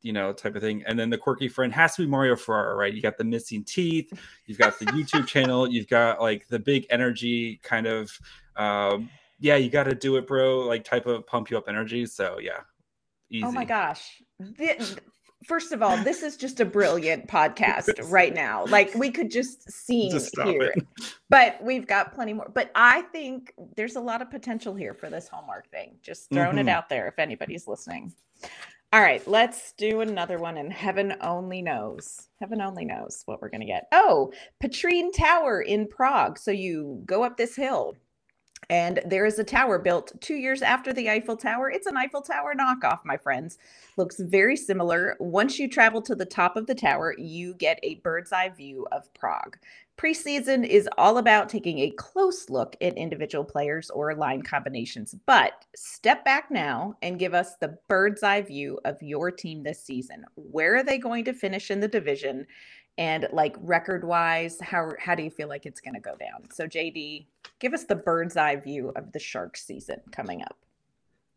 you 0.02 0.12
know, 0.12 0.32
type 0.32 0.54
of 0.54 0.62
thing. 0.62 0.84
And 0.86 0.96
then 0.96 1.10
the 1.10 1.18
quirky 1.18 1.48
friend 1.48 1.72
has 1.72 1.96
to 1.96 2.02
be 2.02 2.08
Mario 2.08 2.36
Ferraro, 2.36 2.76
right? 2.76 2.94
You 2.94 3.02
got 3.02 3.18
the 3.18 3.24
missing 3.24 3.64
teeth, 3.64 4.12
you've 4.46 4.58
got 4.58 4.78
the 4.78 4.86
YouTube 4.86 5.26
channel, 5.28 5.68
you've 5.68 5.88
got 5.88 6.20
like 6.20 6.46
the 6.48 6.60
big 6.60 6.86
energy 6.90 7.58
kind 7.64 7.86
of, 7.86 8.10
um, 8.56 9.10
yeah, 9.40 9.56
you 9.56 9.68
got 9.68 9.84
to 9.84 9.96
do 9.96 10.16
it, 10.16 10.28
bro, 10.28 10.60
like 10.60 10.84
type 10.84 11.06
of 11.06 11.26
pump 11.26 11.50
you 11.50 11.58
up 11.58 11.64
energy. 11.68 12.06
So 12.06 12.38
yeah, 12.40 12.60
Easy. 13.30 13.44
Oh 13.44 13.50
my 13.50 13.64
gosh. 13.64 14.22
The, 14.40 14.98
first 15.46 15.72
of 15.72 15.82
all, 15.82 15.96
this 15.98 16.22
is 16.22 16.36
just 16.36 16.60
a 16.60 16.64
brilliant 16.64 17.28
podcast 17.28 18.10
right 18.10 18.34
now. 18.34 18.66
Like 18.66 18.94
we 18.94 19.10
could 19.10 19.30
just 19.30 19.70
sing 19.70 20.10
just 20.10 20.36
here, 20.42 20.72
it. 20.76 20.86
but 21.28 21.62
we've 21.62 21.86
got 21.86 22.14
plenty 22.14 22.32
more. 22.32 22.50
But 22.52 22.70
I 22.74 23.02
think 23.02 23.54
there's 23.76 23.96
a 23.96 24.00
lot 24.00 24.22
of 24.22 24.30
potential 24.30 24.74
here 24.74 24.94
for 24.94 25.10
this 25.10 25.28
Hallmark 25.28 25.70
thing. 25.70 25.96
Just 26.02 26.30
throwing 26.30 26.56
mm-hmm. 26.56 26.68
it 26.68 26.68
out 26.68 26.88
there 26.88 27.08
if 27.08 27.18
anybody's 27.18 27.66
listening. 27.66 28.12
All 28.92 29.02
right, 29.02 29.26
let's 29.26 29.72
do 29.72 30.00
another 30.00 30.38
one, 30.38 30.56
and 30.58 30.72
heaven 30.72 31.16
only 31.20 31.60
knows. 31.60 32.28
Heaven 32.40 32.60
only 32.60 32.84
knows 32.84 33.22
what 33.26 33.42
we're 33.42 33.50
going 33.50 33.60
to 33.60 33.66
get. 33.66 33.88
Oh, 33.92 34.32
Petrin 34.62 35.10
Tower 35.12 35.60
in 35.60 35.88
Prague. 35.88 36.38
So 36.38 36.52
you 36.52 37.02
go 37.04 37.24
up 37.24 37.36
this 37.36 37.56
hill, 37.56 37.96
and 38.68 39.00
there 39.06 39.24
is 39.26 39.38
a 39.38 39.44
tower 39.44 39.78
built 39.78 40.12
two 40.20 40.34
years 40.34 40.62
after 40.62 40.92
the 40.92 41.08
Eiffel 41.08 41.36
Tower. 41.36 41.70
It's 41.70 41.86
an 41.86 41.96
Eiffel 41.96 42.22
Tower 42.22 42.54
knockoff, 42.54 43.00
my 43.04 43.16
friends. 43.16 43.58
Looks 43.96 44.18
very 44.18 44.56
similar. 44.56 45.16
Once 45.20 45.58
you 45.58 45.68
travel 45.68 46.02
to 46.02 46.14
the 46.14 46.24
top 46.24 46.56
of 46.56 46.66
the 46.66 46.74
tower, 46.74 47.14
you 47.18 47.54
get 47.54 47.78
a 47.82 47.96
bird's 47.96 48.32
eye 48.32 48.48
view 48.48 48.86
of 48.92 49.12
Prague. 49.14 49.56
Preseason 49.96 50.66
is 50.66 50.88
all 50.98 51.16
about 51.16 51.48
taking 51.48 51.78
a 51.78 51.90
close 51.92 52.50
look 52.50 52.76
at 52.82 52.98
individual 52.98 53.44
players 53.44 53.88
or 53.88 54.14
line 54.14 54.42
combinations, 54.42 55.14
but 55.24 55.64
step 55.74 56.22
back 56.22 56.50
now 56.50 56.94
and 57.00 57.18
give 57.18 57.32
us 57.32 57.56
the 57.56 57.78
bird's 57.88 58.22
eye 58.22 58.42
view 58.42 58.78
of 58.84 59.00
your 59.00 59.30
team 59.30 59.62
this 59.62 59.82
season. 59.82 60.24
Where 60.34 60.76
are 60.76 60.84
they 60.84 60.98
going 60.98 61.24
to 61.24 61.32
finish 61.32 61.70
in 61.70 61.80
the 61.80 61.88
division? 61.88 62.46
And 62.98 63.28
like 63.32 63.56
record 63.60 64.04
wise 64.04 64.58
how 64.60 64.92
how 64.98 65.14
do 65.14 65.22
you 65.22 65.30
feel 65.30 65.48
like 65.48 65.66
it's 65.66 65.80
going 65.80 65.94
to 65.94 66.00
go 66.00 66.14
down? 66.16 66.50
So 66.50 66.66
jd 66.66 67.26
give 67.58 67.74
us 67.74 67.84
the 67.84 67.96
bird's 67.96 68.36
eye 68.36 68.56
view 68.56 68.92
of 68.96 69.12
the 69.12 69.18
shark 69.18 69.56
season 69.56 70.00
coming 70.10 70.42
up. 70.42 70.56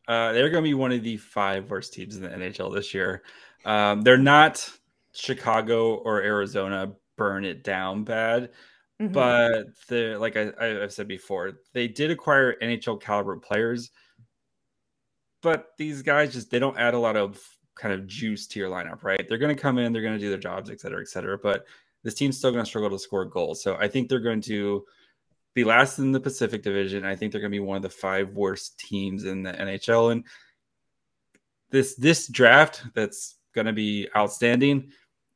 Uh, 0.08 0.34
they're 0.34 0.50
going 0.50 0.64
to 0.64 0.68
be 0.68 0.74
one 0.74 0.92
of 0.92 1.04
the 1.04 1.18
five 1.18 1.70
worst 1.70 1.94
teams 1.94 2.16
in 2.16 2.24
the 2.24 2.30
nhl 2.30 2.74
this 2.74 2.94
year. 2.94 3.24
Um, 3.66 4.02
they're 4.02 4.18
not 4.18 4.70
chicago 5.14 5.96
or 5.96 6.22
arizona 6.22 6.94
burn 7.18 7.44
it 7.44 7.64
down 7.64 8.04
bad 8.04 8.50
mm-hmm. 9.02 9.12
but 9.12 9.68
the 9.88 10.16
like 10.18 10.38
I, 10.38 10.52
i've 10.62 10.94
said 10.94 11.08
before 11.08 11.54
they 11.74 11.88
did 11.88 12.12
acquire 12.12 12.56
nhl 12.62 13.02
caliber 13.02 13.36
players 13.38 13.92
but 15.42 15.70
these 15.78 16.02
guys 16.02 16.34
just 16.34 16.52
they 16.52 16.60
don't 16.60 16.78
add 16.78 16.94
a 16.94 17.00
lot 17.00 17.18
of 17.18 17.42
kind 17.80 17.94
of 17.94 18.06
juice 18.06 18.46
to 18.48 18.60
your 18.60 18.70
lineup, 18.70 19.04
right? 19.04 19.26
They're 19.28 19.38
going 19.38 19.56
to 19.56 19.62
come 19.62 19.78
in, 19.78 19.94
they're 19.94 20.02
going 20.02 20.14
to 20.14 20.20
do 20.20 20.30
their 20.30 20.38
jobs, 20.38 20.70
et 20.70 20.82
cetera, 20.82 21.02
et 21.02 21.08
cetera. 21.08 21.38
But 21.38 21.66
this 22.04 22.14
team's 22.14 22.38
still 22.38 22.52
going 22.52 22.64
to 22.64 22.70
struggle 22.70 22.90
to 22.90 23.00
score 23.00 23.26
goals. 23.26 23.64
So 23.64 23.76
I 23.76 23.88
think 23.88 24.10
they're 24.10 24.20
going 24.20 24.42
to 24.42 24.86
be 25.54 25.64
last 25.64 26.00
in 26.00 26.12
the 26.12 26.20
Pacific 26.20 26.62
Division. 26.62 27.06
I 27.06 27.16
think 27.16 27.32
they're 27.32 27.42
going 27.42 27.52
to 27.52 27.56
be 27.56 27.60
one 27.60 27.78
of 27.78 27.84
the 27.84 27.90
five 27.90 28.32
worst 28.32 28.80
teams 28.80 29.24
in 29.24 29.44
the 29.44 29.54
NHL. 29.54 30.12
And 30.12 30.26
this 31.72 31.96
this 31.96 32.28
draft 32.28 32.84
that's 32.94 33.36
going 33.54 33.68
to 33.68 33.74
be 33.74 34.08
outstanding. 34.16 34.92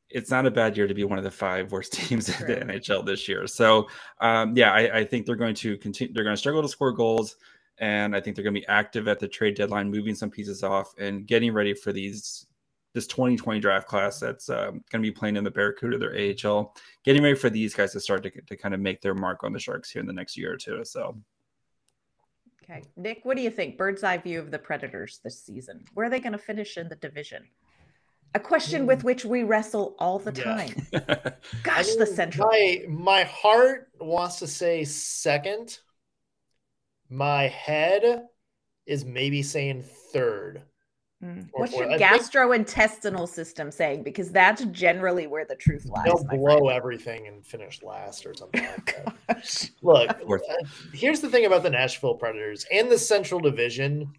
It's 0.10 0.30
not 0.30 0.46
a 0.46 0.52
bad 0.52 0.78
year 0.78 0.88
to 0.88 0.94
be 0.94 1.06
one 1.06 1.18
of 1.18 1.24
the 1.24 1.32
five 1.32 1.72
worst 1.72 1.94
teams 2.08 2.30
in 2.30 2.48
the 2.48 2.56
NHL 2.56 3.06
this 3.06 3.28
year. 3.28 3.48
So, 3.48 3.88
um, 4.20 4.56
yeah, 4.56 4.72
I, 4.72 5.00
I 5.00 5.06
think 5.06 5.26
they're 5.26 5.36
going 5.36 5.56
to 5.56 5.78
continue. 5.78 6.14
They're 6.14 6.24
going 6.24 6.36
to 6.36 6.40
struggle 6.40 6.62
to 6.62 6.68
score 6.68 6.92
goals 6.92 7.36
and 7.84 8.16
I 8.16 8.22
think 8.22 8.38
they're 8.38 8.44
going 8.44 8.56
to 8.56 8.62
be 8.62 8.68
active 8.68 9.10
at 9.10 9.20
the 9.20 9.28
trade 9.28 9.56
deadline, 9.56 9.92
moving 9.92 10.16
some 10.16 10.30
pieces 10.30 10.64
off 10.64 10.94
and 10.98 11.28
getting 11.28 11.52
ready 11.52 11.74
for 11.74 11.92
these 11.92 12.46
this 12.94 13.08
2020 13.08 13.60
draft 13.60 13.88
class 13.88 14.22
that's 14.22 14.50
um, 14.50 14.84
going 14.90 14.94
to 14.94 15.00
be 15.02 15.12
playing 15.12 15.36
in 15.36 15.44
the 15.44 15.52
Barracuda, 15.52 15.98
their 15.98 16.16
AHL, 16.16 16.76
getting 17.04 17.24
ready 17.24 17.36
for 17.36 17.50
these 17.50 17.74
guys 17.74 17.92
to 17.92 18.00
start 18.00 18.24
to, 18.24 18.30
to 18.30 18.56
kind 18.56 18.74
of 18.74 18.80
make 18.80 19.02
their 19.02 19.16
mark 19.16 19.44
on 19.44 19.52
the 19.52 19.60
Sharks 19.60 19.90
here 19.90 20.00
in 20.00 20.06
the 20.06 20.14
next 20.14 20.38
year 20.38 20.54
or 20.54 20.56
two. 20.56 20.86
So, 20.86 21.18
okay, 22.64 22.84
Nick, 22.96 23.22
what 23.24 23.36
do 23.36 23.44
you 23.44 23.50
think? 23.50 23.78
Bird's 23.78 24.04
eye 24.04 24.18
view 24.18 24.40
of 24.40 24.50
the 24.50 24.60
Predators 24.60 25.20
this 25.22 25.42
season. 25.42 25.84
Where 25.94 26.06
are 26.06 26.10
they 26.10 26.22
going 26.22 26.34
to 26.34 26.38
finish 26.38 26.78
in 26.78 26.88
the 26.88 26.96
division? 26.96 27.44
A 28.36 28.40
question 28.40 28.86
with 28.86 29.04
which 29.04 29.26
we 29.26 29.44
wrestle 29.44 29.96
all 30.00 30.20
the 30.20 30.32
time. 30.32 30.88
Yeah. 30.94 31.16
Gosh, 31.64 31.86
I 31.86 31.90
mean, 31.90 32.00
the 32.00 32.06
Central. 32.06 32.48
My 32.48 32.86
my 32.88 33.24
heart 33.24 33.90
wants 34.00 34.40
to 34.40 34.48
say 34.48 34.86
second 34.86 35.80
my 37.14 37.48
head 37.48 38.24
is 38.86 39.06
maybe 39.06 39.44
saying 39.44 39.86
third. 40.12 40.64
Mm. 41.24 41.48
What's 41.54 41.74
your 41.74 41.88
gastrointestinal 41.88 43.30
system 43.30 43.72
saying? 43.72 44.04
Because 44.04 44.32
that's 44.32 44.66
generally 44.66 45.28
where 45.28 45.46
the 45.46 45.56
truth 45.56 45.86
lies. 45.86 46.04
They'll 46.06 46.24
blow 46.24 46.66
friend. 46.66 46.72
everything 46.72 47.28
and 47.28 47.46
finish 47.46 47.82
last 47.82 48.26
or 48.26 48.34
something 48.34 48.66
like 48.66 49.16
that. 49.28 49.72
Look, 49.82 50.10
uh, 50.30 50.66
here's 50.92 51.22
the 51.22 51.30
thing 51.30 51.46
about 51.46 51.64
the 51.64 51.70
Nashville 51.70 52.16
Predators 52.16 52.66
and 52.74 52.92
the 52.92 52.98
Central 52.98 53.40
Division. 53.40 54.12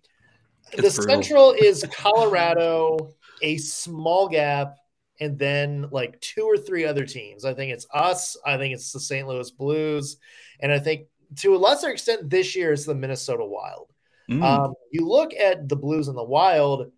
It's 0.73 0.97
the 0.97 1.03
brutal. 1.03 1.23
Central 1.23 1.53
is 1.59 1.85
Colorado, 1.93 3.11
a 3.43 3.59
small 3.59 4.29
gap, 4.29 4.77
and 5.21 5.39
then 5.39 5.89
like 5.91 6.19
two 6.21 6.45
or 6.45 6.57
three 6.57 6.87
other 6.87 7.05
teams. 7.05 7.45
I 7.45 7.53
think 7.53 7.73
it's 7.73 7.87
us. 7.93 8.37
I 8.47 8.57
think 8.57 8.73
it's 8.73 8.93
the 8.93 9.01
St. 9.01 9.29
Louis 9.29 9.51
Blues, 9.51 10.17
and 10.61 10.73
I 10.73 10.79
think 10.79 11.09
to 11.37 11.55
a 11.55 11.59
lesser 11.59 11.91
extent 11.91 12.31
this 12.31 12.55
year 12.55 12.73
is 12.73 12.85
the 12.85 12.95
Minnesota 12.95 13.45
Wild. 13.45 13.93
Mm. 14.31 14.43
Um, 14.43 14.75
you 14.91 15.07
look 15.07 15.35
at 15.35 15.69
the 15.69 15.77
Blues 15.77 16.09
and 16.09 16.17
the 16.17 16.25
Wild, 16.25 16.91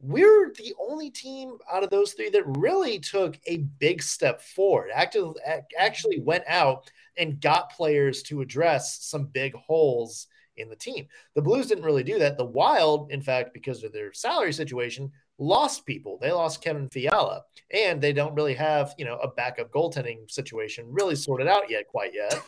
we're 0.00 0.52
the 0.56 0.74
only 0.80 1.10
team 1.10 1.58
out 1.70 1.84
of 1.84 1.90
those 1.90 2.12
three 2.12 2.30
that 2.30 2.58
really 2.58 2.98
took 2.98 3.38
a 3.46 3.58
big 3.78 4.02
step 4.02 4.40
forward. 4.40 4.90
Actually, 4.94 5.34
actually 5.78 6.20
went 6.20 6.44
out 6.48 6.90
and 7.18 7.40
got 7.40 7.70
players 7.70 8.22
to 8.24 8.40
address 8.40 9.04
some 9.04 9.26
big 9.26 9.54
holes 9.54 10.26
in 10.56 10.68
the 10.68 10.76
team. 10.76 11.06
The 11.34 11.42
Blues 11.42 11.66
didn't 11.66 11.84
really 11.84 12.02
do 12.02 12.18
that. 12.18 12.38
The 12.38 12.44
Wild, 12.44 13.10
in 13.10 13.20
fact, 13.20 13.52
because 13.52 13.84
of 13.84 13.92
their 13.92 14.12
salary 14.12 14.52
situation, 14.52 15.12
lost 15.40 15.86
people. 15.86 16.18
They 16.20 16.30
lost 16.30 16.62
Kevin 16.62 16.88
Fiala, 16.90 17.42
and 17.72 18.00
they 18.00 18.12
don't 18.12 18.34
really 18.34 18.54
have 18.54 18.94
you 18.98 19.04
know 19.04 19.16
a 19.16 19.28
backup 19.28 19.72
goaltending 19.72 20.30
situation 20.30 20.86
really 20.88 21.16
sorted 21.16 21.48
out 21.48 21.68
yet, 21.68 21.88
quite 21.88 22.12
yet. 22.14 22.40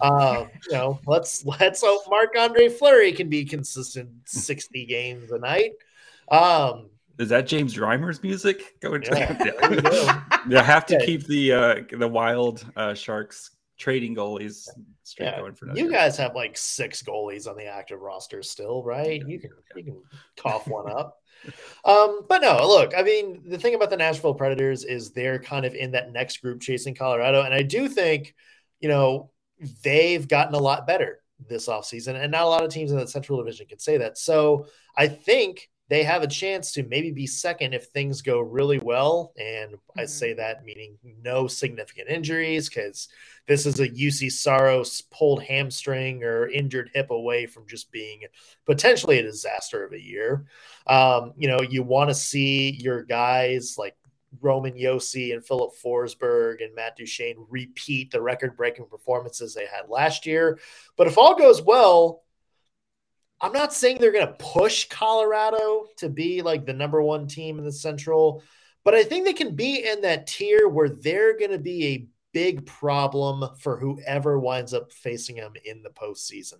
um, 0.00 0.48
you 0.68 0.76
know, 0.76 1.00
let's 1.06 1.44
let's 1.44 1.82
hope 1.82 2.02
Marc 2.08 2.36
Andre 2.38 2.68
Fleury 2.68 3.10
can 3.10 3.28
be 3.28 3.44
consistent 3.44 4.08
sixty 4.26 4.86
games 4.86 5.32
a 5.32 5.38
night. 5.38 5.72
Um, 6.30 6.90
is 7.18 7.28
that 7.30 7.46
James 7.46 7.76
Reimer's 7.76 8.22
music 8.22 8.78
going 8.80 9.02
to? 9.02 9.16
Yeah, 9.16 10.22
they 10.46 10.62
have 10.62 10.86
to 10.86 11.04
keep 11.04 11.26
the 11.26 11.52
uh, 11.52 11.74
the 11.90 12.08
wild 12.08 12.64
uh, 12.76 12.94
Sharks 12.94 13.50
trading 13.78 14.14
goalies 14.14 14.68
straight 15.02 15.26
yeah. 15.26 15.40
going 15.40 15.54
for 15.54 15.76
You 15.76 15.90
guys 15.90 16.16
have 16.16 16.34
like 16.34 16.56
six 16.56 17.02
goalies 17.02 17.48
on 17.48 17.56
the 17.56 17.66
active 17.66 18.00
roster 18.00 18.42
still, 18.42 18.82
right? 18.82 19.22
You 19.26 19.40
can 19.40 19.50
you 19.76 19.84
can 19.84 20.02
cough 20.36 20.66
one 20.66 20.90
up. 20.90 21.18
Um, 21.84 22.20
but 22.26 22.40
no, 22.40 22.66
look, 22.66 22.94
I 22.96 23.02
mean, 23.02 23.42
the 23.46 23.58
thing 23.58 23.74
about 23.74 23.90
the 23.90 23.98
Nashville 23.98 24.32
Predators 24.32 24.84
is 24.84 25.10
they're 25.10 25.38
kind 25.38 25.66
of 25.66 25.74
in 25.74 25.90
that 25.90 26.10
next 26.10 26.38
group 26.38 26.62
chasing 26.62 26.94
Colorado. 26.94 27.42
And 27.42 27.52
I 27.52 27.60
do 27.60 27.86
think, 27.86 28.34
you 28.80 28.88
know, 28.88 29.30
they've 29.82 30.26
gotten 30.26 30.54
a 30.54 30.58
lot 30.58 30.86
better 30.86 31.20
this 31.46 31.68
offseason. 31.68 32.14
And 32.14 32.32
not 32.32 32.44
a 32.44 32.48
lot 32.48 32.64
of 32.64 32.70
teams 32.70 32.92
in 32.92 32.96
the 32.96 33.06
Central 33.06 33.38
Division 33.38 33.66
can 33.66 33.78
say 33.78 33.98
that. 33.98 34.16
So 34.16 34.68
I 34.96 35.08
think 35.08 35.68
they 35.88 36.02
have 36.02 36.22
a 36.22 36.28
chance 36.28 36.72
to 36.72 36.82
maybe 36.84 37.10
be 37.10 37.26
second 37.26 37.74
if 37.74 37.86
things 37.86 38.22
go 38.22 38.40
really 38.40 38.78
well. 38.78 39.32
And 39.36 39.72
mm-hmm. 39.72 40.00
I 40.00 40.06
say 40.06 40.32
that 40.34 40.64
meaning 40.64 40.96
no 41.22 41.46
significant 41.46 42.08
injuries 42.08 42.68
because 42.68 43.08
this 43.46 43.66
is 43.66 43.80
a 43.80 43.88
Juuse 43.88 44.32
Saros 44.32 45.02
pulled 45.02 45.42
hamstring 45.42 46.24
or 46.24 46.48
injured 46.48 46.90
hip 46.94 47.10
away 47.10 47.46
from 47.46 47.66
just 47.68 47.92
being 47.92 48.22
potentially 48.64 49.18
a 49.18 49.22
disaster 49.22 49.84
of 49.84 49.92
a 49.92 50.00
year. 50.00 50.46
Um, 50.86 51.32
you 51.36 51.48
know, 51.48 51.60
you 51.60 51.82
want 51.82 52.10
to 52.10 52.14
see 52.14 52.70
your 52.80 53.02
guys 53.02 53.76
like 53.76 53.94
Roman 54.40 54.74
Josi 54.74 55.32
and 55.32 55.44
Filip 55.44 55.72
Forsberg 55.82 56.64
and 56.64 56.74
Matt 56.74 56.96
Duchene 56.96 57.46
repeat 57.48 58.10
the 58.10 58.20
record 58.20 58.56
breaking 58.56 58.86
performances 58.86 59.54
they 59.54 59.66
had 59.66 59.88
last 59.88 60.26
year. 60.26 60.58
But 60.96 61.06
if 61.06 61.18
all 61.18 61.36
goes 61.36 61.62
well, 61.62 62.23
I'm 63.44 63.52
not 63.52 63.74
saying 63.74 63.98
they're 64.00 64.10
going 64.10 64.26
to 64.26 64.32
push 64.38 64.88
Colorado 64.88 65.84
to 65.98 66.08
be 66.08 66.40
like 66.40 66.64
the 66.64 66.72
number 66.72 67.02
one 67.02 67.28
team 67.28 67.58
in 67.58 67.64
the 67.66 67.72
Central, 67.72 68.42
but 68.84 68.94
I 68.94 69.04
think 69.04 69.26
they 69.26 69.34
can 69.34 69.54
be 69.54 69.86
in 69.86 70.00
that 70.00 70.26
tier 70.26 70.66
where 70.66 70.88
they're 70.88 71.36
going 71.36 71.50
to 71.50 71.58
be 71.58 71.86
a 71.86 72.08
big 72.32 72.64
problem 72.64 73.44
for 73.58 73.78
whoever 73.78 74.38
winds 74.38 74.72
up 74.72 74.90
facing 74.90 75.36
them 75.36 75.52
in 75.62 75.82
the 75.82 75.90
postseason. 75.90 76.54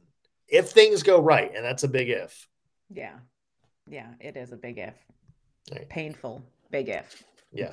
If 0.47 0.73
things 0.73 1.03
go 1.03 1.23
right, 1.23 1.51
and 1.57 1.65
that's 1.65 1.85
a 1.85 1.89
big 1.89 2.11
if. 2.11 2.47
Yeah. 2.91 3.15
Yeah, 3.89 4.09
it 4.21 4.37
is 4.37 4.53
a 4.53 4.57
big 4.57 4.77
if. 4.77 4.95
Right. 5.73 5.89
Painful, 5.89 6.45
big 6.71 6.91
if. 6.91 7.25
Yeah. 7.51 7.73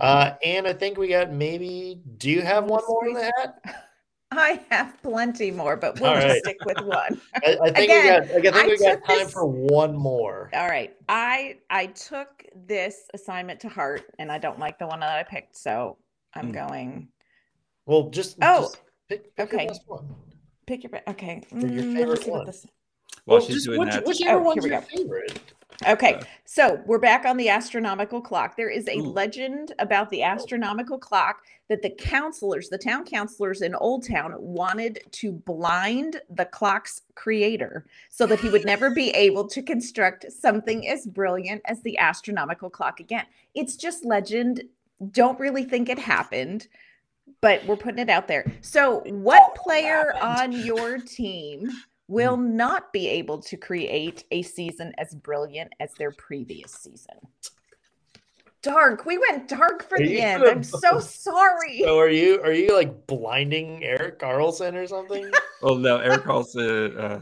uh, 0.00 0.34
and 0.44 0.68
I 0.68 0.74
think 0.74 0.96
we 0.96 1.08
got 1.08 1.32
maybe, 1.32 2.00
do 2.18 2.30
you 2.30 2.42
have 2.42 2.66
one 2.66 2.84
more 2.86 3.08
in 3.08 3.14
the 3.14 3.24
hat? 3.24 3.58
I 4.38 4.64
have 4.70 5.00
plenty 5.02 5.50
more, 5.50 5.76
but 5.76 6.00
we'll 6.00 6.20
just 6.20 6.40
stick 6.40 6.58
with 6.64 6.80
one. 6.80 7.20
I, 7.34 7.58
I, 7.62 7.70
think 7.70 7.90
Again, 7.90 8.30
we 8.34 8.42
got, 8.42 8.54
I 8.54 8.62
think 8.62 8.64
I 8.64 8.66
we 8.66 8.78
got 8.78 9.04
time 9.04 9.18
this, 9.18 9.32
for 9.32 9.46
one 9.46 9.96
more. 9.96 10.50
All 10.52 10.68
right. 10.68 10.94
I 11.08 11.58
I 11.70 11.86
took 11.86 12.44
this 12.54 13.08
assignment 13.14 13.60
to 13.60 13.68
heart 13.68 14.02
and 14.18 14.30
I 14.30 14.38
don't 14.38 14.58
like 14.58 14.78
the 14.78 14.86
one 14.86 15.00
that 15.00 15.18
I 15.18 15.22
picked, 15.22 15.56
so 15.56 15.98
I'm 16.34 16.50
mm. 16.50 16.54
going. 16.54 17.08
Well, 17.86 18.10
just 18.10 18.36
oh 18.42 18.62
just 18.62 18.82
pick, 19.08 19.36
pick 19.36 19.54
okay. 19.54 19.70
Your 19.88 20.04
pick 20.66 20.84
your 20.84 20.92
okay. 21.08 21.42
your 21.50 21.62
mm, 21.62 21.94
favorite 21.94 22.26
one. 22.26 22.46
While 22.46 23.38
well, 23.38 23.40
she's 23.40 23.56
just, 23.56 23.66
doing 23.66 23.80
which, 23.80 23.90
that, 23.90 24.04
whichever 24.04 24.40
oh, 24.40 24.42
one's 24.42 24.64
your 24.64 24.82
favorite. 24.82 25.40
Okay, 25.86 26.20
so 26.44 26.80
we're 26.86 26.98
back 26.98 27.24
on 27.24 27.36
the 27.36 27.48
astronomical 27.48 28.20
clock. 28.20 28.56
There 28.56 28.70
is 28.70 28.86
a 28.86 28.96
Ooh. 28.96 29.08
legend 29.08 29.72
about 29.78 30.08
the 30.10 30.22
astronomical 30.22 30.98
clock 30.98 31.42
that 31.68 31.82
the 31.82 31.90
counselors, 31.90 32.68
the 32.68 32.78
town 32.78 33.04
counselors 33.04 33.60
in 33.60 33.74
Old 33.74 34.06
Town, 34.06 34.34
wanted 34.38 35.00
to 35.12 35.32
blind 35.32 36.20
the 36.30 36.44
clock's 36.44 37.02
creator 37.16 37.86
so 38.08 38.24
that 38.26 38.40
he 38.40 38.50
would 38.50 38.64
never 38.64 38.94
be 38.94 39.10
able 39.14 39.48
to 39.48 39.62
construct 39.62 40.30
something 40.30 40.88
as 40.88 41.06
brilliant 41.06 41.60
as 41.66 41.82
the 41.82 41.98
astronomical 41.98 42.70
clock 42.70 43.00
again. 43.00 43.26
It's 43.54 43.76
just 43.76 44.04
legend. 44.04 44.62
Don't 45.10 45.40
really 45.40 45.64
think 45.64 45.88
it 45.88 45.98
happened, 45.98 46.68
but 47.40 47.64
we're 47.66 47.76
putting 47.76 47.98
it 47.98 48.10
out 48.10 48.28
there. 48.28 48.50
So, 48.60 49.00
what 49.06 49.54
player 49.56 50.14
on 50.20 50.52
your 50.52 50.98
team? 50.98 51.68
Will 52.08 52.36
mm. 52.36 52.52
not 52.52 52.92
be 52.92 53.08
able 53.08 53.38
to 53.42 53.56
create 53.56 54.24
a 54.30 54.42
season 54.42 54.92
as 54.98 55.14
brilliant 55.14 55.72
as 55.80 55.92
their 55.94 56.10
previous 56.10 56.72
season. 56.72 57.16
Dark. 58.64 59.04
We 59.04 59.18
went 59.18 59.46
dark 59.46 59.86
for 59.86 59.96
are 59.96 60.06
the 60.06 60.20
end. 60.20 60.42
I'm 60.42 60.62
so 60.62 60.98
sorry. 60.98 61.80
So 61.82 61.98
are 61.98 62.08
you 62.08 62.40
are 62.42 62.52
you 62.52 62.74
like 62.74 63.06
blinding 63.06 63.84
Erik 63.84 64.18
Karlsson 64.18 64.74
or 64.74 64.86
something? 64.86 65.30
oh 65.62 65.76
no, 65.76 65.98
Erik 65.98 66.22
Karlsson. 66.22 66.98
Uh, 66.98 67.18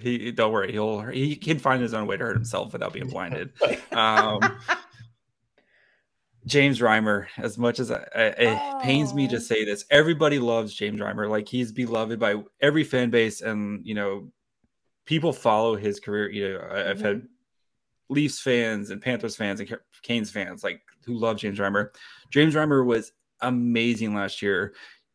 he 0.00 0.32
don't 0.32 0.52
worry. 0.52 0.72
He'll 0.72 1.02
he 1.02 1.36
can 1.36 1.60
find 1.60 1.80
his 1.80 1.94
own 1.94 2.08
way 2.08 2.16
to 2.16 2.24
hurt 2.24 2.34
himself 2.34 2.72
without 2.72 2.92
being 2.92 3.08
blinded. 3.08 3.52
Um, 3.92 4.40
James 6.46 6.80
Reimer, 6.80 7.26
as 7.36 7.58
much 7.58 7.78
as 7.78 7.90
I, 7.90 8.06
I, 8.14 8.22
it 8.22 8.58
oh. 8.60 8.80
pains 8.82 9.12
me 9.12 9.28
to 9.28 9.36
oh. 9.36 9.40
say 9.40 9.64
this, 9.64 9.84
everybody 9.90 10.38
loves 10.38 10.74
James 10.74 11.00
Reimer. 11.00 11.28
Like 11.28 11.48
he's 11.48 11.72
beloved 11.72 12.18
by 12.18 12.36
every 12.60 12.84
fan 12.84 13.10
base, 13.10 13.40
and 13.40 13.84
you 13.84 13.94
know, 13.94 14.30
people 15.04 15.32
follow 15.32 15.76
his 15.76 16.00
career. 16.00 16.30
You 16.30 16.54
know, 16.54 16.60
I've 16.70 16.96
mm-hmm. 16.96 17.06
had 17.06 17.22
Leafs 18.08 18.40
fans 18.40 18.90
and 18.90 19.02
Panthers 19.02 19.36
fans 19.36 19.60
and 19.60 19.78
Canes 20.02 20.30
fans 20.30 20.64
like 20.64 20.80
who 21.04 21.16
love 21.16 21.36
James 21.36 21.58
Reimer. 21.58 21.90
James 22.30 22.54
Reimer 22.54 22.84
was 22.84 23.12
amazing 23.40 24.14
last 24.14 24.42
year. 24.42 24.74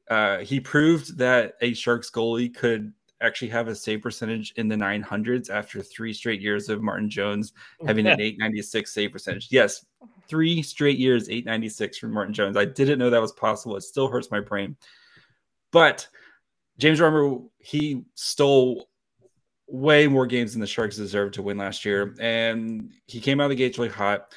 Uh, 0.09 0.39
he 0.39 0.59
proved 0.59 1.17
that 1.17 1.55
a 1.61 1.73
Sharks 1.73 2.11
goalie 2.11 2.53
could 2.53 2.93
actually 3.21 3.49
have 3.49 3.67
a 3.67 3.75
save 3.75 4.01
percentage 4.01 4.53
in 4.57 4.67
the 4.67 4.75
900s 4.75 5.49
after 5.49 5.81
three 5.81 6.13
straight 6.13 6.41
years 6.41 6.69
of 6.69 6.81
Martin 6.81 7.09
Jones 7.09 7.53
mm. 7.81 7.87
having 7.87 8.07
an 8.07 8.19
896 8.19 8.93
save 8.93 9.11
percentage. 9.11 9.47
Yes, 9.51 9.85
three 10.27 10.61
straight 10.61 10.97
years, 10.97 11.29
896 11.29 11.97
from 11.97 12.11
Martin 12.11 12.33
Jones. 12.33 12.57
I 12.57 12.65
didn't 12.65 12.99
know 12.99 13.09
that 13.09 13.21
was 13.21 13.31
possible. 13.33 13.75
It 13.75 13.81
still 13.81 14.07
hurts 14.07 14.31
my 14.31 14.39
brain. 14.39 14.75
But 15.71 16.07
James 16.77 16.99
Reimer, 16.99 17.43
he 17.59 18.03
stole 18.15 18.89
way 19.67 20.07
more 20.07 20.27
games 20.27 20.51
than 20.51 20.61
the 20.61 20.67
Sharks 20.67 20.95
deserved 20.95 21.33
to 21.35 21.41
win 21.41 21.57
last 21.57 21.85
year. 21.85 22.15
And 22.19 22.91
he 23.07 23.19
came 23.19 23.39
out 23.39 23.45
of 23.45 23.49
the 23.51 23.55
gates 23.55 23.77
really 23.77 23.89
hot. 23.89 24.33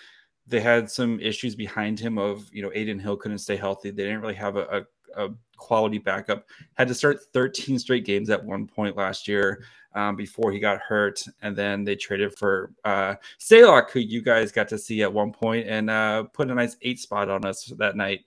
They 0.47 0.61
had 0.61 0.91
some 0.91 1.21
issues 1.21 1.55
behind 1.55 2.01
him 2.01 2.17
of, 2.17 2.49
you 2.53 2.63
know, 2.63 2.71
Adin 2.71 2.99
Hill 2.99 3.17
couldn't 3.17 3.39
stay 3.39 3.57
healthy. 3.57 3.91
They 3.91 4.05
didn't 4.05 4.23
really 4.23 4.35
have 4.35 4.57
a, 4.57 4.63
a, 4.79 4.83
a 5.17 5.31
quality 5.57 5.99
backup. 5.99 6.47
Had 6.75 6.89
to 6.89 6.95
start 6.95 7.21
13 7.33 7.79
straight 7.79 8.05
games 8.05 8.31
at 8.31 8.45
one 8.45 8.67
point 8.67 8.97
last 8.97 9.29
year 9.29 9.65
um, 9.95 10.17
before 10.17 10.53
he 10.53 10.59
got 10.59 10.81
hurt. 10.81 11.23
And 11.43 11.57
then 11.57 11.85
they 11.85 11.97
traded 11.97 12.37
for 12.37 12.73
uh, 12.85 13.17
Stalock, 13.39 13.91
who 13.91 14.01
you 14.01 14.23
guys 14.23 14.53
got 14.53 14.69
to 14.69 14.79
see 14.79 15.03
at 15.03 15.13
one 15.13 15.33
point 15.33 15.67
and 15.69 15.91
uh, 15.91 16.25
put 16.25 16.51
a 16.51 16.55
nice 16.55 16.77
eight 16.83 17.01
spot 17.01 17.29
on 17.29 17.45
us 17.45 17.65
that 17.79 17.97
night. 17.97 18.21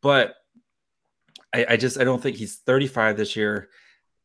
But 0.00 0.36
I, 1.52 1.66
I 1.70 1.76
just 1.76 1.98
I 1.98 2.04
don't 2.04 2.22
think 2.22 2.36
he's 2.36 2.56
35 2.56 3.16
this 3.16 3.36
year. 3.36 3.68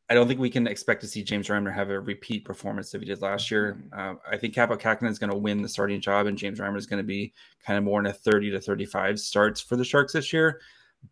I 0.09 0.13
don't 0.13 0.27
think 0.27 0.39
we 0.39 0.49
can 0.49 0.67
expect 0.67 1.01
to 1.01 1.07
see 1.07 1.21
James 1.21 1.47
Reimer 1.49 1.73
have 1.73 1.89
a 1.89 1.99
repeat 1.99 2.45
performance 2.45 2.91
that 2.91 3.01
he 3.01 3.07
did 3.07 3.21
last 3.21 3.51
year. 3.51 3.83
Uh, 3.91 4.15
I 4.29 4.37
think 4.37 4.53
Kaapo 4.53 4.79
Kähkönen 4.79 5.09
is 5.09 5.19
going 5.19 5.31
to 5.31 5.37
win 5.37 5.61
the 5.61 5.67
starting 5.67 5.99
job, 5.99 6.27
and 6.27 6.37
James 6.37 6.59
Reimer 6.59 6.77
is 6.77 6.85
going 6.85 7.03
to 7.03 7.07
be 7.07 7.33
kind 7.65 7.77
of 7.77 7.83
more 7.83 7.99
in 7.99 8.05
a 8.05 8.13
30 8.13 8.51
to 8.51 8.61
35 8.61 9.19
starts 9.19 9.59
for 9.59 9.75
the 9.75 9.83
Sharks 9.83 10.13
this 10.13 10.31
year. 10.31 10.61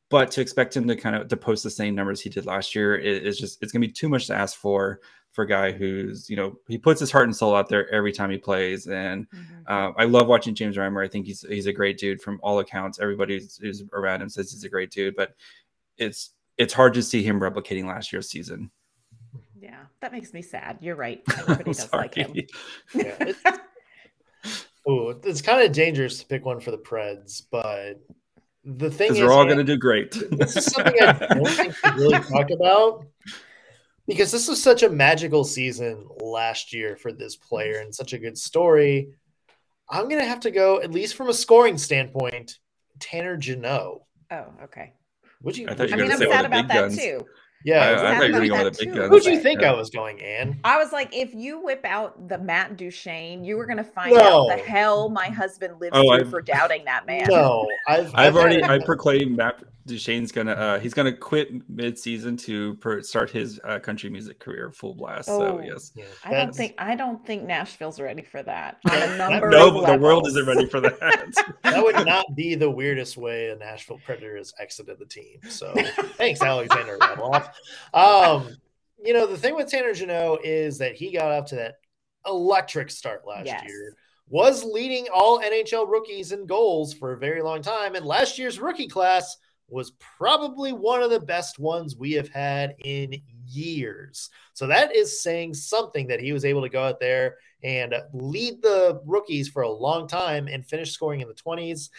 But 0.09 0.31
to 0.31 0.41
expect 0.41 0.75
him 0.75 0.87
to 0.87 0.95
kind 0.95 1.15
of 1.15 1.27
to 1.27 1.37
post 1.37 1.63
the 1.63 1.69
same 1.69 1.95
numbers 1.95 2.21
he 2.21 2.29
did 2.29 2.45
last 2.45 2.75
year 2.75 2.95
is 2.95 3.37
just 3.37 3.61
it's 3.61 3.71
going 3.71 3.81
to 3.81 3.87
be 3.87 3.93
too 3.93 4.09
much 4.09 4.27
to 4.27 4.35
ask 4.35 4.57
for 4.57 4.99
for 5.35 5.43
a 5.43 5.47
guy 5.47 5.71
who's 5.71 6.29
you 6.29 6.35
know 6.35 6.57
he 6.67 6.77
puts 6.77 6.99
his 6.99 7.11
heart 7.11 7.25
and 7.25 7.35
soul 7.35 7.53
out 7.53 7.67
there 7.67 7.91
every 7.93 8.13
time 8.13 8.31
he 8.31 8.37
plays, 8.37 8.87
and 8.87 9.29
mm-hmm. 9.29 9.61
uh, 9.67 9.91
I 9.97 10.05
love 10.05 10.27
watching 10.27 10.55
James 10.55 10.77
Reimer. 10.77 11.03
I 11.03 11.09
think 11.09 11.25
he's 11.25 11.41
he's 11.41 11.67
a 11.67 11.73
great 11.73 11.97
dude 11.97 12.21
from 12.21 12.39
all 12.41 12.59
accounts. 12.59 12.99
Everybody 12.99 13.39
who's, 13.39 13.57
who's 13.57 13.83
around 13.93 14.21
him 14.21 14.29
says 14.29 14.51
he's 14.51 14.63
a 14.63 14.69
great 14.69 14.91
dude, 14.91 15.15
but 15.15 15.35
it's 15.97 16.31
it's 16.57 16.73
hard 16.73 16.93
to 16.93 17.03
see 17.03 17.21
him 17.21 17.39
replicating 17.39 17.85
last 17.85 18.13
year's 18.13 18.29
season. 18.29 18.71
Yeah, 19.59 19.83
that 19.99 20.13
makes 20.13 20.33
me 20.33 20.41
sad. 20.41 20.77
You're 20.79 20.95
right. 20.95 21.21
Everybody 21.37 21.73
does 21.73 21.91
like 21.91 22.15
him. 22.15 22.33
yeah, 22.93 23.15
it's, 23.19 23.39
oh, 24.87 25.19
it's 25.23 25.41
kind 25.41 25.65
of 25.65 25.73
dangerous 25.73 26.19
to 26.19 26.25
pick 26.25 26.45
one 26.45 26.61
for 26.61 26.71
the 26.71 26.77
Preds, 26.77 27.43
but 27.51 28.01
the 28.65 28.89
thing 28.89 29.11
is, 29.11 29.17
they're 29.17 29.31
all 29.31 29.45
going 29.45 29.57
to 29.57 29.63
do 29.63 29.77
great. 29.77 30.11
this 30.31 30.55
is 30.57 30.65
something 30.65 30.95
I 31.01 31.13
don't 31.33 31.47
think 31.47 31.75
we 31.83 31.91
really 31.91 32.19
talk 32.19 32.49
about. 32.49 33.05
because 34.07 34.31
this 34.31 34.47
was 34.47 34.61
such 34.61 34.83
a 34.83 34.89
magical 34.89 35.43
season 35.43 36.07
last 36.19 36.73
year 36.73 36.95
for 36.97 37.11
this 37.11 37.35
player 37.35 37.79
and 37.79 37.93
such 37.93 38.13
a 38.13 38.17
good 38.17 38.37
story. 38.37 39.09
I'm 39.89 40.09
gonna 40.09 40.25
have 40.25 40.39
to 40.41 40.51
go 40.51 40.81
at 40.81 40.91
least 40.91 41.15
from 41.15 41.29
a 41.29 41.33
scoring 41.33 41.77
standpoint. 41.77 42.57
Tanner 42.99 43.37
Jeannot. 43.37 44.01
Oh, 44.31 44.45
okay. 44.63 44.93
Would 45.43 45.57
you? 45.57 45.67
I 45.69 45.75
thought 45.75 45.93
I 45.93 45.95
mean, 45.97 46.11
I'm 46.11 46.17
sad 46.17 46.27
one 46.29 46.45
of 46.45 46.51
the 46.51 46.57
about 46.59 46.67
that 46.69 46.73
guns. 46.73 46.97
too. 46.97 47.25
Yeah. 47.65 47.79
I, 47.79 47.93
I 47.93 47.97
sad 47.97 48.17
thought 48.17 48.27
you 48.27 48.33
were 48.33 48.39
going 48.47 48.49
that 48.51 48.63
with 48.65 48.77
the 48.77 48.85
big 48.85 48.93
too. 48.93 48.99
guns. 49.01 49.09
Who'd 49.11 49.25
you 49.33 49.39
think 49.41 49.61
Yeah. 49.61 49.71
I 49.71 49.75
was 49.75 49.89
going, 49.89 50.21
Ann? 50.21 50.59
I 50.63 50.77
was 50.77 50.93
like, 50.93 51.13
if 51.13 51.33
you 51.33 51.59
whip 51.61 51.83
out 51.83 52.29
the 52.29 52.37
Matt 52.37 52.77
Duchene, 52.77 53.43
you 53.43 53.57
were 53.57 53.65
gonna 53.65 53.83
find 53.83 54.13
No. 54.15 54.49
out 54.49 54.55
the 54.57 54.63
hell 54.63 55.09
my 55.09 55.27
husband 55.27 55.81
lives 55.81 55.91
Oh, 55.97 56.03
through 56.03 56.11
I've- 56.21 56.29
for 56.29 56.41
doubting 56.41 56.85
that 56.85 57.05
man. 57.05 57.25
No, 57.29 57.67
I've 57.87 58.11
I've 58.15 58.35
already 58.37 58.63
I 58.63 58.79
proclaimed 58.79 59.35
Matt 59.35 59.61
Duchene's 59.87 60.31
gonna 60.31 60.53
uh 60.53 60.79
he's 60.79 60.93
gonna 60.95 61.15
quit 61.15 61.51
mid 61.69 61.97
season 61.99 62.35
to 62.37 62.73
per, 62.75 63.01
start 63.03 63.29
his 63.29 63.59
uh, 63.63 63.77
country 63.79 64.09
music 64.09 64.39
career 64.39 64.71
full 64.71 64.95
blast. 64.95 65.27
So 65.27 65.59
Oh. 65.59 65.61
yes. 65.63 65.91
Yeah, 65.95 66.05
I 66.23 66.29
don't 66.29 66.37
that's- 66.39 66.57
think 66.57 66.73
I 66.79 66.95
don't 66.95 67.23
think 67.25 67.43
Nashville's 67.43 67.99
ready 67.99 68.23
for 68.23 68.41
that. 68.43 68.77
On 68.89 68.93
a 68.95 68.99
That- 68.99 69.17
number 69.31 69.49
No, 69.51 69.79
of 69.81 69.85
the 69.87 69.97
world 69.99 70.25
isn't 70.27 70.45
ready 70.47 70.67
for 70.67 70.81
that. 70.81 71.33
that 71.63 71.83
would 71.83 72.03
not 72.05 72.25
be 72.35 72.55
the 72.55 72.69
weirdest 72.69 73.15
way 73.15 73.49
a 73.49 73.55
Nashville 73.55 73.99
Predator 74.05 74.37
has 74.37 74.53
exited 74.59 74.97
the 74.97 75.05
team. 75.05 75.37
So 75.49 75.73
thanks, 76.17 76.41
Alexander 76.41 76.97
Radulov. 76.97 77.49
Um, 77.93 78.55
you 79.03 79.13
know, 79.13 79.27
the 79.27 79.37
thing 79.37 79.55
with 79.55 79.69
Tanner 79.69 79.93
Jeannot 79.93 80.43
is 80.43 80.79
that 80.79 80.95
he 80.95 81.11
got 81.11 81.31
off 81.31 81.45
to 81.49 81.55
that 81.57 81.75
electric 82.25 82.89
start 82.89 83.21
last 83.27 83.45
Yes. 83.45 83.63
year, 83.67 83.95
was 84.27 84.63
leading 84.63 85.05
all 85.13 85.39
NHL 85.41 85.87
rookies 85.87 86.31
in 86.31 86.47
goals 86.47 86.91
for 86.93 87.13
a 87.13 87.17
very 87.17 87.43
long 87.43 87.61
time. 87.61 87.93
And 87.93 88.03
last 88.03 88.39
year's 88.39 88.59
rookie 88.59 88.87
class 88.87 89.37
was 89.67 89.91
probably 90.17 90.73
one 90.73 91.01
of 91.01 91.09
the 91.09 91.19
best 91.19 91.59
ones 91.59 91.95
we 91.95 92.13
have 92.13 92.29
had 92.29 92.75
in 92.83 93.21
years. 93.47 94.29
So 94.53 94.67
that 94.67 94.95
is 94.95 95.21
saying 95.21 95.55
something 95.55 96.07
that 96.07 96.19
he 96.19 96.33
was 96.33 96.45
able 96.45 96.61
to 96.61 96.69
go 96.69 96.83
out 96.83 96.99
there 96.99 97.37
and 97.63 97.95
lead 98.13 98.61
the 98.61 99.01
rookies 99.05 99.49
for 99.49 99.63
a 99.63 99.71
long 99.71 100.07
time 100.07 100.47
and 100.47 100.65
finish 100.65 100.91
scoring 100.91 101.21
in 101.21 101.27
the 101.27 101.33
20s. 101.33 101.89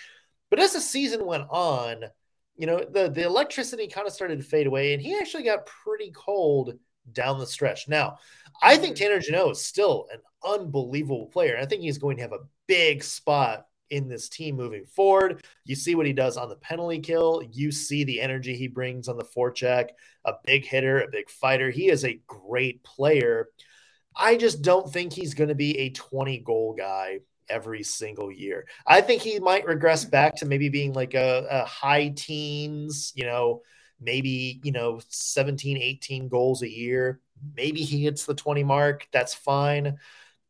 But 0.50 0.60
as 0.60 0.72
the 0.72 0.80
season 0.80 1.26
went 1.26 1.46
on, 1.50 2.04
you 2.56 2.66
know, 2.66 2.78
the, 2.78 3.10
the 3.10 3.24
electricity 3.24 3.88
kind 3.88 4.06
of 4.06 4.12
started 4.12 4.38
to 4.38 4.44
fade 4.44 4.66
away, 4.66 4.94
and 4.94 5.02
he 5.02 5.18
actually 5.18 5.42
got 5.42 5.66
pretty 5.66 6.12
cold 6.12 6.74
down 7.12 7.38
the 7.38 7.46
stretch. 7.46 7.88
Now, 7.88 8.18
I 8.62 8.76
think 8.76 8.96
mm-hmm. 8.96 9.04
Tanner 9.04 9.20
Jeannot 9.20 9.50
is 9.50 9.64
still 9.64 10.06
an 10.12 10.20
unbelievable 10.44 11.26
player. 11.26 11.58
I 11.60 11.66
think 11.66 11.82
he's 11.82 11.98
going 11.98 12.16
to 12.16 12.22
have 12.22 12.32
a 12.32 12.46
big 12.66 13.02
spot 13.02 13.66
in 13.90 14.08
this 14.08 14.28
team 14.28 14.56
moving 14.56 14.86
forward. 14.86 15.44
You 15.64 15.74
see 15.74 15.94
what 15.94 16.06
he 16.06 16.12
does 16.12 16.36
on 16.36 16.48
the 16.48 16.56
penalty 16.56 17.00
kill. 17.00 17.42
You 17.52 17.70
see 17.70 18.04
the 18.04 18.20
energy 18.20 18.56
he 18.56 18.68
brings 18.68 19.08
on 19.08 19.16
the 19.16 19.24
forecheck, 19.24 19.90
a 20.24 20.34
big 20.44 20.64
hitter, 20.64 21.00
a 21.00 21.10
big 21.10 21.30
fighter. 21.30 21.70
He 21.70 21.88
is 21.88 22.04
a 22.04 22.20
great 22.26 22.82
player. 22.82 23.48
I 24.16 24.36
just 24.36 24.62
don't 24.62 24.90
think 24.90 25.12
he's 25.12 25.34
going 25.34 25.48
to 25.48 25.54
be 25.54 25.78
a 25.78 25.90
20 25.90 26.38
goal 26.38 26.74
guy 26.76 27.20
every 27.48 27.82
single 27.82 28.32
year. 28.32 28.66
I 28.86 29.00
think 29.00 29.22
he 29.22 29.38
might 29.38 29.66
regress 29.66 30.04
back 30.04 30.36
to 30.36 30.46
maybe 30.46 30.68
being 30.68 30.92
like 30.92 31.14
a, 31.14 31.46
a 31.50 31.64
high 31.64 32.12
teens, 32.16 33.12
you 33.14 33.24
know, 33.24 33.62
maybe, 34.00 34.60
you 34.64 34.72
know, 34.72 35.00
17, 35.08 35.76
18 35.76 36.28
goals 36.28 36.62
a 36.62 36.70
year. 36.70 37.20
Maybe 37.54 37.82
he 37.82 38.04
hits 38.04 38.24
the 38.24 38.34
20 38.34 38.64
mark. 38.64 39.06
That's 39.12 39.34
fine. 39.34 39.98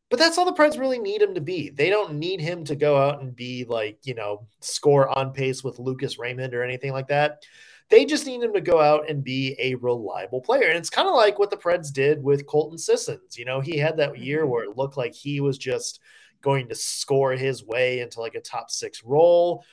But 0.09 0.19
that's 0.19 0.37
all 0.37 0.45
the 0.45 0.53
Preds 0.53 0.79
really 0.79 0.99
need 0.99 1.21
him 1.21 1.35
to 1.35 1.41
be. 1.41 1.69
They 1.69 1.89
don't 1.89 2.13
need 2.13 2.39
him 2.39 2.63
to 2.65 2.75
go 2.75 2.97
out 2.97 3.21
and 3.21 3.35
be 3.35 3.65
like, 3.65 3.99
you 4.03 4.15
know, 4.15 4.47
score 4.61 5.09
on 5.17 5.33
pace 5.33 5.63
with 5.63 5.79
Lucas 5.79 6.17
Raymond 6.17 6.53
or 6.53 6.63
anything 6.63 6.93
like 6.93 7.07
that. 7.09 7.43
They 7.89 8.05
just 8.05 8.25
need 8.25 8.41
him 8.41 8.53
to 8.53 8.61
go 8.61 8.79
out 8.79 9.09
and 9.09 9.23
be 9.23 9.55
a 9.59 9.75
reliable 9.75 10.41
player. 10.41 10.67
And 10.67 10.77
it's 10.77 10.89
kind 10.89 11.07
of 11.07 11.15
like 11.15 11.39
what 11.39 11.49
the 11.49 11.57
Preds 11.57 11.91
did 11.91 12.23
with 12.23 12.47
Colton 12.47 12.77
Sissons. 12.77 13.37
You 13.37 13.45
know, 13.45 13.59
he 13.59 13.77
had 13.77 13.97
that 13.97 14.13
mm-hmm. 14.13 14.23
year 14.23 14.45
where 14.45 14.63
it 14.63 14.77
looked 14.77 14.97
like 14.97 15.13
he 15.13 15.41
was 15.41 15.57
just 15.57 15.99
going 16.41 16.69
to 16.69 16.75
score 16.75 17.31
his 17.31 17.65
way 17.65 17.99
into 17.99 18.21
like 18.21 18.35
a 18.35 18.41
top 18.41 18.69
six 18.69 19.03
role. 19.03 19.63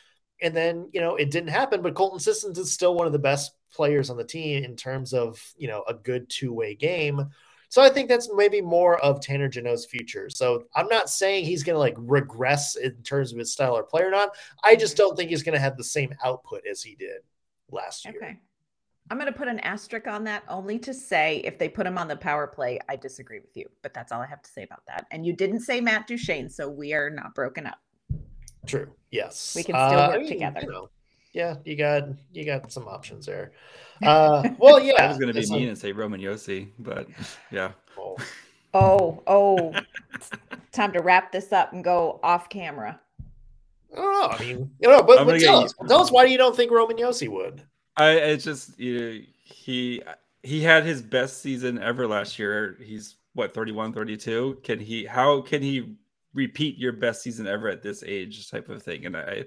And 0.40 0.54
then, 0.54 0.88
you 0.92 1.00
know, 1.00 1.14
it 1.16 1.30
didn't 1.30 1.50
happen, 1.50 1.80
but 1.80 1.94
Colton 1.94 2.18
Sissons 2.18 2.58
is 2.58 2.72
still 2.72 2.94
one 2.94 3.06
of 3.06 3.12
the 3.12 3.18
best 3.18 3.52
players 3.72 4.10
on 4.10 4.16
the 4.16 4.24
team 4.24 4.64
in 4.64 4.76
terms 4.76 5.12
of, 5.12 5.40
you 5.56 5.68
know, 5.68 5.84
a 5.88 5.94
good 5.94 6.28
two 6.28 6.52
way 6.52 6.74
game. 6.74 7.28
So 7.74 7.82
I 7.82 7.88
think 7.88 8.08
that's 8.08 8.30
maybe 8.32 8.60
more 8.60 9.00
of 9.00 9.20
Tanner 9.20 9.48
Jeannot's 9.48 9.84
future. 9.84 10.30
So 10.30 10.62
I'm 10.76 10.86
not 10.86 11.10
saying 11.10 11.44
he's 11.44 11.64
going 11.64 11.74
to 11.74 11.80
like 11.80 11.96
regress 11.98 12.76
in 12.76 12.94
terms 13.02 13.32
of 13.32 13.38
his 13.40 13.52
style 13.52 13.76
or 13.76 13.82
play 13.82 14.02
or 14.02 14.12
not. 14.12 14.30
I 14.62 14.76
just 14.76 14.96
don't 14.96 15.16
think 15.16 15.30
he's 15.30 15.42
going 15.42 15.56
to 15.56 15.58
have 15.60 15.76
the 15.76 15.82
same 15.82 16.14
output 16.24 16.62
as 16.70 16.84
he 16.84 16.94
did 16.94 17.22
last 17.72 18.04
year. 18.04 18.14
Okay. 18.16 18.38
I'm 19.10 19.18
going 19.18 19.26
to 19.32 19.36
put 19.36 19.48
an 19.48 19.58
asterisk 19.58 20.06
on 20.06 20.22
that 20.22 20.44
only 20.48 20.78
to 20.78 20.94
say 20.94 21.38
if 21.38 21.58
they 21.58 21.68
put 21.68 21.84
him 21.84 21.98
on 21.98 22.06
the 22.06 22.14
power 22.14 22.46
play, 22.46 22.78
I 22.88 22.94
disagree 22.94 23.40
with 23.40 23.56
you. 23.56 23.68
But 23.82 23.92
that's 23.92 24.12
all 24.12 24.20
I 24.20 24.26
have 24.26 24.42
to 24.42 24.50
say 24.52 24.62
about 24.62 24.86
that. 24.86 25.06
And 25.10 25.26
you 25.26 25.32
didn't 25.32 25.62
say 25.62 25.80
Matt 25.80 26.06
Duchene, 26.06 26.48
so 26.48 26.70
we 26.70 26.92
are 26.92 27.10
not 27.10 27.34
broken 27.34 27.66
up. 27.66 27.78
True. 28.68 28.92
Yes. 29.10 29.54
We 29.56 29.64
can 29.64 29.74
still 29.74 29.98
Uh, 29.98 30.06
work 30.10 30.14
I 30.14 30.18
mean, 30.20 30.28
together. 30.28 30.60
you 30.62 30.70
know, 30.70 30.90
yeah, 31.32 31.56
you 31.64 31.74
got 31.74 32.04
you 32.32 32.44
got 32.44 32.70
some 32.70 32.86
options 32.86 33.26
there. 33.26 33.50
Uh, 34.04 34.42
well, 34.58 34.80
yeah, 34.80 35.04
I 35.04 35.08
was 35.08 35.18
going 35.18 35.28
to 35.28 35.34
be 35.34 35.40
this 35.40 35.50
mean 35.50 35.60
one- 35.60 35.68
and 35.68 35.78
say 35.78 35.92
Roman 35.92 36.20
Josi, 36.20 36.70
but 36.78 37.06
yeah. 37.50 37.72
oh, 37.98 38.16
Oh, 38.74 39.22
oh, 39.28 39.72
it's 40.12 40.30
time 40.72 40.92
to 40.92 41.00
wrap 41.00 41.30
this 41.30 41.52
up 41.52 41.72
and 41.72 41.84
go 41.84 42.18
off 42.24 42.48
camera. 42.48 43.00
I 43.92 43.96
don't 43.96 44.12
know. 44.12 44.28
I 44.36 44.38
mean, 44.40 44.70
you 44.80 44.88
know, 44.88 45.02
but, 45.02 45.24
but 45.24 45.38
tell 45.40 45.60
us, 45.60 45.72
tell 45.86 46.00
us 46.00 46.10
why 46.10 46.24
you 46.24 46.36
don't 46.36 46.56
think 46.56 46.72
Roman 46.72 46.96
Josi 46.96 47.28
would. 47.28 47.62
I 47.96 48.10
it's 48.10 48.42
just 48.42 48.78
you 48.78 48.98
know, 48.98 49.20
he 49.44 50.02
he 50.42 50.60
had 50.60 50.84
his 50.84 51.00
best 51.00 51.40
season 51.40 51.78
ever 51.80 52.08
last 52.08 52.36
year. 52.36 52.76
He's 52.82 53.14
what 53.34 53.54
31, 53.54 53.92
32. 53.92 54.58
Can 54.64 54.80
he 54.80 55.04
how 55.04 55.40
can 55.40 55.62
he 55.62 55.94
repeat 56.34 56.76
your 56.76 56.92
best 56.92 57.22
season 57.22 57.46
ever 57.46 57.68
at 57.68 57.82
this 57.82 58.02
age 58.04 58.50
type 58.50 58.68
of 58.68 58.82
thing? 58.82 59.06
And 59.06 59.16
I 59.16 59.44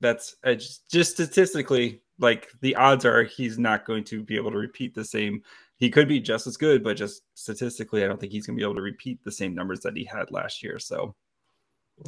that's 0.00 0.36
I 0.44 0.56
just, 0.56 0.90
just 0.90 1.12
statistically 1.12 2.02
like 2.22 2.48
the 2.60 2.74
odds 2.76 3.04
are 3.04 3.24
he's 3.24 3.58
not 3.58 3.84
going 3.84 4.04
to 4.04 4.22
be 4.22 4.36
able 4.36 4.50
to 4.52 4.58
repeat 4.58 4.94
the 4.94 5.04
same. 5.04 5.42
He 5.76 5.90
could 5.90 6.06
be 6.08 6.20
just 6.20 6.46
as 6.46 6.56
good, 6.56 6.82
but 6.84 6.96
just 6.96 7.22
statistically, 7.34 8.04
I 8.04 8.06
don't 8.06 8.20
think 8.20 8.32
he's 8.32 8.46
going 8.46 8.56
to 8.56 8.60
be 8.60 8.64
able 8.64 8.76
to 8.76 8.82
repeat 8.82 9.22
the 9.24 9.32
same 9.32 9.54
numbers 9.54 9.80
that 9.80 9.96
he 9.96 10.04
had 10.04 10.30
last 10.30 10.62
year. 10.62 10.78
So 10.78 11.14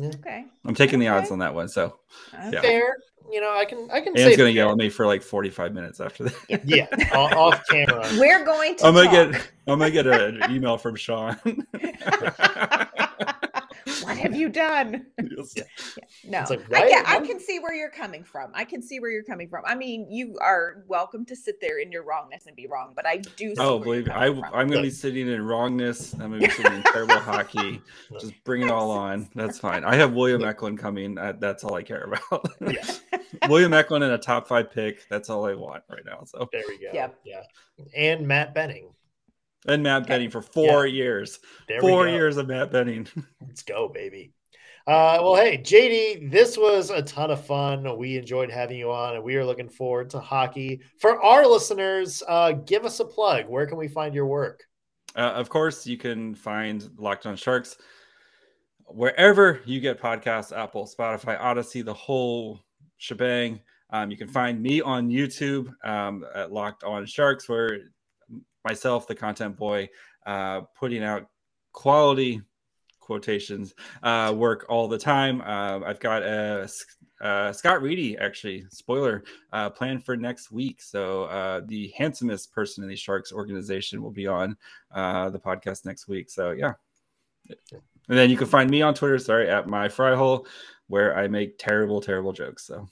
Okay. 0.01 0.45
I'm 0.65 0.75
taking 0.75 0.99
the 0.99 1.09
odds 1.09 1.31
on 1.31 1.39
that 1.41 1.55
one. 1.55 1.69
So 1.69 1.99
Okay. 2.47 2.61
Fair, 2.61 2.97
you 3.31 3.41
know, 3.41 3.53
I 3.55 3.65
can 3.65 3.89
I 3.93 4.01
can 4.01 4.17
Anne's 4.17 4.33
say 4.33 4.37
going 4.37 4.53
to 4.53 4.57
yell 4.57 4.71
at 4.71 4.77
me 4.77 4.89
for 4.89 5.07
like 5.07 5.23
45 5.23 5.73
minutes 5.75 6.01
after 6.01 6.25
that. 6.25 6.63
yeah, 6.65 6.87
off, 7.15 7.33
off 7.35 7.63
camera. 7.69 8.09
We're 8.19 8.45
going 8.45 8.77
to 8.77 8.87
I'm 8.87 8.95
gonna 8.95 9.11
get 9.11 9.43
I'm 9.69 9.79
gonna 9.79 9.91
get 9.91 10.07
a- 10.07 10.27
an 10.29 10.51
email 10.55 10.79
from 10.79 10.97
Sean. 10.97 11.37
what 14.03 14.17
have 14.17 14.35
you 14.35 14.49
done? 14.49 15.07
Yeah. 15.57 15.63
No, 16.25 16.41
It's 16.41 16.51
like, 16.51 16.61
I, 16.73 16.81
why- 16.81 16.89
can, 16.91 17.05
I 17.07 17.27
can 17.27 17.39
see 17.39 17.59
where 17.59 17.75
you're 17.75 17.91
coming 17.91 18.25
from. 18.25 18.51
I 18.55 18.65
can 18.65 18.83
see 18.83 18.99
where 18.99 19.11
you're 19.11 19.23
coming 19.25 19.49
from. 19.49 19.63
I 19.67 19.75
mean, 19.75 20.07
you 20.11 20.39
are 20.41 20.85
welcome 20.89 21.25
to 21.27 21.37
sit 21.37 21.61
there 21.61 21.79
in 21.81 21.93
your 21.93 22.03
wrongness 22.03 22.47
and 22.47 22.57
be 22.57 22.67
wrong, 22.67 22.93
but 22.97 23.07
I 23.07 23.19
do. 23.19 23.55
See 23.55 23.55
oh, 23.59 23.77
where 23.77 23.85
believe 23.85 24.07
you're 24.07 24.17
me, 24.17 24.21
I, 24.21 24.29
from. 24.31 24.45
I'm 24.55 24.69
gonna 24.69 24.83
be 24.83 24.91
sitting 24.91 25.29
in 25.29 25.43
wrongness. 25.43 26.15
I'm 26.15 26.31
gonna 26.33 26.39
be 26.39 26.49
sitting 26.51 26.73
in 26.73 26.83
terrible 26.93 27.19
hockey. 27.19 27.81
Just 28.19 28.33
bring 28.45 28.63
it 28.63 28.71
all 28.71 28.91
on. 28.91 29.29
That's 29.35 29.59
fine. 29.59 29.85
I 29.85 29.97
have 29.97 30.15
William 30.15 30.43
Eklund 30.45 30.79
coming. 30.79 31.19
Uh, 31.19 31.35
that's 31.39 31.63
all 31.63 31.75
I 31.75 31.83
care 31.83 32.05
about. 32.31 32.47
Yeah. 32.61 32.85
William 33.49 33.73
Eklund 33.75 34.03
and 34.05 34.13
a 34.15 34.19
top 34.19 34.49
five 34.49 34.73
pick. 34.73 35.07
That's 35.09 35.29
all 35.29 35.47
I 35.47 35.55
want 35.55 35.83
right 35.91 36.05
now. 36.05 36.25
So 36.25 36.49
There 36.53 36.63
we 36.67 36.79
go. 36.79 36.89
Yep. 36.93 37.19
Yeah, 37.25 37.43
and 37.97 38.27
Matt 38.27 38.55
Benning. 38.55 38.89
And 39.67 39.83
Matt 39.83 40.07
Benning 40.07 40.31
for 40.31 40.43
four 40.43 40.87
years. 40.87 41.39
There 41.69 41.81
Four 41.81 42.09
years 42.09 42.37
of 42.37 42.49
Matt 42.49 42.71
Benning. 42.71 43.07
Let's 43.47 43.63
go, 43.63 43.89
baby. 43.89 44.33
Uh, 44.87 45.19
well, 45.23 45.35
hey, 45.35 45.57
JD, 45.57 46.31
this 46.31 46.59
was 46.59 46.91
a 46.91 47.01
ton 47.01 47.31
of 47.31 47.45
fun. 47.45 47.97
We 47.97 48.19
enjoyed 48.19 48.51
having 48.51 48.79
you 48.79 48.93
on, 48.93 49.15
and 49.15 49.25
we 49.25 49.37
are 49.37 49.45
looking 49.45 49.71
forward 49.71 50.11
to 50.11 50.21
hockey. 50.21 50.83
For 50.99 51.23
our 51.23 51.47
listeners, 51.47 52.23
uh, 52.29 52.53
give 52.53 52.85
us 52.85 53.01
a 53.01 53.05
plug. 53.05 53.47
Where 53.49 53.67
can 53.67 53.79
we 53.79 53.89
find 53.89 54.15
your 54.15 54.27
work? 54.27 54.63
Uh, 55.17 55.21
of 55.21 55.49
course, 55.49 55.87
you 55.87 55.97
can 55.97 56.35
find 56.35 56.91
Locked 56.99 57.25
On 57.25 57.37
Sharks 57.37 57.79
wherever 58.87 59.61
you 59.65 59.81
get 59.81 60.01
podcasts 60.01 60.57
Apple, 60.57 60.87
Spotify, 60.87 61.39
Odyssey, 61.41 61.83
the 61.83 61.95
whole 61.95 62.61
shebang. 62.99 63.61
Um, 63.91 64.11
you 64.11 64.17
can 64.17 64.29
find 64.29 64.61
me 64.61 64.81
on 64.81 65.09
YouTube 65.09 65.73
um, 65.85 66.25
at 66.35 66.53
Locked 66.53 66.85
On 66.85 67.07
Sharks, 67.07 67.49
where 67.49 67.79
myself, 68.65 69.07
the 69.07 69.15
content 69.15 69.57
boy, 69.57 69.89
uh, 70.27 70.63
putting 70.79 71.03
out 71.03 71.29
quality 71.73 72.41
quotations 73.01 73.75
uh, 74.03 74.33
work 74.35 74.67
all 74.69 74.89
the 74.89 74.99
time. 74.99 75.41
Uh, 75.43 75.81
I've 75.85 76.01
got 76.01 76.23
a 76.23 76.69
uh, 77.21 77.53
Scott 77.53 77.83
Reedy, 77.83 78.17
actually, 78.19 78.65
spoiler, 78.71 79.25
uh, 79.53 79.71
planned 79.71 80.05
for 80.05 80.17
next 80.17 80.51
week. 80.51 80.83
So 80.83 81.25
uh, 81.25 81.61
the 81.67 81.93
handsomest 81.97 82.53
person 82.53 82.83
in 82.83 82.91
the 82.91 82.97
Sharks 82.97 83.33
organization 83.33 84.03
will 84.03 84.11
be 84.11 84.27
on 84.27 84.57
uh, 84.93 85.31
the 85.31 85.39
podcast 85.39 85.85
next 85.85 86.09
week. 86.09 86.31
So 86.31 86.51
yeah. 86.51 86.73
And 88.09 88.19
then 88.19 88.31
you 88.31 88.37
can 88.37 88.47
find 88.47 88.71
me 88.71 88.83
on 88.83 88.95
Twitter, 88.95 89.19
sorry, 89.19 89.49
at 89.49 89.67
my 89.67 89.89
fry 89.89 90.15
hole, 90.15 90.47
where 90.89 91.17
I 91.17 91.29
make 91.29 91.59
terrible, 91.59 92.01
terrible 92.01 92.33
jokes. 92.33 92.67
So 92.67 92.89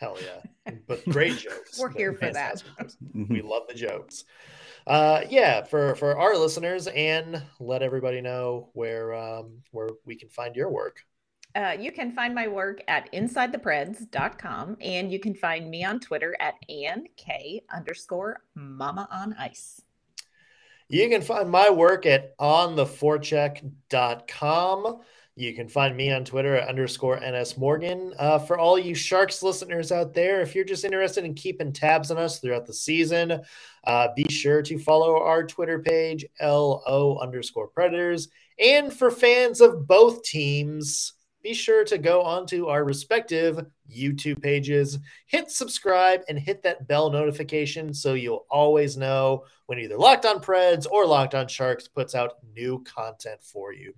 Hell 0.00 0.16
yeah. 0.22 0.72
But 0.86 1.04
great 1.06 1.38
jokes. 1.38 1.78
We're 1.78 1.90
here 1.90 2.12
for 2.14 2.30
that. 2.30 2.62
Jokes. 2.78 2.96
We 3.14 3.42
love 3.42 3.62
the 3.68 3.74
jokes. 3.74 4.24
Uh, 4.86 5.22
yeah, 5.28 5.64
for 5.64 5.94
for 5.94 6.18
our 6.18 6.36
listeners, 6.36 6.86
and 6.88 7.42
let 7.60 7.82
everybody 7.82 8.20
know 8.20 8.68
where 8.74 9.14
um, 9.14 9.62
where 9.70 9.88
we 10.04 10.16
can 10.16 10.28
find 10.28 10.54
your 10.54 10.70
work. 10.70 11.00
Uh, 11.54 11.74
you 11.78 11.92
can 11.92 12.12
find 12.12 12.34
my 12.34 12.48
work 12.48 12.82
at 12.88 13.10
insidethepreds.com 13.12 14.76
and 14.80 15.12
you 15.12 15.20
can 15.20 15.34
find 15.34 15.70
me 15.70 15.84
on 15.84 16.00
Twitter 16.00 16.34
at 16.40 16.54
Ann 16.68 17.04
K 17.16 17.62
underscore 17.72 18.42
mama 18.56 19.08
on 19.12 19.36
ice. 19.38 19.80
You 20.88 21.08
can 21.08 21.22
find 21.22 21.48
my 21.48 21.70
work 21.70 22.06
at 22.06 22.36
ontheforecheck.com. 22.38 25.00
You 25.36 25.52
can 25.52 25.68
find 25.68 25.96
me 25.96 26.12
on 26.12 26.24
Twitter 26.24 26.54
at 26.56 26.68
underscore 26.68 27.18
NS 27.18 27.58
Morgan. 27.58 28.14
Uh, 28.20 28.38
for 28.38 28.56
all 28.56 28.78
you 28.78 28.94
Sharks 28.94 29.42
listeners 29.42 29.90
out 29.90 30.14
there, 30.14 30.40
if 30.42 30.54
you're 30.54 30.64
just 30.64 30.84
interested 30.84 31.24
in 31.24 31.34
keeping 31.34 31.72
tabs 31.72 32.12
on 32.12 32.18
us 32.18 32.38
throughout 32.38 32.66
the 32.66 32.72
season, 32.72 33.40
uh, 33.84 34.08
be 34.14 34.26
sure 34.30 34.62
to 34.62 34.78
follow 34.78 35.20
our 35.20 35.44
Twitter 35.44 35.80
page, 35.80 36.24
LO 36.40 37.18
underscore 37.20 37.66
Predators. 37.66 38.28
And 38.60 38.92
for 38.92 39.10
fans 39.10 39.60
of 39.60 39.88
both 39.88 40.22
teams, 40.22 41.14
be 41.42 41.52
sure 41.52 41.84
to 41.84 41.98
go 41.98 42.22
onto 42.22 42.68
our 42.68 42.84
respective 42.84 43.66
YouTube 43.92 44.40
pages, 44.40 44.98
hit 45.26 45.50
subscribe, 45.50 46.22
and 46.28 46.38
hit 46.38 46.62
that 46.62 46.86
bell 46.86 47.10
notification 47.10 47.92
so 47.92 48.14
you'll 48.14 48.46
always 48.50 48.96
know 48.96 49.44
when 49.66 49.80
either 49.80 49.98
Locked 49.98 50.26
On 50.26 50.38
Preds 50.38 50.86
or 50.88 51.04
Locked 51.04 51.34
On 51.34 51.48
Sharks 51.48 51.88
puts 51.88 52.14
out 52.14 52.36
new 52.54 52.84
content 52.84 53.42
for 53.42 53.72
you 53.72 53.92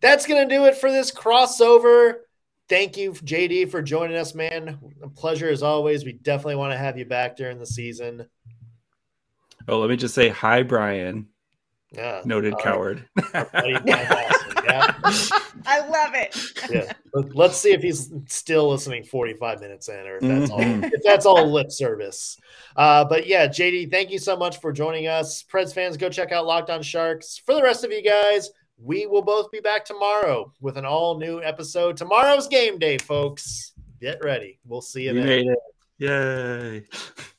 that's 0.00 0.26
going 0.26 0.48
to 0.48 0.54
do 0.54 0.64
it 0.66 0.76
for 0.76 0.90
this 0.90 1.12
crossover. 1.12 2.16
Thank 2.68 2.96
you, 2.96 3.12
JD, 3.12 3.70
for 3.70 3.80
joining 3.80 4.16
us, 4.16 4.34
man. 4.34 4.78
A 5.02 5.08
pleasure 5.08 5.48
as 5.48 5.62
always. 5.62 6.04
We 6.04 6.12
definitely 6.12 6.56
want 6.56 6.72
to 6.72 6.78
have 6.78 6.98
you 6.98 7.06
back 7.06 7.36
during 7.36 7.58
the 7.58 7.66
season. 7.66 8.26
Oh, 9.66 9.78
let 9.78 9.90
me 9.90 9.96
just 9.96 10.14
say 10.14 10.28
hi, 10.28 10.62
Brian. 10.62 11.28
Yeah, 11.90 12.20
noted 12.26 12.52
uh, 12.52 12.58
coward. 12.58 13.08
yeah. 13.34 14.94
I 15.66 15.86
love 15.88 16.14
it. 16.14 16.36
Yeah, 16.70 16.92
let's 17.34 17.56
see 17.56 17.72
if 17.72 17.80
he's 17.80 18.12
still 18.26 18.68
listening 18.68 19.04
45 19.04 19.60
minutes 19.60 19.88
in, 19.88 20.06
or 20.06 20.16
if 20.16 20.22
that's 20.22 20.50
mm-hmm. 20.50 20.84
all 20.84 20.90
if 20.92 21.02
that's 21.02 21.24
all 21.24 21.50
lip 21.50 21.70
service. 21.70 22.38
Uh, 22.76 23.04
but 23.04 23.26
yeah, 23.26 23.46
JD, 23.46 23.90
thank 23.90 24.10
you 24.10 24.18
so 24.18 24.36
much 24.36 24.60
for 24.60 24.70
joining 24.70 25.06
us. 25.06 25.42
Preds 25.42 25.72
fans, 25.72 25.96
go 25.96 26.10
check 26.10 26.30
out 26.30 26.46
Locked 26.46 26.68
On 26.68 26.82
Sharks. 26.82 27.38
For 27.38 27.54
the 27.54 27.62
rest 27.62 27.84
of 27.84 27.90
you 27.90 28.02
guys, 28.02 28.50
we 28.80 29.06
will 29.06 29.22
both 29.22 29.50
be 29.50 29.60
back 29.60 29.84
tomorrow 29.84 30.52
with 30.60 30.76
an 30.76 30.84
all 30.84 31.18
new 31.18 31.42
episode. 31.42 31.96
Tomorrow's 31.96 32.46
game 32.48 32.78
day, 32.78 32.98
folks. 32.98 33.72
Get 34.00 34.22
ready. 34.22 34.58
We'll 34.64 34.80
see 34.80 35.04
you, 35.04 35.14
you 35.14 35.22
then. 35.22 35.56
Yay. 35.98 36.86